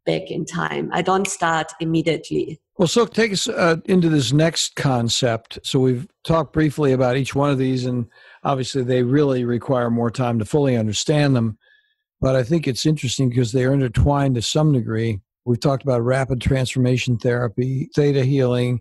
back 0.07 0.31
in 0.31 0.45
time. 0.45 0.91
I 0.93 1.03
don't 1.03 1.27
start 1.27 1.73
immediately. 1.81 2.61
Well, 2.79 2.89
so 2.89 3.07
take 3.07 3.33
us 3.33 3.49
uh, 3.49 3.77
into 3.87 4.09
this 4.09 4.33
next 4.33 4.77
concept. 4.77 5.59
So 5.63 5.81
we've 5.81 6.07
talked 6.25 6.53
briefly 6.53 6.93
about 6.93 7.17
each 7.17 7.35
one 7.35 7.51
of 7.51 7.59
these, 7.59 7.87
and 7.87 8.07
obviously 8.45 8.83
they 8.83 9.03
really 9.03 9.45
require 9.45 9.91
more 9.91 10.11
time 10.11 10.39
to 10.39 10.45
fully 10.45 10.77
understand 10.77 11.35
them. 11.35 11.59
But 12.21 12.37
I 12.37 12.43
think 12.43 12.67
it's 12.67 12.87
interesting 12.87 13.29
because 13.29 13.53
they 13.53 13.65
are 13.65 13.73
intertwined 13.73 14.35
to 14.37 14.43
some 14.43 14.73
degree. 14.73 15.21
We've 15.45 15.61
talked 15.61 15.83
about 15.83 16.03
rapid 16.03 16.41
transformation 16.41 17.19
therapy, 17.19 17.89
theta 17.95 18.25
healing, 18.25 18.81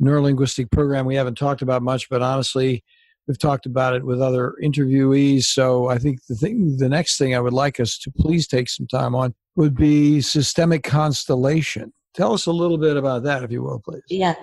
neurolinguistic 0.00 0.70
program. 0.70 1.06
We 1.06 1.16
haven't 1.16 1.38
talked 1.38 1.62
about 1.62 1.82
much, 1.82 2.08
but 2.08 2.22
honestly, 2.22 2.84
we've 3.26 3.38
talked 3.38 3.66
about 3.66 3.94
it 3.94 4.04
with 4.04 4.20
other 4.20 4.54
interviewees. 4.62 5.44
So 5.44 5.88
I 5.88 5.98
think 5.98 6.26
the 6.26 6.34
thing, 6.34 6.76
the 6.78 6.88
next 6.88 7.18
thing 7.18 7.34
I 7.34 7.40
would 7.40 7.52
like 7.52 7.80
us 7.80 7.98
to 7.98 8.10
please 8.10 8.46
take 8.46 8.68
some 8.68 8.86
time 8.86 9.14
on 9.14 9.34
would 9.56 9.74
be 9.74 10.20
systemic 10.20 10.82
constellation. 10.84 11.92
Tell 12.14 12.32
us 12.32 12.46
a 12.46 12.52
little 12.52 12.78
bit 12.78 12.96
about 12.96 13.24
that, 13.24 13.42
if 13.42 13.50
you 13.50 13.62
will, 13.62 13.80
please. 13.80 14.02
Yeah, 14.08 14.34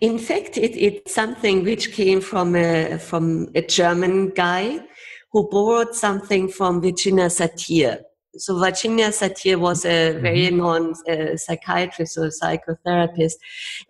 in 0.00 0.18
fact, 0.18 0.56
it, 0.56 0.76
it's 0.76 1.14
something 1.14 1.64
which 1.64 1.92
came 1.92 2.20
from 2.20 2.56
a, 2.56 2.98
from 2.98 3.48
a 3.54 3.62
German 3.62 4.30
guy 4.30 4.80
who 5.32 5.48
borrowed 5.50 5.94
something 5.94 6.48
from 6.48 6.80
Virginia 6.80 7.26
Satir. 7.26 8.00
So 8.36 8.58
Virginia 8.58 9.08
Satir 9.08 9.58
was 9.58 9.84
a 9.84 9.88
mm-hmm. 9.88 10.22
very 10.22 10.50
known 10.50 10.94
uh, 11.08 11.36
psychiatrist 11.36 12.16
or 12.16 12.28
psychotherapist, 12.28 13.34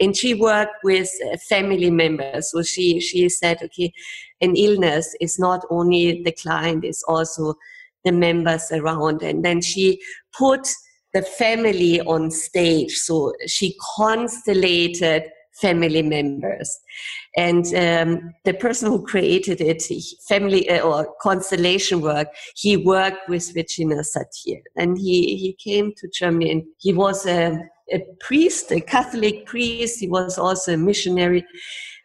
and 0.01 0.17
she 0.17 0.35
worked 0.35 0.83
with 0.83 1.09
uh, 1.27 1.37
family 1.49 1.91
members. 1.91 2.51
So 2.51 2.63
she 2.63 2.99
she 3.01 3.29
said, 3.29 3.63
okay, 3.63 3.93
an 4.41 4.57
illness 4.57 5.15
is 5.21 5.39
not 5.39 5.65
only 5.71 6.23
the 6.23 6.33
client; 6.33 6.85
it's 6.85 7.03
also 7.03 7.55
the 8.05 8.13
members 8.13 8.71
around. 8.73 9.23
And 9.23 9.45
then 9.45 9.61
she 9.61 10.01
put 10.39 10.69
the 11.15 11.23
family 11.23 12.01
on 12.03 12.31
stage. 12.31 12.93
So 12.93 13.33
she 13.47 13.77
constellated 13.97 15.25
family 15.61 16.03
members. 16.03 16.79
And 17.37 17.67
um, 17.75 18.35
the 18.45 18.55
person 18.55 18.91
who 18.91 19.05
created 19.05 19.61
it, 19.61 19.83
family 20.29 20.69
uh, 20.71 20.81
or 20.83 21.15
constellation 21.21 22.01
work, 22.01 22.29
he 22.55 22.77
worked 22.77 23.29
with 23.29 23.53
Virginia 23.55 24.03
Satir. 24.03 24.61
And 24.77 24.97
he, 24.99 25.37
he 25.37 25.57
came 25.59 25.93
to 25.97 26.09
Germany 26.09 26.51
and 26.51 26.63
he 26.79 26.93
was 26.93 27.27
a, 27.27 27.59
a 27.93 28.05
priest, 28.21 28.71
a 28.71 28.81
Catholic 28.81 29.47
priest. 29.47 30.01
He 30.01 30.09
was 30.09 30.39
also 30.39 30.75
a 30.75 30.77
missionary. 30.77 31.45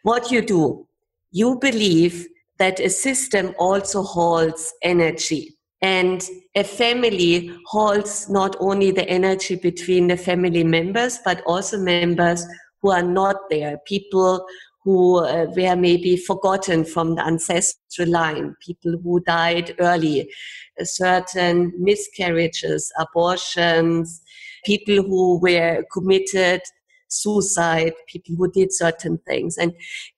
What 0.03 0.31
you 0.31 0.41
do, 0.41 0.87
you 1.31 1.57
believe 1.59 2.27
that 2.59 2.79
a 2.79 2.89
system 2.89 3.53
also 3.57 4.03
holds 4.03 4.73
energy. 4.81 5.57
And 5.81 6.23
a 6.55 6.63
family 6.63 7.51
holds 7.65 8.29
not 8.29 8.55
only 8.59 8.91
the 8.91 9.07
energy 9.09 9.55
between 9.55 10.07
the 10.07 10.17
family 10.17 10.63
members, 10.63 11.19
but 11.25 11.41
also 11.45 11.77
members 11.77 12.45
who 12.81 12.91
are 12.91 13.03
not 13.03 13.37
there, 13.49 13.79
people 13.85 14.45
who 14.83 15.19
uh, 15.19 15.47
were 15.55 15.75
maybe 15.75 16.17
forgotten 16.17 16.83
from 16.83 17.15
the 17.15 17.25
ancestral 17.25 18.09
line, 18.09 18.55
people 18.61 18.99
who 19.01 19.19
died 19.21 19.73
early, 19.79 20.29
uh, 20.79 20.83
certain 20.83 21.71
miscarriages, 21.77 22.91
abortions, 22.99 24.21
people 24.65 25.01
who 25.01 25.39
were 25.39 25.83
committed 25.91 26.61
suicide, 27.07 27.93
people 28.07 28.35
who 28.35 28.51
did 28.51 28.73
certain 28.73 29.17
things. 29.25 29.57
And 29.57 29.73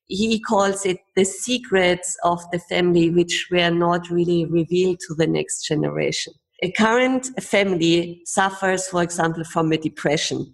he 0.08 0.40
calls 0.40 0.86
it 0.86 0.98
the 1.16 1.26
secrets 1.26 2.16
of 2.24 2.40
the 2.52 2.60
family, 2.60 3.10
which 3.10 3.48
were 3.52 3.72
not 3.72 4.10
really 4.10 4.46
revealed 4.46 5.00
to 5.08 5.16
the 5.16 5.28
next 5.28 5.68
generation. 5.68 6.34
A 6.64 6.72
current 6.72 7.28
family 7.42 8.22
suffers, 8.26 8.88
for 8.88 9.04
example, 9.04 9.44
from 9.44 9.72
a 9.72 9.78
depression. 9.78 10.54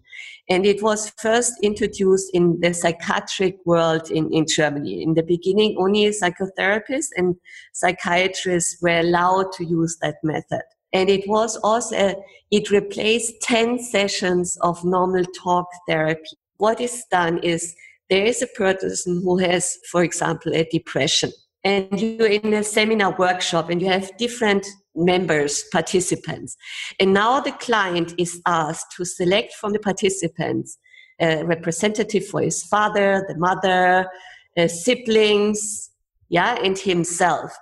And 0.49 0.65
it 0.65 0.81
was 0.81 1.11
first 1.17 1.53
introduced 1.61 2.31
in 2.33 2.59
the 2.59 2.73
psychiatric 2.73 3.57
world 3.65 4.09
in, 4.09 4.31
in 4.33 4.45
Germany. 4.47 5.03
In 5.03 5.13
the 5.13 5.23
beginning, 5.23 5.77
only 5.79 6.09
psychotherapists 6.09 7.09
and 7.15 7.35
psychiatrists 7.73 8.81
were 8.81 8.99
allowed 8.99 9.51
to 9.53 9.65
use 9.65 9.97
that 10.01 10.15
method. 10.23 10.63
And 10.93 11.09
it 11.09 11.27
was 11.27 11.55
also, 11.57 12.21
it 12.49 12.69
replaced 12.69 13.41
10 13.43 13.79
sessions 13.79 14.57
of 14.61 14.83
normal 14.83 15.23
talk 15.41 15.67
therapy. 15.87 16.37
What 16.57 16.81
is 16.81 17.05
done 17.09 17.37
is 17.39 17.73
there 18.11 18.25
is 18.25 18.41
a 18.41 18.47
person 18.47 19.21
who 19.23 19.37
has, 19.37 19.77
for 19.89 20.03
example, 20.03 20.53
a 20.53 20.67
depression 20.69 21.31
and 21.63 21.99
you're 21.99 22.27
in 22.27 22.53
a 22.53 22.63
seminar 22.63 23.15
workshop 23.17 23.69
and 23.69 23.81
you 23.81 23.87
have 23.87 24.15
different 24.17 24.67
members, 24.95 25.63
participants. 25.71 26.57
And 26.99 27.13
now 27.13 27.39
the 27.39 27.53
client 27.53 28.13
is 28.17 28.41
asked 28.45 28.91
to 28.97 29.05
select 29.05 29.53
from 29.53 29.71
the 29.71 29.79
participants 29.79 30.77
a 31.21 31.45
representative 31.45 32.27
for 32.27 32.41
his 32.41 32.63
father, 32.63 33.23
the 33.29 33.37
mother, 33.37 34.07
uh, 34.57 34.67
siblings, 34.67 35.91
yeah, 36.27 36.57
and 36.61 36.77
himself. 36.77 37.55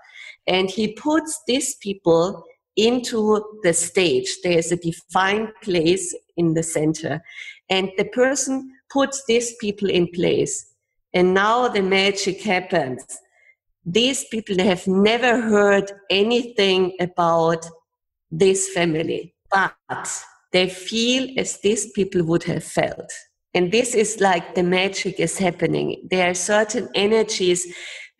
And 0.47 0.67
he 0.67 0.93
puts 0.93 1.41
these 1.45 1.75
people 1.75 2.43
into 2.75 3.43
the 3.61 3.73
stage. 3.73 4.37
There's 4.43 4.71
a 4.71 4.77
defined 4.77 5.49
place 5.61 6.15
in 6.37 6.55
the 6.55 6.63
center. 6.63 7.21
And 7.69 7.91
the 7.97 8.05
person 8.05 8.71
puts 8.91 9.23
these 9.27 9.55
people 9.57 9.89
in 9.89 10.07
place. 10.07 10.73
And 11.13 11.33
now 11.33 11.67
the 11.67 11.81
magic 11.81 12.41
happens 12.41 13.03
these 13.85 14.25
people 14.25 14.59
have 14.59 14.85
never 14.87 15.41
heard 15.41 15.91
anything 16.09 16.95
about 16.99 17.65
this 18.29 18.69
family, 18.69 19.33
but 19.51 19.73
they 20.51 20.69
feel 20.69 21.27
as 21.37 21.59
these 21.61 21.91
people 21.91 22.23
would 22.23 22.43
have 22.43 22.63
felt. 22.63 23.11
And 23.53 23.71
this 23.71 23.95
is 23.95 24.19
like 24.19 24.53
the 24.53 24.63
magic 24.63 25.19
is 25.19 25.37
happening. 25.37 26.07
There 26.11 26.29
are 26.29 26.35
certain 26.35 26.87
energies 26.93 27.65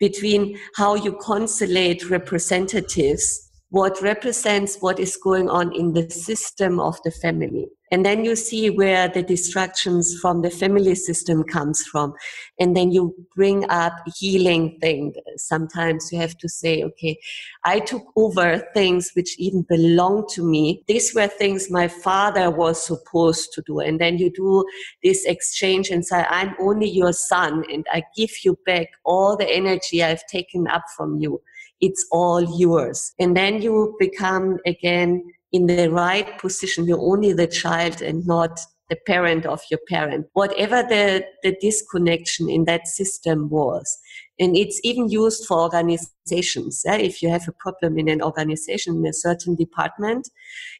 between 0.00 0.58
how 0.76 0.94
you 0.96 1.12
constellate 1.12 2.10
representatives 2.10 3.49
what 3.70 4.02
represents 4.02 4.78
what 4.80 4.98
is 4.98 5.16
going 5.16 5.48
on 5.48 5.72
in 5.74 5.92
the 5.92 6.10
system 6.10 6.80
of 6.80 6.98
the 7.04 7.10
family. 7.10 7.68
And 7.92 8.04
then 8.04 8.24
you 8.24 8.36
see 8.36 8.70
where 8.70 9.08
the 9.08 9.22
distractions 9.22 10.16
from 10.20 10.42
the 10.42 10.50
family 10.50 10.94
system 10.94 11.42
comes 11.42 11.82
from. 11.84 12.14
And 12.58 12.76
then 12.76 12.92
you 12.92 13.14
bring 13.34 13.68
up 13.68 13.92
healing 14.16 14.78
things. 14.80 15.16
Sometimes 15.36 16.10
you 16.12 16.18
have 16.20 16.36
to 16.38 16.48
say, 16.48 16.84
okay, 16.84 17.18
I 17.64 17.80
took 17.80 18.04
over 18.16 18.64
things 18.74 19.10
which 19.14 19.36
even 19.38 19.62
belong 19.68 20.26
to 20.34 20.44
me. 20.44 20.84
These 20.86 21.14
were 21.14 21.26
things 21.26 21.70
my 21.70 21.88
father 21.88 22.50
was 22.50 22.84
supposed 22.84 23.52
to 23.54 23.62
do. 23.66 23.80
And 23.80 24.00
then 24.00 24.18
you 24.18 24.30
do 24.30 24.64
this 25.02 25.24
exchange 25.24 25.90
and 25.90 26.04
say, 26.04 26.24
I'm 26.28 26.54
only 26.60 26.88
your 26.88 27.12
son 27.12 27.64
and 27.72 27.84
I 27.92 28.02
give 28.16 28.30
you 28.44 28.56
back 28.66 28.88
all 29.04 29.36
the 29.36 29.48
energy 29.48 30.02
I've 30.02 30.26
taken 30.26 30.68
up 30.68 30.84
from 30.96 31.18
you 31.18 31.40
it's 31.80 32.06
all 32.10 32.42
yours. 32.58 33.12
And 33.18 33.36
then 33.36 33.62
you 33.62 33.96
become 33.98 34.58
again 34.66 35.22
in 35.52 35.66
the 35.66 35.88
right 35.88 36.38
position. 36.38 36.86
You're 36.86 37.00
only 37.00 37.32
the 37.32 37.46
child 37.46 38.02
and 38.02 38.26
not 38.26 38.60
the 38.88 38.96
parent 39.06 39.46
of 39.46 39.60
your 39.70 39.80
parent. 39.88 40.26
Whatever 40.32 40.82
the, 40.82 41.24
the 41.42 41.56
disconnection 41.60 42.50
in 42.50 42.64
that 42.64 42.88
system 42.88 43.48
was. 43.48 43.98
And 44.38 44.56
it's 44.56 44.80
even 44.82 45.08
used 45.08 45.46
for 45.46 45.60
organizations. 45.60 46.82
Yeah? 46.84 46.96
If 46.96 47.22
you 47.22 47.30
have 47.30 47.46
a 47.46 47.52
problem 47.52 47.98
in 47.98 48.08
an 48.08 48.20
organization, 48.20 48.96
in 48.96 49.06
a 49.06 49.12
certain 49.12 49.54
department, 49.54 50.28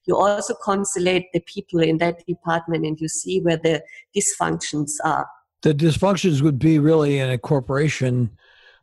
you 0.07 0.16
also 0.16 0.55
consolate 0.62 1.26
the 1.32 1.40
people 1.40 1.80
in 1.80 1.98
that 1.98 2.26
department 2.26 2.84
and 2.84 3.01
you 3.01 3.09
see 3.09 3.40
where 3.40 3.59
the 3.59 3.82
dysfunctions 4.16 4.92
are. 5.05 5.28
The 5.62 5.74
dysfunctions 5.74 6.42
would 6.42 6.59
be 6.59 6.78
really 6.78 7.18
in 7.18 7.30
a 7.30 7.38
corporation 7.38 8.30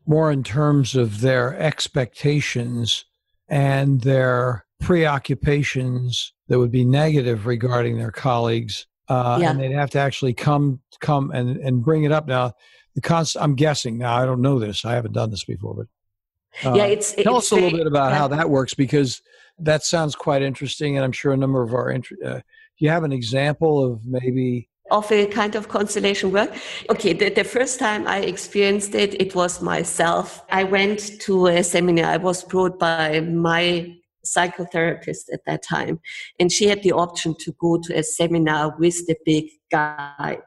more 0.08 0.32
in 0.32 0.43
terms 0.43 0.95
of 0.95 1.22
their 1.22 1.55
expectations 1.60 3.05
and 3.49 4.01
their 4.01 4.66
preoccupations 4.80 6.34
that 6.47 6.58
would 6.58 6.72
be 6.72 6.86
negative 6.86 7.45
regarding 7.45 7.97
their 7.97 8.12
colleagues. 8.12 8.88
Uh, 9.10 9.38
yeah. 9.39 9.51
And 9.51 9.60
they'd 9.60 9.72
have 9.72 9.91
to 9.91 9.99
actually 9.99 10.34
come 10.34 10.82
come 10.99 11.32
and, 11.32 11.58
and 11.58 11.84
bring 11.84 12.03
it 12.03 12.12
up. 12.12 12.28
Now, 12.28 12.53
the 12.95 13.01
const- 13.01 13.38
I'm 13.39 13.55
guessing 13.55 13.97
now. 13.97 14.18
I 14.18 14.26
don't 14.26 14.41
know 14.41 14.60
this. 14.60 14.84
I 14.84 14.93
haven't 14.93 15.14
done 15.14 15.30
this 15.30 15.43
before, 15.43 15.76
but 15.76 16.68
uh, 16.68 16.74
yeah, 16.74 16.86
it's 16.86 17.14
tell 17.14 17.38
it's 17.38 17.47
us 17.47 17.51
a 17.51 17.55
little 17.55 17.78
bit 17.78 17.88
about 17.88 18.12
yeah. 18.12 18.18
how 18.18 18.28
that 18.30 18.49
works 18.49 18.74
because 18.74 19.22
that 19.60 19.84
sounds 19.84 20.16
quite 20.16 20.41
interesting, 20.41 20.97
and 20.97 21.05
I'm 21.05 21.12
sure 21.12 21.32
a 21.32 21.38
number 21.38 21.62
of 21.62 21.74
our. 21.74 21.91
Int- 21.91 22.24
uh, 22.26 22.41
you 22.80 22.89
have 22.89 23.03
an 23.03 23.12
example 23.12 23.84
of 23.84 24.05
maybe 24.05 24.70
of 24.92 25.12
a 25.12 25.28
kind 25.28 25.56
of 25.56 25.68
constellation 25.68 26.32
work. 26.32 26.54
Okay, 26.90 27.14
the, 27.14 27.30
the, 27.30 27.44
first 27.44 27.80
time 27.80 28.08
I 28.08 28.20
experienced 28.20 28.96
it, 28.96 29.20
it 29.22 29.36
was 29.36 29.62
myself. 29.62 30.44
I 30.50 30.64
went 30.64 31.20
to 31.22 31.48
a 31.48 31.64
seminar. 31.64 32.06
I 32.06 32.18
was 32.18 32.44
brought 32.44 32.80
by 32.80 33.20
my 33.22 33.96
psychotherapist 34.26 35.32
at 35.34 35.42
that 35.46 35.64
time, 35.64 36.00
and 36.40 36.52
she 36.52 36.68
had 36.68 36.84
the 36.84 36.92
option 36.92 37.36
to 37.40 37.52
go 37.60 37.78
to 37.78 37.98
a 37.98 38.04
seminar 38.04 38.76
with 38.78 39.06
the 39.08 39.16
big 39.26 39.46
guy. 39.72 40.38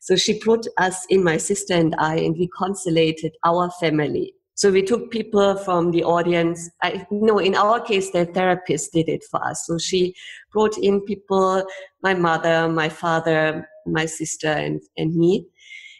So 0.00 0.16
she 0.16 0.38
brought 0.38 0.66
us 0.78 1.06
in, 1.10 1.22
my 1.22 1.36
sister 1.36 1.74
and 1.74 1.94
I, 1.98 2.16
and 2.16 2.36
we 2.36 2.48
constellated 2.56 3.32
our 3.44 3.70
family. 3.80 4.34
So 4.54 4.72
we 4.72 4.82
took 4.82 5.10
people 5.10 5.54
from 5.56 5.90
the 5.90 6.02
audience. 6.02 6.70
I, 6.82 7.06
no, 7.10 7.38
in 7.38 7.54
our 7.54 7.78
case, 7.78 8.10
the 8.10 8.24
therapist 8.24 8.92
did 8.92 9.08
it 9.08 9.22
for 9.30 9.44
us. 9.44 9.66
So 9.66 9.76
she 9.76 10.14
brought 10.50 10.78
in 10.78 11.02
people, 11.02 11.62
my 12.02 12.14
mother, 12.14 12.66
my 12.66 12.88
father, 12.88 13.68
my 13.86 14.06
sister 14.06 14.48
and, 14.48 14.80
and 14.96 15.14
me. 15.14 15.46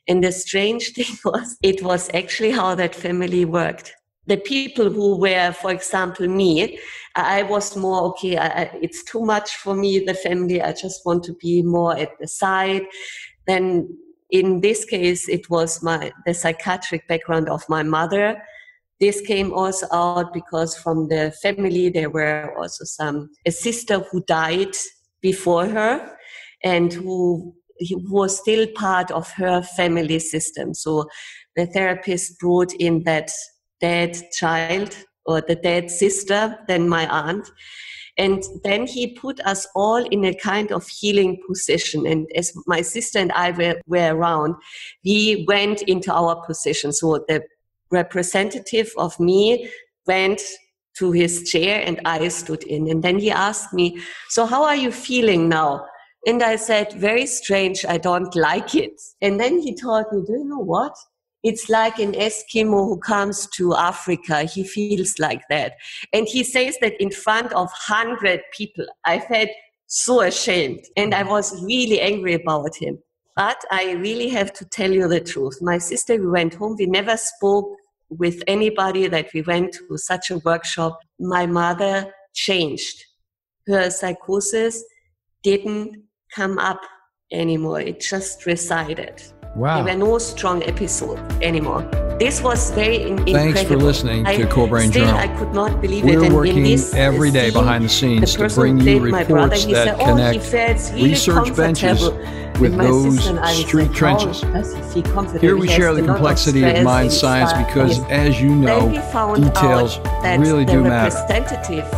And 0.09 0.23
the 0.23 0.33
strange 0.33 0.91
thing 0.95 1.17
was, 1.25 1.57
it 1.63 1.83
was 1.83 2.11
actually 2.15 2.53
how 2.53 2.75
that 2.75 2.95
family 2.95 3.45
worked. 3.45 3.95
The 4.27 4.37
people 4.37 4.91
who 4.91 5.19
were, 5.19 5.53
for 5.53 5.71
example, 5.71 6.27
me, 6.27 6.81
I 7.15 7.45
was 7.45 7.77
more, 7.77 8.03
okay, 8.09 8.37
I, 8.37 8.71
it's 8.83 9.05
too 9.05 9.25
much 9.25 9.57
for 9.57 9.75
me, 9.75 10.01
the 10.01 10.15
family. 10.15 10.61
I 10.61 10.73
just 10.73 11.07
want 11.07 11.23
to 11.25 11.35
be 11.35 11.63
more 11.63 11.97
at 11.97 12.11
the 12.19 12.27
side. 12.27 12.83
Then 13.47 13.97
in 14.31 14.61
this 14.61 14.85
case, 14.85 15.29
it 15.29 15.49
was 15.49 15.83
my, 15.83 16.13
the 16.27 16.35
psychiatric 16.35 17.07
background 17.07 17.49
of 17.49 17.63
my 17.69 17.85
mother. 17.85 18.43
This 18.99 19.21
came 19.21 19.53
also 19.53 19.87
out 19.93 20.33
because 20.33 20.77
from 20.77 21.09
the 21.09 21.33
family, 21.43 21.91
there 21.91 22.11
were 22.11 22.53
also 22.59 22.85
some, 22.85 23.31
a 23.47 23.53
sister 23.53 24.01
who 24.11 24.25
died 24.25 24.75
before 25.21 25.67
her 25.67 26.17
and 26.65 26.93
who 26.93 27.55
he 27.79 27.95
was 27.95 28.39
still 28.39 28.67
part 28.75 29.11
of 29.11 29.31
her 29.33 29.63
family 29.63 30.19
system. 30.19 30.75
So 30.75 31.09
the 31.57 31.67
therapist 31.67 32.39
brought 32.39 32.73
in 32.75 33.03
that 33.05 33.31
dead 33.81 34.19
child 34.33 34.97
or 35.25 35.41
the 35.41 35.57
dead 35.57 35.91
sister, 35.91 36.59
then 36.69 36.89
my 36.89 37.07
aunt. 37.09 37.51
And 38.19 38.43
then 38.65 38.87
he 38.87 39.09
put 39.09 39.41
us 39.41 39.67
all 39.75 40.03
in 40.05 40.25
a 40.25 40.35
kind 40.35 40.73
of 40.73 40.87
healing 40.89 41.39
position. 41.47 42.07
And 42.07 42.27
as 42.35 42.53
my 42.67 42.81
sister 42.81 43.19
and 43.19 43.31
I 43.33 43.51
were, 43.51 43.81
were 43.87 44.15
around, 44.15 44.55
we 45.05 45.45
went 45.47 45.83
into 45.83 46.13
our 46.13 46.43
position. 46.47 46.93
So 46.93 47.25
the 47.29 47.43
representative 47.91 48.91
of 48.97 49.19
me 49.21 49.71
went 50.07 50.41
to 50.99 51.13
his 51.13 51.51
chair 51.51 51.83
and 51.85 52.01
I 52.07 52.29
stood 52.29 52.65
in. 52.65 52.89
And 52.91 53.03
then 53.03 53.19
he 53.19 53.31
asked 53.31 53.75
me, 53.75 54.01
So, 54.31 54.47
how 54.47 54.65
are 54.65 54.77
you 54.77 54.91
feeling 54.91 55.49
now? 55.49 55.87
And 56.27 56.43
I 56.43 56.57
said, 56.57 56.93
very 56.95 57.25
strange. 57.25 57.87
I 57.89 57.99
don't 57.99 58.35
like 58.35 58.75
it. 58.75 59.01
And 59.23 59.39
then 59.39 59.61
he 59.61 59.77
told 59.77 60.07
me, 60.13 60.23
do 60.27 60.33
you 60.33 60.45
know 60.45 60.59
what? 60.59 60.93
It's 61.45 61.69
like 61.69 62.01
an 62.01 62.13
Eskimo 62.15 62.89
who 62.89 62.99
comes 62.99 63.47
to 63.55 63.77
Africa. 63.77 64.43
He 64.43 64.65
feels 64.65 65.21
like 65.21 65.43
that. 65.49 65.75
And 66.13 66.27
he 66.27 66.43
says 66.43 66.77
that 66.81 67.01
in 67.01 67.13
front 67.13 67.53
of 67.53 67.69
100 67.89 68.41
people. 68.53 68.85
I 69.05 69.21
felt 69.21 69.51
so 69.87 70.23
ashamed 70.23 70.81
and 70.97 71.15
I 71.15 71.23
was 71.23 71.63
really 71.65 72.01
angry 72.01 72.35
about 72.35 72.75
him. 72.75 72.99
But 73.37 73.63
I 73.71 73.93
really 73.93 74.29
have 74.31 74.53
to 74.55 74.65
tell 74.65 74.91
you 74.91 75.07
the 75.07 75.21
truth. 75.21 75.59
My 75.61 75.79
sister, 75.79 76.17
we 76.17 76.27
went 76.27 76.55
home. 76.55 76.75
We 76.77 76.87
never 76.87 77.17
spoke 77.17 77.71
with 78.09 78.43
anybody 78.49 79.07
that 79.07 79.29
we 79.33 79.43
went 79.43 79.75
to 79.75 79.99
such 79.99 80.33
a 80.33 80.39
workshop. 80.39 80.99
My 81.21 81.47
mother 81.47 82.13
changed. 82.35 83.05
Her 83.69 83.91
psychosis 83.91 84.83
didn't 85.45 86.06
come 86.37 86.59
up 86.59 86.83
anymore. 87.33 87.81
It 87.81 88.01
just 88.01 88.45
resided. 88.45 89.23
Wow. 89.57 89.83
There 89.83 89.95
were 89.95 89.99
no 89.99 90.19
strong 90.19 90.63
episodes 90.65 91.21
anymore. 91.41 91.83
This 92.19 92.41
was 92.41 92.71
very 92.71 93.03
in- 93.03 93.19
Thanks 93.19 93.61
incredible. 93.61 93.69
for 93.69 93.77
listening 93.77 94.25
to 94.25 94.31
I, 94.31 94.47
Core 94.47 94.69
Brain 94.69 94.91
still, 94.91 95.05
Journal. 95.05 95.21
I 95.21 95.29
could 95.29 95.53
not 95.53 95.83
believe 95.83 96.05
We're 96.05 96.23
it. 96.23 96.27
In 96.29 96.35
working 96.35 96.63
this 96.63 96.95
every 96.95 97.31
day 97.31 97.51
behind 97.51 97.85
the 97.85 97.91
scenes 97.91 98.35
the 98.35 98.49
to 98.49 98.55
bring 98.55 98.79
you 98.81 99.01
brother, 99.01 99.25
reports 99.25 99.65
he 99.65 99.73
that 99.75 99.87
said, 99.87 99.97
oh, 100.01 100.15
connect 100.15 100.45
really 100.45 100.93
research 100.93 101.55
benches 101.55 102.09
with 102.59 102.75
those 102.77 103.27
and 103.27 103.39
I 103.39 103.51
was 103.51 103.67
street 103.67 103.83
like, 103.83 103.91
oh, 103.91 103.95
trenches. 103.95 104.41
He 104.95 105.03
feel 105.03 105.13
comfortable? 105.13 105.41
Here 105.41 105.57
we 105.59 105.69
share 105.69 105.93
the 105.93 106.03
complexity 106.03 106.63
of 106.65 106.83
mind 106.83 107.13
science 107.13 107.53
because, 107.67 108.03
as 108.05 108.41
you 108.41 108.49
know, 108.49 108.89
details 109.37 109.99
really 110.25 110.65
do 110.65 110.83
matter. 110.83 111.15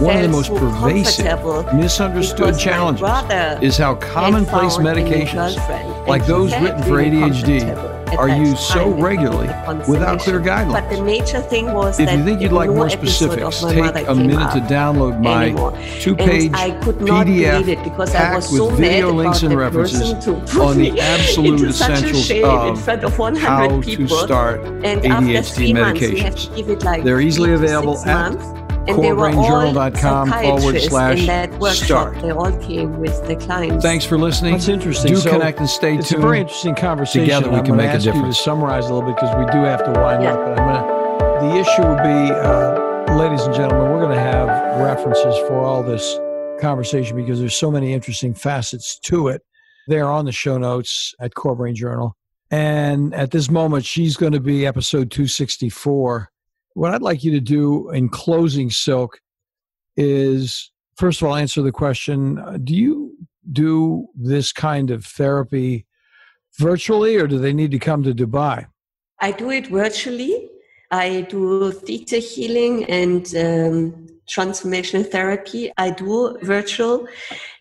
One 0.00 0.16
of 0.16 0.22
the 0.22 0.28
most 0.28 0.50
pervasive, 0.52 1.74
misunderstood 1.74 2.58
challenges 2.58 3.02
is 3.62 3.76
how 3.76 3.94
commonplace 3.94 4.76
found 4.76 4.88
a 4.88 4.94
new 4.94 5.10
medications, 5.10 6.06
like 6.08 6.26
those 6.26 6.50
written 6.54 6.82
for 6.82 7.02
ADHD, 7.02 7.97
are 8.16 8.28
used 8.28 8.59
so 8.59 8.90
regularly 8.90 9.48
without 9.88 10.20
clear 10.20 10.40
constellation. 10.40 10.72
But 10.72 10.88
the 10.88 10.96
guidelines. 10.96 11.04
major 11.04 11.40
thing 11.40 11.72
was 11.72 11.98
If 12.00 12.11
you 12.11 12.24
think 12.24 12.40
you'd 12.40 12.52
like 12.52 12.70
no 12.70 12.76
more 12.76 12.90
specifics, 12.90 13.61
take 13.61 14.09
a 14.09 14.14
minute 14.14 14.50
to 14.52 14.61
download 14.61 15.20
my 15.22 15.50
two-page 16.00 16.46
and 16.46 16.56
I 16.56 16.70
could 16.80 17.00
not 17.00 17.26
PDF 17.26 17.84
because 17.84 18.14
I 18.14 18.34
was 18.34 18.48
so 18.48 18.66
with 18.66 18.78
video 18.78 19.09
mad 19.09 19.16
links 19.16 19.42
and 19.42 19.54
references 19.54 20.12
on 20.56 20.76
the 20.78 21.00
absolute 21.00 21.61
into 21.61 21.72
such 21.72 22.02
a 22.02 22.09
essentials 22.09 22.30
of 22.44 22.88
of 23.04 23.38
how 23.38 23.80
people. 23.80 24.06
to 24.09 24.24
start 24.24 24.61
and 24.61 25.02
ADHD 25.02 25.72
medications. 25.72 26.84
like 26.84 27.04
They're 27.04 27.20
easily 27.20 27.52
available 27.52 27.98
at 28.06 28.57
months. 28.89 28.99
And 28.99 29.05
they 29.05 29.12
were 29.12 29.28
all 29.30 29.72
corebrainjournal.com 29.74 30.30
forward 30.30 30.80
slash 30.80 31.20
in 31.20 31.26
that 31.26 31.51
workshop. 31.59 31.84
start. 31.86 32.22
They 32.22 32.30
all 32.30 32.53
came 32.61 32.99
with 32.99 33.26
the 33.26 33.36
clients. 33.36 33.84
Thanks 33.84 34.05
for 34.05 34.18
listening. 34.18 34.53
That's 34.53 34.68
interesting. 34.68 35.12
Do 35.14 35.20
So 35.20 35.30
connect 35.30 35.59
and 35.61 35.68
stay 35.68 35.91
tuned. 35.91 36.01
It's 36.01 36.12
a 36.12 36.18
very 36.18 36.41
interesting 36.41 36.74
conversation. 36.74 37.20
Together 37.22 37.51
we 37.51 37.57
I'm 37.57 37.64
can 37.64 37.72
gonna 37.76 37.82
make 37.82 37.91
a 37.93 37.97
ask 37.97 38.05
difference. 38.05 38.26
You 38.26 38.32
to 38.32 38.39
summarize 38.51 38.86
a 38.89 38.95
little 38.95 39.09
bit 39.09 39.16
because 39.16 39.34
we 39.36 39.45
do 39.53 39.59
have 39.64 39.84
to 39.84 39.91
wind 40.01 40.22
Yeah. 40.22 40.34
up. 40.34 40.45
But 40.45 40.59
I'm 40.61 40.74
gonna. 40.74 40.99
The 41.41 41.57
issue 41.61 41.82
would 41.86 42.03
be, 42.03 42.32
uh, 42.34 43.16
ladies 43.16 43.43
and 43.43 43.55
gentlemen, 43.55 43.93
we're 43.93 44.01
going 44.01 44.14
to 44.16 44.20
have 44.20 44.49
references 44.80 45.36
for 45.47 45.61
all 45.61 45.82
this 45.84 46.18
conversation 46.61 47.16
because 47.16 47.39
there's 47.39 47.55
so 47.55 47.70
many 47.70 47.93
interesting 47.93 48.34
facets 48.34 48.99
to 49.05 49.28
it. 49.28 49.43
They're 49.86 50.09
on 50.11 50.24
the 50.24 50.32
show 50.32 50.59
notes 50.59 51.14
at 51.20 51.34
Core 51.34 51.55
Brain 51.55 51.76
Journal. 51.76 52.16
And 52.51 53.14
at 53.14 53.30
this 53.30 53.51
moment, 53.51 53.84
she's 53.84 54.16
going 54.16 54.32
to 54.32 54.41
be 54.41 54.66
episode 54.66 55.11
264. 55.12 56.28
What 56.78 56.94
I'd 56.94 57.02
like 57.02 57.24
you 57.24 57.32
to 57.32 57.40
do 57.40 57.90
in 57.90 58.08
closing, 58.08 58.70
Silke, 58.70 59.18
is 59.96 60.70
first 60.96 61.20
of 61.20 61.26
all 61.26 61.34
answer 61.34 61.60
the 61.60 61.72
question: 61.72 62.38
uh, 62.38 62.56
Do 62.62 62.72
you 62.72 63.16
do 63.50 64.06
this 64.14 64.52
kind 64.52 64.92
of 64.92 65.04
therapy 65.04 65.86
virtually, 66.56 67.16
or 67.16 67.26
do 67.26 67.40
they 67.40 67.52
need 67.52 67.72
to 67.72 67.80
come 67.80 68.04
to 68.04 68.14
Dubai? 68.14 68.66
I 69.20 69.32
do 69.32 69.50
it 69.50 69.66
virtually. 69.66 70.50
I 70.92 71.22
do 71.22 71.72
theta 71.72 72.18
healing 72.18 72.84
and 72.84 73.26
um, 73.34 74.06
transformational 74.30 75.10
therapy. 75.10 75.72
I 75.78 75.90
do 75.90 76.38
virtual 76.42 77.08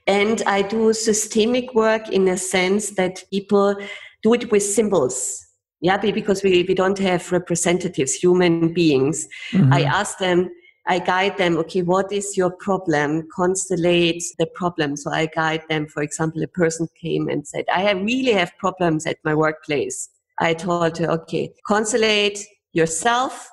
and 0.06 0.44
I 0.46 0.62
do 0.62 0.94
systemic 0.94 1.74
work 1.74 2.08
in 2.10 2.28
a 2.28 2.38
sense 2.38 2.92
that 2.92 3.24
people 3.32 3.78
do 4.22 4.36
it 4.36 4.52
with 4.52 4.62
symbols. 4.62 5.47
Yeah, 5.80 5.98
because 5.98 6.44
we, 6.44 6.66
we 6.68 6.74
don't 6.74 6.98
have 7.00 7.32
representatives, 7.32 8.16
human 8.16 8.74
beings. 8.74 9.28
Mm-hmm. 9.52 9.74
I 9.74 9.84
ask 9.84 10.18
them, 10.18 10.50
I 10.88 11.00
guide 11.00 11.38
them, 11.38 11.58
okay, 11.58 11.82
what 11.82 12.12
is 12.12 12.36
your 12.38 12.52
problem? 12.52 13.28
Constellate 13.38 14.24
the 14.40 14.48
problem. 14.56 14.96
So 14.96 15.12
I 15.12 15.28
guide 15.28 15.64
them, 15.70 15.88
for 15.88 16.02
example, 16.02 16.42
a 16.42 16.48
person 16.48 16.88
came 17.00 17.28
and 17.28 17.46
said, 17.46 17.66
I 17.72 17.82
have 17.82 18.02
really 18.02 18.32
have 18.32 18.58
problems 18.58 19.06
at 19.06 19.18
my 19.24 19.36
workplace. 19.36 20.10
I 20.40 20.54
told 20.54 20.98
her, 20.98 21.12
okay, 21.12 21.52
constellate 21.70 22.42
yourself, 22.72 23.50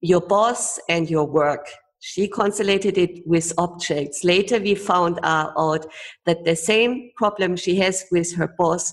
your 0.00 0.20
boss, 0.20 0.80
and 0.88 1.08
your 1.08 1.24
work. 1.24 1.66
She 2.00 2.26
constellated 2.26 2.98
it 2.98 3.24
with 3.26 3.52
objects. 3.58 4.24
Later, 4.24 4.58
we 4.58 4.74
found 4.74 5.20
out 5.22 5.86
that 6.26 6.44
the 6.44 6.56
same 6.56 7.12
problem 7.16 7.54
she 7.54 7.76
has 7.76 8.04
with 8.10 8.34
her 8.34 8.52
boss 8.58 8.92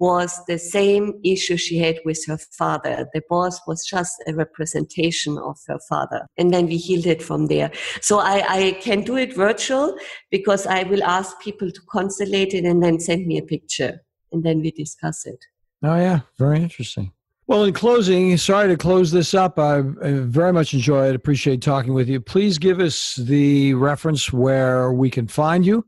was 0.00 0.40
the 0.48 0.58
same 0.58 1.20
issue 1.22 1.56
she 1.56 1.78
had 1.78 2.00
with 2.04 2.24
her 2.26 2.38
father. 2.58 3.06
The 3.12 3.22
boss 3.28 3.60
was 3.66 3.84
just 3.84 4.14
a 4.26 4.34
representation 4.34 5.38
of 5.38 5.58
her 5.68 5.78
father. 5.88 6.26
And 6.38 6.52
then 6.52 6.66
we 6.66 6.78
healed 6.78 7.06
it 7.06 7.22
from 7.22 7.46
there. 7.46 7.70
So 8.00 8.18
I, 8.18 8.44
I 8.48 8.72
can 8.80 9.02
do 9.02 9.16
it 9.16 9.36
virtual 9.36 9.94
because 10.30 10.66
I 10.66 10.84
will 10.84 11.04
ask 11.04 11.38
people 11.40 11.70
to 11.70 11.80
constellate 11.94 12.54
it 12.54 12.64
and 12.64 12.82
then 12.82 12.98
send 12.98 13.26
me 13.26 13.38
a 13.38 13.42
picture. 13.42 14.00
And 14.32 14.42
then 14.42 14.62
we 14.62 14.70
discuss 14.70 15.26
it. 15.26 15.44
Oh, 15.82 15.96
yeah. 15.96 16.20
Very 16.38 16.60
interesting. 16.60 17.12
Well, 17.46 17.64
in 17.64 17.74
closing, 17.74 18.36
sorry 18.36 18.68
to 18.68 18.76
close 18.76 19.10
this 19.10 19.34
up. 19.34 19.58
I, 19.58 19.78
I 19.78 20.12
very 20.12 20.52
much 20.52 20.72
enjoyed, 20.72 21.16
appreciate 21.16 21.60
talking 21.60 21.92
with 21.92 22.08
you. 22.08 22.20
Please 22.20 22.58
give 22.58 22.78
us 22.78 23.16
the 23.16 23.74
reference 23.74 24.32
where 24.32 24.92
we 24.92 25.10
can 25.10 25.26
find 25.26 25.66
you, 25.66 25.84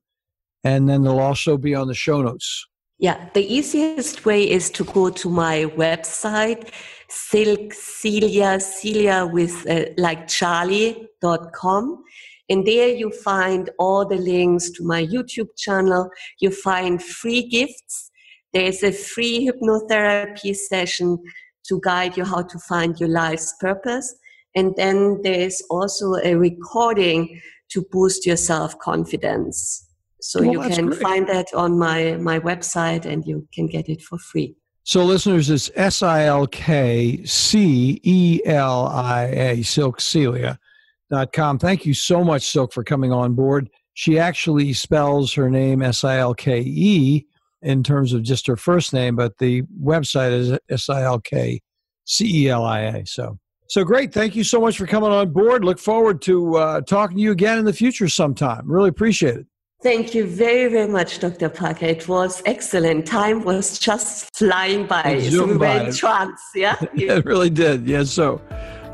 and 0.64 0.88
then 0.88 1.04
they'll 1.04 1.20
also 1.20 1.56
be 1.56 1.72
on 1.72 1.86
the 1.86 1.94
show 1.94 2.20
notes. 2.20 2.66
Yeah, 3.02 3.30
the 3.34 3.44
easiest 3.52 4.24
way 4.24 4.48
is 4.48 4.70
to 4.70 4.84
go 4.84 5.10
to 5.10 5.28
my 5.28 5.64
website, 5.76 6.70
Silk 7.08 7.74
Celia, 7.74 8.60
Celia 8.60 9.26
with 9.26 9.68
uh, 9.68 9.86
like 9.96 10.28
Charlie.com. 10.28 12.04
And 12.48 12.64
there 12.64 12.90
you 12.90 13.10
find 13.10 13.70
all 13.80 14.06
the 14.06 14.18
links 14.18 14.70
to 14.76 14.84
my 14.84 15.04
YouTube 15.04 15.48
channel. 15.58 16.10
You 16.38 16.52
find 16.52 17.02
free 17.02 17.48
gifts. 17.48 18.12
There's 18.52 18.84
a 18.84 18.92
free 18.92 19.50
hypnotherapy 19.50 20.54
session 20.54 21.18
to 21.66 21.80
guide 21.82 22.16
you 22.16 22.24
how 22.24 22.42
to 22.42 22.58
find 22.60 23.00
your 23.00 23.08
life's 23.08 23.52
purpose. 23.58 24.14
And 24.54 24.76
then 24.76 25.22
there's 25.24 25.60
also 25.70 26.14
a 26.22 26.36
recording 26.36 27.40
to 27.70 27.84
boost 27.90 28.26
your 28.26 28.36
self 28.36 28.78
confidence. 28.78 29.88
So 30.22 30.40
Well, 30.40 30.52
you 30.52 30.74
can 30.74 30.86
great. 30.86 31.00
find 31.00 31.28
that 31.28 31.46
on 31.54 31.78
my, 31.78 32.16
my 32.16 32.38
website 32.38 33.04
and 33.04 33.26
you 33.26 33.46
can 33.52 33.66
get 33.66 33.88
it 33.88 34.00
for 34.00 34.18
free. 34.18 34.54
So, 34.84 35.04
listeners, 35.04 35.48
it's 35.48 35.70
S 35.76 36.02
I 36.02 36.24
L 36.24 36.46
K 36.48 37.24
C 37.24 38.00
E 38.02 38.40
L 38.44 38.88
I 38.88 39.26
A, 39.26 39.56
silkcelia.com. 39.58 41.58
Thank 41.60 41.86
you 41.86 41.94
so 41.94 42.24
much, 42.24 42.50
Silke, 42.50 42.72
for 42.72 42.82
coming 42.82 43.12
on 43.12 43.34
board. 43.34 43.70
She 43.94 44.18
actually 44.18 44.72
spells 44.72 45.32
her 45.34 45.48
name 45.48 45.82
S 45.82 46.02
I 46.02 46.18
L 46.18 46.34
K 46.34 46.60
E 46.60 47.26
in 47.62 47.84
terms 47.84 48.12
of 48.12 48.24
just 48.24 48.48
her 48.48 48.56
first 48.56 48.92
name, 48.92 49.14
but 49.14 49.38
the 49.38 49.62
website 49.80 50.32
is 50.32 50.58
S 50.68 50.88
I 50.88 51.02
L 51.02 51.20
K 51.20 51.60
C 52.04 52.44
E 52.44 52.48
L 52.48 52.64
I 52.64 52.80
A. 52.80 53.06
So, 53.06 53.38
so 53.68 53.84
great. 53.84 54.12
Thank 54.12 54.34
you 54.34 54.42
so 54.42 54.60
much 54.60 54.78
for 54.78 54.86
coming 54.86 55.10
on 55.10 55.32
board. 55.32 55.64
Look 55.64 55.78
forward 55.78 56.20
to 56.22 56.56
uh, 56.56 56.80
talking 56.80 57.18
to 57.18 57.22
you 57.22 57.30
again 57.30 57.58
in 57.58 57.64
the 57.64 57.72
future 57.72 58.08
sometime. 58.08 58.68
Really 58.70 58.88
appreciate 58.88 59.36
it. 59.36 59.46
Thank 59.82 60.14
you 60.14 60.26
very, 60.26 60.70
very 60.70 60.86
much, 60.86 61.18
Dr. 61.18 61.48
Parker. 61.48 61.86
It 61.86 62.06
was 62.06 62.40
excellent. 62.46 63.04
Time 63.04 63.42
was 63.42 63.80
just 63.80 64.32
flying 64.36 64.86
by. 64.86 65.02
It 65.02 65.20
So 65.22 65.24
we 65.24 65.30
zoomed 65.30 65.50
were 65.54 65.58
by. 65.58 65.84
in 65.86 65.92
trance, 65.92 66.40
yeah? 66.54 66.76
It 66.94 67.24
really 67.24 67.50
did. 67.50 67.86
Yes, 67.86 68.10
so. 68.10 68.40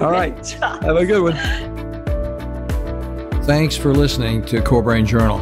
All 0.01 0.11
right. 0.11 0.35
Trance. 0.43 0.85
Have 0.85 0.97
a 0.97 1.05
good 1.05 1.23
one. 1.23 1.37
Thanks 3.45 3.77
for 3.77 3.93
listening 3.93 4.45
to 4.47 4.63
Core 4.63 4.83
Brain 4.83 5.05
Journal. 5.05 5.39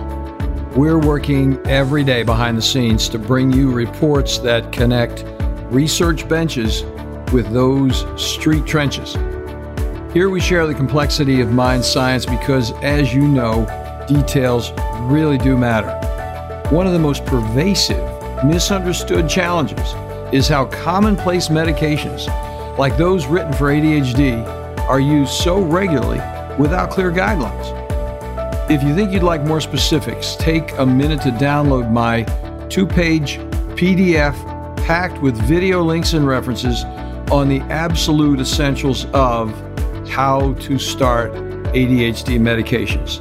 We're 0.77 0.99
working 0.99 1.59
every 1.67 2.03
day 2.03 2.25
behind 2.25 2.59
the 2.59 2.63
scenes 2.63 3.09
to 3.11 3.19
bring 3.19 3.53
you 3.53 3.71
reports 3.71 4.39
that 4.39 4.73
connect 4.73 5.25
research 5.73 6.29
benches 6.29 6.83
with 7.33 7.49
those 7.53 8.05
street 8.21 8.67
trenches. 8.67 9.15
Here 10.13 10.29
we 10.29 10.41
share 10.41 10.67
the 10.67 10.75
complexity 10.75 11.41
of 11.41 11.53
mind 11.53 11.85
science 11.85 12.27
because, 12.27 12.73
as 12.83 13.15
you 13.15 13.27
know, 13.29 13.65
details 14.07 14.73
really 15.01 15.39
do 15.39 15.57
matter. 15.57 15.91
One 16.71 16.87
of 16.87 16.93
the 16.93 16.99
most 16.99 17.25
pervasive, 17.25 18.03
misunderstood 18.45 19.29
challenges 19.29 19.95
is 20.33 20.49
how 20.49 20.67
commonplace 20.67 21.49
medications, 21.49 22.27
like 22.79 22.97
those 22.97 23.27
written 23.27 23.53
for 23.53 23.67
ADHD, 23.67 24.47
are 24.89 25.01
used 25.01 25.33
so 25.33 25.61
regularly 25.61 26.21
without 26.59 26.91
clear 26.91 27.11
guidelines. 27.11 27.73
If 28.71 28.83
you 28.83 28.95
think 28.95 29.13
you'd 29.13 29.23
like 29.23 29.43
more 29.43 29.61
specifics, 29.61 30.35
take 30.37 30.77
a 30.79 30.85
minute 30.85 31.23
to 31.23 31.31
download 31.31 31.91
my 31.93 32.25
two 32.69 32.87
page 32.87 33.39
PDF 33.77 34.35
packed 34.79 35.21
with 35.23 35.37
video 35.43 35.83
links 35.83 36.13
and 36.15 36.27
references 36.27 36.85
on 37.31 37.49
the 37.49 37.61
absolute 37.63 38.41
essentials 38.41 39.07
of 39.13 39.51
how 40.09 40.55
to 40.55 40.79
start 40.79 41.33
ADHD 41.75 42.39
medications. 42.41 43.21